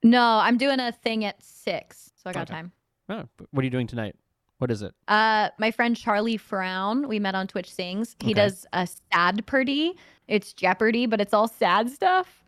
[0.03, 2.53] No, I'm doing a thing at six, so I got Okay.
[2.53, 2.71] time.
[3.09, 4.15] Oh, what are you doing tonight?
[4.59, 4.93] What is it?
[5.07, 8.15] Uh, my friend Charlie Frown, we met on Twitch Sings.
[8.19, 8.33] He Okay.
[8.35, 9.93] does a sad pretty.
[10.27, 12.43] It's Jeopardy, but it's all sad stuff.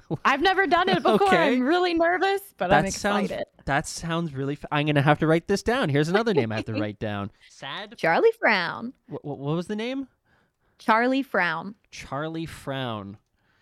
[0.24, 1.26] I've never done it before.
[1.28, 1.54] Okay.
[1.54, 3.46] I'm really nervous, but That I'm sounds- excited.
[3.64, 4.54] That sounds really.
[4.54, 5.88] F- I'm gonna have to write this down.
[5.88, 7.30] Here's another name I have to write down.
[7.50, 7.94] Sad.
[7.96, 8.92] Charlie Frown.
[9.08, 10.08] What, what was the name?
[10.78, 11.74] Charlie Frown.
[11.90, 13.18] Charlie Frown.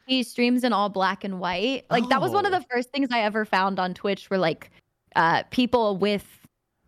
[0.06, 1.84] He streams in all black and white.
[1.90, 2.58] Like that was one of Oh.
[2.58, 4.70] the first things I ever found on Twitch were like
[5.16, 6.24] uh people with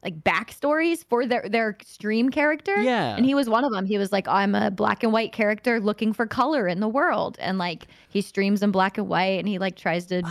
[0.03, 2.77] like backstories for their their stream character.
[2.83, 3.15] Yeah.
[3.17, 3.87] And he was one of them.
[3.87, 7.37] He was like, I'm a black and white character looking for color in the world.
[7.41, 10.23] And like he streams in black and white and he like tries to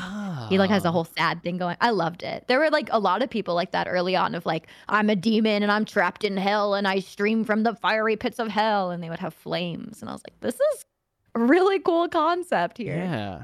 [0.49, 0.91] he like has a Ah.
[0.91, 1.77] whole sad thing going.
[1.79, 2.45] I loved it.
[2.47, 5.15] There were like a lot of people like that early on of like, I'm a
[5.15, 8.91] demon and I'm trapped in hell and I stream from the fiery pits of hell
[8.91, 10.01] and they would have flames.
[10.01, 10.85] And I was like, this is
[11.33, 12.97] a really cool concept here.
[12.97, 13.43] Yeah.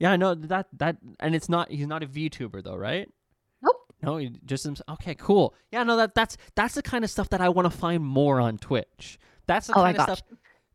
[0.00, 3.08] Yeah, no, that that and it's not he's not a VTuber though, right?
[4.02, 5.54] No, he just okay, cool.
[5.70, 8.40] Yeah, no, that that's that's the kind of stuff that I want to find more
[8.40, 9.18] on Twitch.
[9.46, 10.22] That's the Oh, I of got stuff.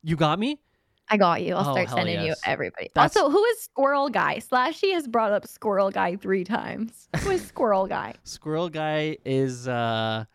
[0.04, 0.62] You got me?
[1.10, 1.56] I got you.
[1.56, 2.90] I'll Oh, start sending you everybody.
[2.94, 4.38] That's- Also, who is Squirrel Guy?
[4.40, 7.08] Slashy has brought up Squirrel Guy three times.
[7.22, 8.14] Who is Squirrel Guy?
[8.24, 10.26] Squirrel guy is uh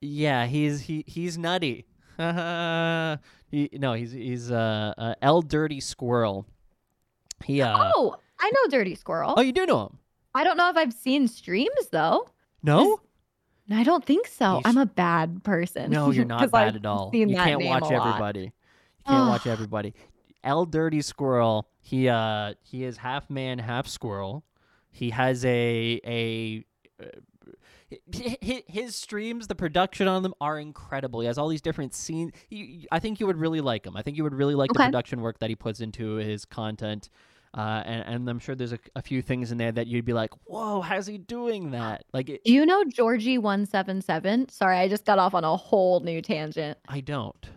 [0.00, 1.86] yeah, he's he he's nutty.
[2.18, 6.46] he no, he's he's uh, uh L dirty squirrel.
[7.44, 9.34] He uh oh, I know Dirty Squirrel.
[9.36, 9.98] Oh, you do know him.
[10.34, 12.28] I don't know if I've seen streams though.
[12.62, 13.00] No?
[13.70, 14.56] I don't think so.
[14.56, 15.90] You I'm a bad person.
[15.90, 17.10] No, you're not bad I've at all.
[17.12, 18.40] You can't watch everybody.
[18.40, 19.94] You can't watch everybody.
[20.42, 21.68] L Dirty Squirrel.
[21.80, 24.44] He uh he is half man, half squirrel.
[24.90, 26.64] He has a a
[27.02, 27.06] uh,
[28.14, 31.20] hi- hi- his streams, the production on them are incredible.
[31.20, 32.32] He has all these different scenes.
[32.90, 33.96] I think you would really like him.
[33.96, 37.08] I think you would really like the production work that he puts into his content.
[37.52, 40.12] Uh, and, and I'm sure there's a, a few things in there that you'd be
[40.12, 44.48] like, "Whoa, how's he doing that?" Like, it, Do you know Georgie one seven seven?
[44.48, 46.78] Sorry, I just got off on a whole new tangent.
[46.88, 47.48] I don't.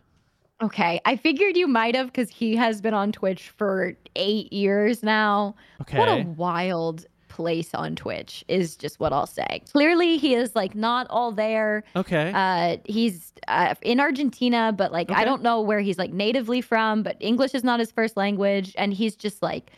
[0.64, 5.04] Okay, I figured you might have because he has been on Twitch for eight years
[5.04, 5.56] now.
[5.82, 6.00] Okay.
[6.00, 9.62] What a wild place on Twitch is just what I'll say.
[9.72, 11.84] Clearly, he is like not all there.
[11.96, 12.32] okay.
[12.34, 15.20] Uh, he's uh, in Argentina, but like Okay.
[15.20, 18.76] I don't know where he's like natively from, but English is not his first language,
[18.78, 19.72] and he's just like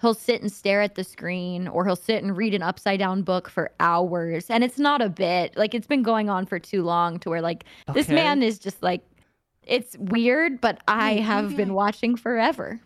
[0.00, 3.22] he'll sit and stare at the screen, or he'll sit and read an upside down
[3.22, 6.82] book for hours, and it's not a bit like it's been going on for too
[6.82, 9.02] long to where like this man is just like
[9.62, 12.80] it's weird, but I Wait, have maybe been I- watching forever.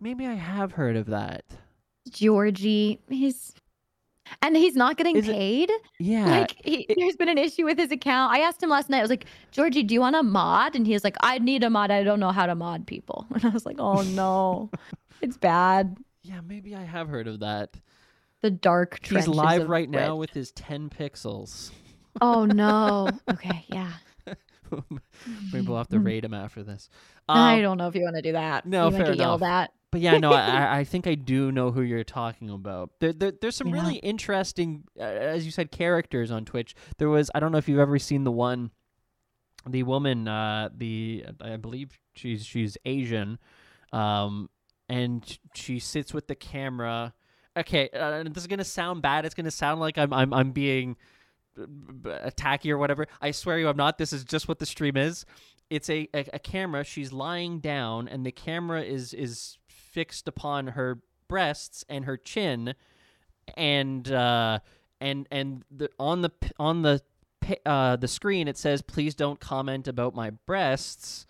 [0.00, 1.44] Maybe I have heard of that.
[2.10, 3.54] Georgie, he's
[4.42, 5.70] and he's not getting Is it- paid.
[5.98, 6.26] Yeah.
[6.40, 8.32] Like he, there's been an issue with his account.
[8.32, 8.98] I asked him last night.
[8.98, 10.74] I was like, Georgie, do you want a mod?
[10.76, 11.90] And he was like, I need a mod.
[11.90, 13.26] I don't know how to mod people.
[13.34, 14.70] And I was like, Oh no,
[15.20, 15.96] it's bad.
[16.22, 17.76] yeah, maybe I have heard of that.
[18.42, 19.04] The dark.
[19.06, 21.70] He's live right now with his 10 pixels.
[22.20, 23.08] Oh no.
[23.30, 23.90] Okay, yeah.
[25.52, 26.88] Maybe we'll have to raid him after this.
[27.28, 28.66] I Um, don't know if you want to do that.
[28.66, 29.70] no, you fair get yelled enough.
[29.70, 29.72] at.
[29.94, 32.90] But yeah, no, I, I think I do know who you're talking about.
[32.98, 33.80] There, there there's some Yeah.
[33.80, 36.74] really interesting, uh, as you said, characters on Twitch.
[36.98, 38.72] There was, I don't know if you've ever seen the one,
[39.64, 43.38] the woman, uh, the I believe she's she's Asian,
[43.92, 44.50] um,
[44.88, 47.14] and she sits with the camera.
[47.56, 49.24] Okay, uh, this is gonna sound bad.
[49.24, 50.96] It's gonna sound like I'm I'm I'm being
[51.56, 53.06] attacky or whatever.
[53.20, 53.98] I swear you, I'm not.
[53.98, 55.24] This is just what the stream is.
[55.70, 56.82] It's a, a, a camera.
[56.82, 59.56] She's lying down, and the camera is is
[59.94, 60.98] fixed upon her
[61.28, 62.74] breasts and her chin,
[63.56, 64.58] and uh,
[65.00, 67.00] and and the on the on the
[67.64, 71.26] uh, the screen it says, "Please don't comment about my breasts,"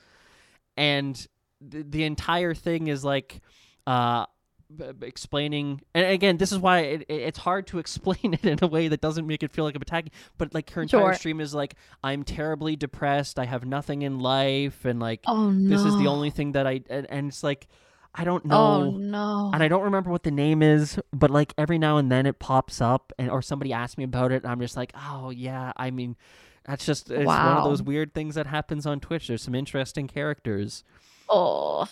[0.76, 1.26] and
[1.60, 3.40] the, the entire thing is like.
[3.86, 4.24] Uh,
[4.74, 8.58] b- explaining and again this is why it, it- it's hard to explain it in
[8.62, 11.14] a way that doesn't make it feel like i'm attacking but like her entire Sure.
[11.14, 15.68] stream is like i'm terribly depressed i have nothing in life and like Oh no.
[15.68, 17.66] this is the only thing that i and, and it's like
[18.14, 18.90] i don't Oh know.
[18.96, 19.50] No.
[19.52, 22.38] and i don't remember what the name is but like every now and then it
[22.38, 25.72] pops up and or somebody asks me about it and i'm just like oh yeah
[25.76, 26.16] i mean
[26.64, 29.28] that's just it's one of those weird things that happens on twitch.
[29.28, 30.82] There's some interesting characters
[31.28, 31.86] Oh,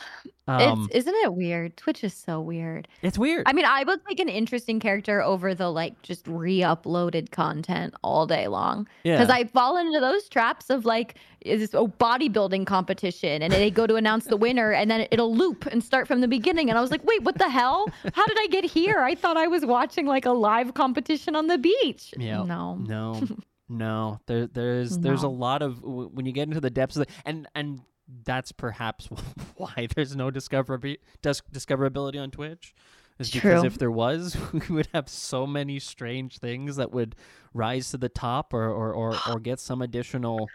[0.49, 1.77] um it's isn't it weird?
[1.77, 2.89] Twitch is so weird.
[3.03, 7.31] it's weird I mean, I would take an interesting character over the like just re-uploaded
[7.31, 11.75] content all day long yeah because I fall into those traps of like is this
[11.75, 15.83] a bodybuilding competition and they go to announce the winner and then it'll loop and
[15.83, 17.89] start from the beginning and I was like, wait, what the hell?
[18.15, 19.01] How did I get here?
[19.01, 22.15] I thought I was watching like a live competition on the beach.
[22.17, 22.45] Yeah.
[22.45, 22.77] No.
[22.77, 23.21] No,
[23.69, 24.21] no.
[24.27, 27.49] There, there's, there's a lot of when you get into the depths of the, and
[27.55, 27.81] and
[28.24, 29.09] that's perhaps
[29.56, 32.74] why there's no discoverability discoverability on Twitch.
[33.18, 37.14] Is It's because if there was, we would have so many strange things that would
[37.55, 40.48] rise to the top or or, or, or get some additional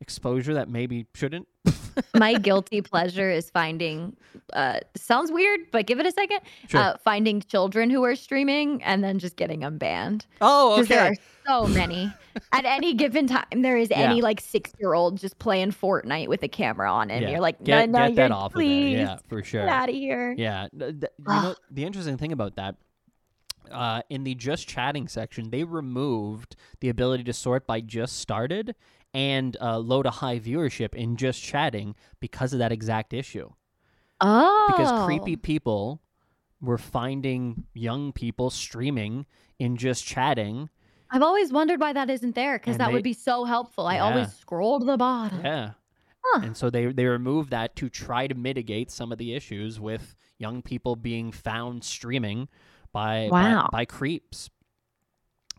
[0.00, 1.48] exposure that maybe shouldn't.
[2.14, 4.16] My guilty pleasure is finding.
[4.52, 6.40] Uh, sounds weird, but give it a second.
[6.68, 6.80] Sure.
[6.80, 10.26] Uh, finding children who are streaming and then just getting them banned.
[10.40, 11.08] oh, Because there okay.
[11.10, 12.12] are so many.
[12.52, 14.00] At any given time, there is Yeah.
[14.00, 17.30] any like six year old just playing Fortnite with a camera on, and Yeah.
[17.30, 19.06] you're like, no, Get, no, get you're, that off please of there.
[19.06, 19.60] Yeah, for sure.
[19.62, 20.34] get out of here.
[20.36, 20.94] Yeah, you
[21.26, 22.76] know the interesting thing about that.
[23.70, 28.74] Uh, in the just chatting section, they removed the ability to sort by just started
[29.14, 33.50] and uh, low to high viewership in just chatting because of that exact issue.
[34.20, 36.00] Oh, Because creepy people
[36.60, 39.26] were finding young people streaming
[39.58, 40.70] in just chatting.
[41.10, 43.86] I've always wondered why that isn't there because that they- would be so helpful.
[43.86, 44.04] I Yeah.
[44.04, 45.40] always scroll to the bottom.
[45.44, 45.72] Yeah.
[46.24, 46.40] Huh.
[46.44, 50.14] And so they they removed that to try to mitigate some of the issues with
[50.38, 52.48] young people being found streaming
[52.92, 53.68] by Wow.
[53.72, 54.48] by, by creeps.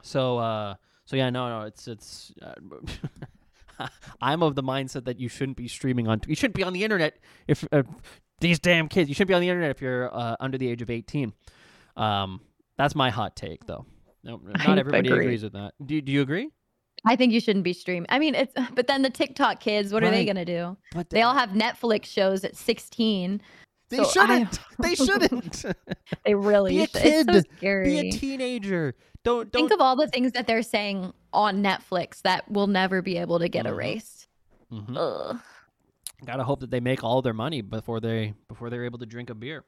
[0.02, 0.76] So uh
[1.06, 2.54] so yeah no no it's it's uh,
[4.22, 6.84] I'm of the mindset that you shouldn't be streaming on you shouldn't be on the
[6.84, 7.18] internet
[7.48, 7.84] if uh,
[8.40, 10.82] these damn kids you shouldn't be on the internet if you're uh, under the age
[10.82, 11.34] of 18.
[11.98, 12.42] Um
[12.78, 13.86] that's my hot take though.
[14.24, 15.26] No, I not everybody agree.
[15.26, 15.74] agrees with that.
[15.86, 16.50] Do do you agree?
[17.06, 18.06] I think you shouldn't be streaming.
[18.10, 20.78] I mean, it's but then the TikTok kids, what are they gonna do?
[20.94, 23.42] But They all have Netflix shows at 16.
[23.90, 24.60] they so shouldn't.
[24.80, 25.66] they shouldn't.
[26.26, 27.26] They really Be a should.
[27.28, 27.46] So kid.
[27.58, 27.86] scary.
[28.02, 28.96] Be a teenager.
[29.24, 33.02] Don't don't Think of all the things that they're saying on Netflix that will never
[33.02, 33.70] be able to get Mhm.
[33.70, 34.28] erased.
[34.72, 34.96] Mhm.
[34.98, 35.40] Ugh.
[36.26, 39.30] Gotta hope that they make all their money before they before they're able to drink
[39.30, 39.64] a beer,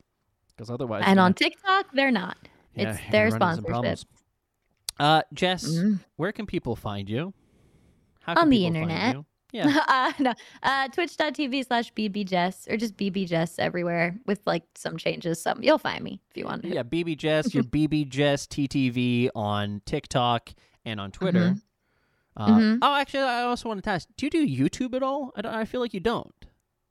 [0.49, 1.03] because otherwise.
[1.06, 2.38] And on TikTok, they're not.
[2.76, 3.99] yeah, it's their gonna run into some problems.
[4.02, 4.22] sponsorship.
[4.99, 5.99] Uh, Jess, Mm.
[6.15, 7.34] where can people find you?
[8.22, 9.18] How On the internet.
[9.56, 9.80] Yeah.
[9.88, 10.34] uh, no,
[10.64, 15.41] uh, twitch.tv slash bbjess or just bbjess everywhere with like some changes.
[15.41, 16.64] Some you'll find me if you want.
[16.64, 16.68] To.
[16.68, 20.49] yeah, BB Jess, your BB Jess TTV on TikTok
[20.84, 21.56] and on Twitter.
[22.38, 22.80] Uh, Mhm.
[22.82, 25.32] Oh, actually, I also wanted to ask: Do you do YouTube at all?
[25.38, 26.34] I, don't, I feel like you don't.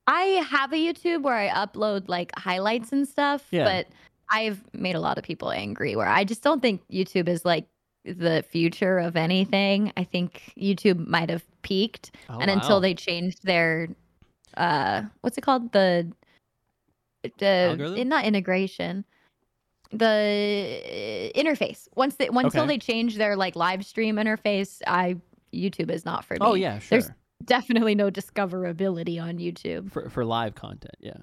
[0.07, 3.65] I have a YouTube where I upload like highlights and stuff, Yeah.
[3.65, 3.89] but
[4.31, 7.67] I've made a lot of people angry where I just don't think YouTube is like
[8.05, 9.93] the future of anything.
[9.97, 13.89] I think YouTube might have peaked Oh, and until they changed their
[14.57, 15.73] uh what's it called?
[15.73, 16.13] The
[17.39, 19.05] the not integration.
[19.91, 21.89] The interface.
[21.95, 22.75] Once they once until Okay.
[22.75, 25.17] they change their like live stream interface, I
[25.53, 26.39] YouTube is not for me.
[26.41, 26.99] Oh yeah, sure.
[26.99, 27.11] There's
[27.45, 29.93] definitely no discoverability on YouTube.
[29.93, 31.17] For for live content, yeah.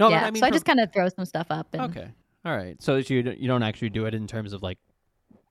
[0.00, 1.68] No, yeah, I mean, so I just kind of throw some stuff up.
[1.74, 2.08] And Okay.
[2.44, 2.80] All right.
[2.80, 4.78] So you you don't actually do it in terms of like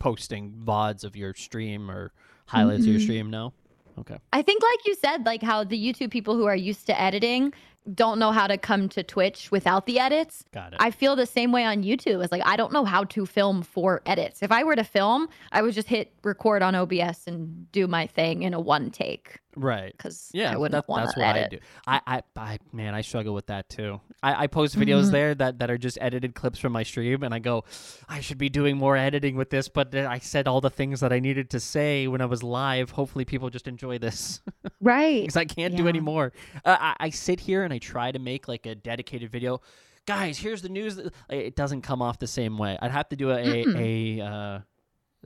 [0.01, 2.11] posting vods of your stream or
[2.47, 3.03] highlights of your mm-hmm.
[3.03, 3.53] stream, no?
[3.99, 4.17] Okay.
[4.33, 7.53] I think, like you said, like how the YouTube people who are used to editing
[7.93, 10.43] don't know how to come to Twitch without the edits.
[10.53, 10.77] Got it.
[10.79, 12.21] I feel the same way on YouTube.
[12.23, 14.43] It's like I don't know how to film for edits.
[14.43, 18.05] If I were to film, I would just hit record on OBS and do my
[18.07, 19.91] thing in a one take right.
[19.97, 21.45] because Yeah, I wouldn't that, want that's what edit.
[21.45, 21.59] I do.
[21.87, 22.21] I, I,
[22.53, 23.99] I, man, I struggle with that too.
[24.23, 25.11] I, I post videos Mhm.
[25.11, 27.63] there that, that are just edited clips from my stream, and I go,
[28.07, 31.11] I should be doing more editing with this, but I said all the things that
[31.11, 32.91] I needed to say when I was live.
[32.91, 34.41] Hopefully, people just enjoy this
[34.81, 35.21] Right.
[35.21, 35.89] because I can't do Yeah.
[35.89, 36.33] any more.
[36.65, 39.61] Uh, I, I sit here and I try to make like a dedicated video.
[40.07, 40.99] Guys, here's the news.
[41.29, 42.77] It doesn't come off the same way.
[42.81, 44.59] I'd have to do a a, a uh,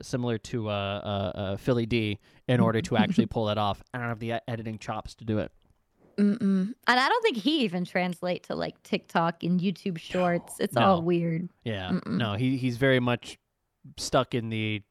[0.02, 3.82] similar to uh, uh, uh, Philly D in order to actually pull it off.
[3.94, 5.50] I don't have the editing chops to do it.
[6.18, 6.40] Mm-mm.
[6.86, 10.54] And I don't think he even translate to like TikTok and YouTube Shorts.
[10.60, 11.48] it's all weird.
[11.64, 12.16] Yeah, Mm-mm.
[12.18, 13.38] no, he he's very much
[13.98, 14.82] stuck in the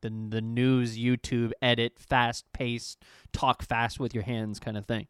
[0.00, 3.02] the the, news YouTube edit, fast paced,
[3.32, 5.06] talk fast with your hands kind of thing.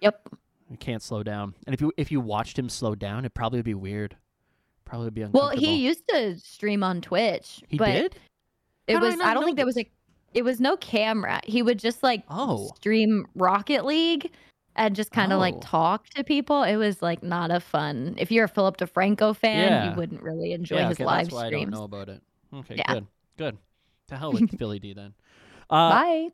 [0.00, 0.28] Yep.
[0.70, 1.54] You can't slow down.
[1.66, 4.16] And if you if you watched him slow down, it probably would be weird.
[4.84, 5.48] Probably be uncomfortable.
[5.48, 7.62] Well, he used to stream on Twitch.
[7.68, 8.16] He but did.
[8.86, 9.16] It How I was.
[9.16, 9.88] not I, don't think there was a.
[10.34, 11.40] It was no camera.
[11.44, 12.70] He would just like Oh.
[12.76, 14.30] stream Rocket League
[14.74, 15.60] and just kind of like Oh.
[15.60, 16.62] talk to people.
[16.62, 18.14] It was like not a fun.
[18.16, 19.90] If you're a Philip DeFranco fan, Yeah.
[19.90, 22.22] you wouldn't really enjoy yeah, his okay, live that's why I don't know about it.
[22.54, 22.94] Okay, Yeah.
[22.94, 23.06] good,
[23.36, 23.58] good.
[24.12, 25.14] To hell with Philly D then.
[25.70, 26.28] Uh, Bye.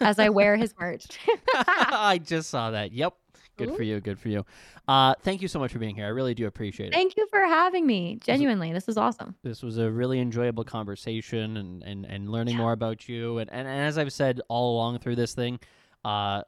[0.00, 1.04] As I wear his merch.
[1.54, 2.92] I just saw that.
[2.92, 3.12] Yep.
[3.58, 4.00] Good for you.
[4.00, 4.46] Good for you.
[4.88, 6.06] Uh, thank you so much for being here.
[6.06, 6.94] I really do appreciate it.
[6.94, 8.18] Thank you for having me.
[8.24, 9.34] Genuinely, this is awesome.
[9.42, 13.36] this was a really enjoyable conversation and, and, and learning more about you.
[13.36, 15.60] And, and, and as I've said all along through this thing,
[16.02, 16.42] uh,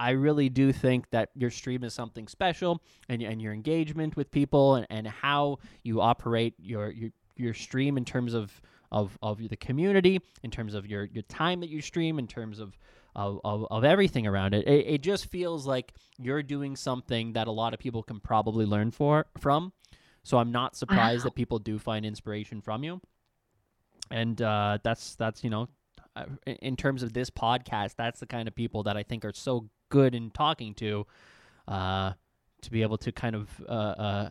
[0.00, 2.80] I really do think that your stream is something special
[3.10, 7.98] and, and your engagement with people and, and how you operate your, your, your stream
[7.98, 11.80] in terms of, of, of the community, in terms of your, your time that you
[11.80, 12.76] stream, in terms of,
[13.14, 14.66] of, of, of everything around it.
[14.66, 14.86] it.
[14.86, 18.90] It just feels like you're doing something that a lot of people can probably learn
[18.90, 19.72] for from.
[20.22, 23.00] So I'm not surprised that people do find inspiration from you.
[24.10, 25.68] And uh, that's that's you know,
[26.14, 29.24] uh, in- in terms of this podcast, that's the kind of people that I think
[29.24, 31.06] are so good in talking to.
[31.68, 32.12] Uh,
[32.62, 34.28] to be able to kind of uh, uh,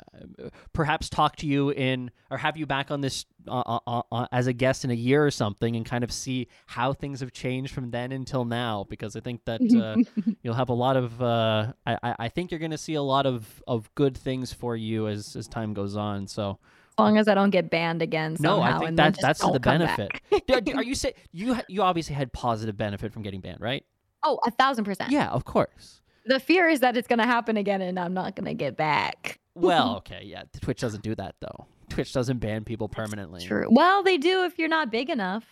[0.74, 4.28] perhaps talk to you in or have you back on this uh, uh, uh, uh,
[4.32, 7.32] as a guest in a year or something and kind of see how things have
[7.32, 11.22] changed from then until now because I think that uh, you'll have a lot of
[11.22, 14.76] uh, I, I think you're going to see a lot of, of good things for
[14.76, 16.58] you as, as time goes on so
[16.90, 18.36] As long as I don't get banned again.
[18.40, 20.46] no I think that that's the benefit back.
[20.48, 23.86] Do- do- are you say you you obviously had positive benefit from getting banned right
[24.24, 25.12] oh, a thousand percent.
[25.12, 28.54] yeah of course The fear is that it's gonna happen again, and I'm not gonna
[28.54, 29.40] get back.
[29.58, 33.68] well okay yeah Twitch doesn't do that though Twitch doesn't ban people permanently True.
[33.72, 35.46] Well, they do if you're not big enough.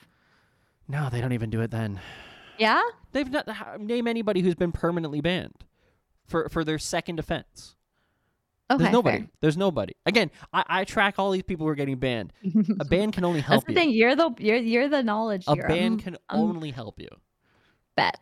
[0.89, 2.01] no they don't even do it then
[2.57, 2.81] Yeah.
[3.13, 3.47] They've not
[3.79, 5.63] name anybody who's been permanently banned
[6.25, 7.75] for for their second offense.
[8.69, 8.83] Okay.
[8.83, 9.17] There's nobody.
[9.19, 9.27] fair.
[9.39, 9.93] There's nobody.
[10.05, 12.33] Again, I, I track all these people who are getting banned.
[12.79, 13.77] A ban can only help That's the you.
[13.79, 13.89] thing.
[13.91, 17.09] You're the you're you're the knowledge A ban I'm- can I'm only help you.
[17.95, 18.17] bet.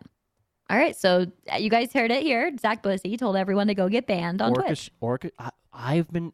[0.71, 2.49] All right, so uh, you guys heard it here.
[2.57, 4.89] Zach Bussey told everyone to go get banned on Twitch.
[5.01, 6.31] Orca- I, I've been.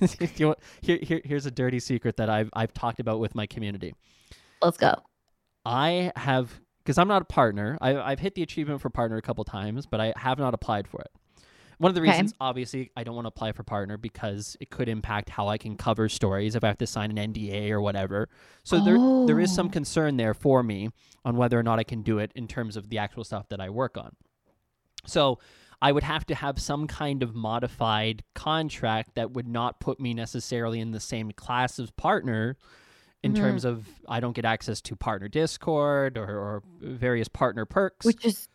[0.38, 0.62] what?
[0.80, 3.94] here, here, here's a dirty secret that I've I've talked about with my community.
[4.62, 4.94] Let's go.
[5.66, 7.76] I have because I'm not a partner.
[7.82, 10.88] I, I've hit the achievement for partner a couple times, but I have not applied
[10.88, 11.10] for it.
[11.78, 12.10] One of the Okay.
[12.10, 15.58] reasons, obviously, I don't want to apply for partner because it could impact how I
[15.58, 18.28] can cover stories if I have to sign an NDA or whatever.
[18.62, 19.70] So there there is some Oh.
[19.70, 20.90] concern there for me
[21.24, 23.60] on whether or not I can do it in terms of the actual stuff that
[23.60, 24.14] I work on.
[25.06, 25.38] So
[25.82, 30.14] I would have to have some kind of modified contract that would not put me
[30.14, 32.56] necessarily in the same class as partner
[33.22, 33.36] in Mhm.
[33.36, 38.04] terms of I don't get access to partner Discord or, or various partner perks.
[38.04, 38.48] Which is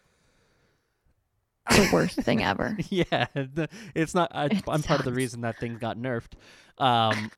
[1.70, 2.78] the worst thing ever.
[2.90, 4.32] yeah, the, it's not.
[4.34, 6.34] I, It I'm part of the reason that thing got nerfed,
[6.78, 7.32] um,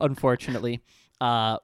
[0.00, 0.80] unfortunately.
[1.20, 1.58] Uh,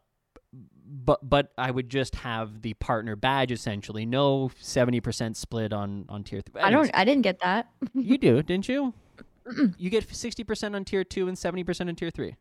[0.87, 4.07] but but I would just have the partner badge essentially.
[4.07, 6.63] No seventy percent split on on tier three.
[6.63, 6.91] I don't.
[6.95, 7.69] I didn't get that.
[7.95, 8.95] You do, didn't you?
[9.47, 9.75] Mm-mm.
[9.79, 12.37] You get sixty percent on tier two and seventy percent on tier three.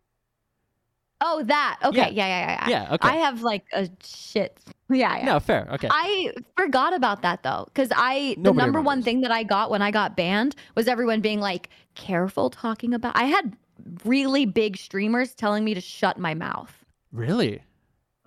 [1.26, 1.80] Oh, that.
[1.86, 1.98] Okay.
[1.98, 2.10] Yeah.
[2.10, 2.28] Yeah.
[2.28, 2.68] Yeah.
[2.68, 2.70] Yeah.
[2.70, 2.94] Yeah.
[2.96, 3.08] Okay.
[3.08, 4.60] I have like a shit.
[4.90, 5.18] Yeah.
[5.18, 5.26] Yeah.
[5.26, 5.68] No, fair.
[5.72, 5.88] Okay.
[5.90, 9.72] I forgot about that though, because I the Nobody number one thing that I got
[9.72, 13.56] when I got banned was everyone being like, "Careful talking about." I had
[14.06, 16.72] really big streamers telling me to shut my mouth.
[17.12, 17.62] really?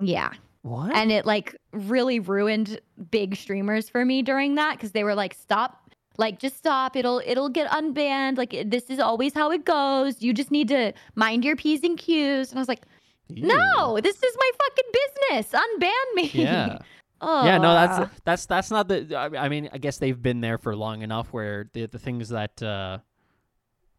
[0.00, 0.30] Yeah,
[0.62, 0.94] What?
[0.94, 5.34] and it like really ruined big streamers for me during that because they were like,
[5.34, 5.85] "Stop."
[6.18, 6.96] Like just stop.
[6.96, 8.38] It'll it'll get unbanned.
[8.38, 10.22] Like this is always how it goes.
[10.22, 12.50] You just need to mind your p's and q's.
[12.50, 12.82] And I was like,
[13.28, 13.46] Ew.
[13.46, 15.60] no, this is my fucking business.
[15.60, 16.30] Unban me.
[16.42, 16.78] Yeah.
[17.20, 17.44] oh.
[17.44, 19.16] Yeah, no, that's that's that's not the.
[19.38, 22.62] I mean, I guess they've been there for long enough where the the things that
[22.62, 22.98] uh,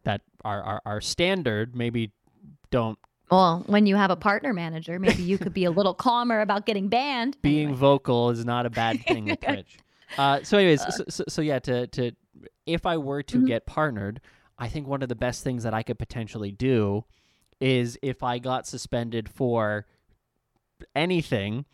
[0.04, 2.12] that are, are are standard maybe
[2.70, 2.98] don't
[3.30, 6.66] Well, when you have a partner manager, maybe you could be a little calmer about
[6.66, 7.36] getting banned.
[7.42, 7.78] being Anyway.
[7.78, 9.78] vocal is not a bad thing Twitch.
[10.16, 12.12] Uh, so, anyways, so, so, so yeah, to to
[12.66, 13.46] if I were to Mhm.
[13.46, 14.20] get partnered,
[14.58, 17.04] I think one of the best things that I could potentially do
[17.60, 19.86] is if I got suspended for
[20.94, 21.64] anything,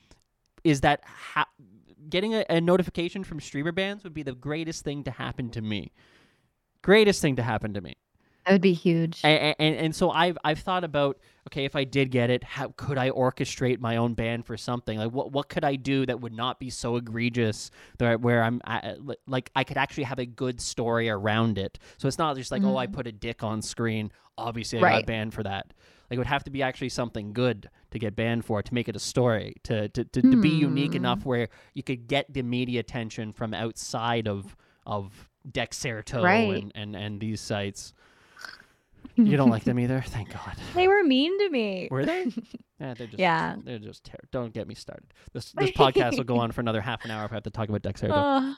[0.63, 1.49] is that ha-
[2.09, 5.61] getting a, a notification from streamer bans would be the greatest thing to happen to
[5.63, 5.93] me.
[6.83, 7.95] Greatest thing to happen to me.
[8.45, 9.21] That would be huge.
[9.25, 11.19] And, and and so I've I've thought about
[11.49, 14.99] okay if I did get it how could I orchestrate my own band for something
[14.99, 18.61] like what what could I do that would not be so egregious that where I'm
[18.67, 22.51] at, like I could actually have a good story around it so it's not just
[22.51, 25.73] like oh I put a dick on screen obviously I got banned for that
[26.11, 28.89] like it would have to be actually something good to get banned for to make
[28.89, 30.97] it a story to to, to, to be unique Hmm.
[30.97, 34.57] enough where you could get the media attention from outside of
[34.87, 36.63] of Dexerto Right.
[36.63, 37.93] and, and and these sites.
[39.17, 40.03] You don't like them either?
[40.07, 40.57] Thank God.
[40.75, 41.89] they were mean to me.
[41.91, 42.27] Were they?
[42.81, 43.57] Yeah, they're just Yeah.
[43.65, 44.29] They're just terrible.
[44.33, 45.07] Don't get me started.
[45.33, 47.51] This this podcast will go on for another half an hour if I have to
[47.51, 47.87] talk about.
[48.03, 48.57] Ugh.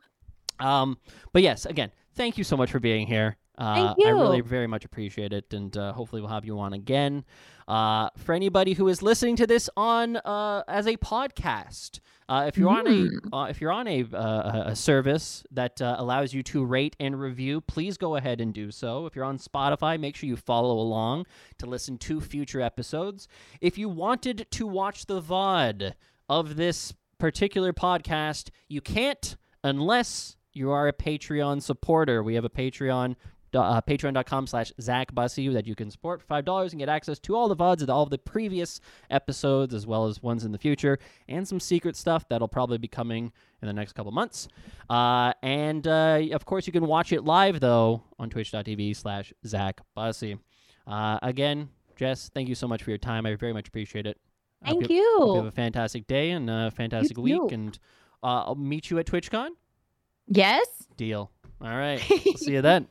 [0.58, 0.98] Um,
[1.32, 3.36] but yes, again, thank you so much for being here.
[3.58, 7.24] Uh, I really very much appreciate it, and uh, hopefully we'll have you on again.
[7.68, 12.56] Uh, for anybody who is listening to this on uh, as a podcast, uh, if
[12.56, 16.42] you're on a uh, if you're on a uh, a service that uh, allows you
[16.42, 19.06] to rate and review, please go ahead and do so.
[19.06, 21.26] If you're on Spotify, make sure you follow along
[21.58, 23.28] to listen to future episodes.
[23.60, 25.94] If you wanted to watch the VOD
[26.28, 32.22] of this particular podcast, you can't unless you are a Patreon supporter.
[32.22, 33.16] We have a Patreon.
[33.56, 37.34] Uh, patreon.com slash Zach Bussey that you can support for $5 and get access to
[37.34, 38.80] all the VODs of all of the previous
[39.10, 42.88] episodes as well as ones in the future and some secret stuff that'll probably be
[42.88, 44.48] coming in the next couple months.
[44.90, 49.80] Uh, and uh, of course, you can watch it live though on twitch.tv slash Zach
[49.94, 50.38] Bussey.
[50.86, 53.26] Uh, again, Jess, thank you so much for your time.
[53.26, 54.18] I very much appreciate it.
[54.64, 55.16] Thank you.
[55.18, 57.48] hope you have a fantastic day and a fantastic week, too.
[57.54, 57.78] and
[58.22, 59.50] uh, I'll meet you at TwitchCon.
[60.28, 60.66] Yes.
[60.96, 61.30] Deal.
[61.60, 62.02] All right.
[62.24, 62.88] we'll see you then.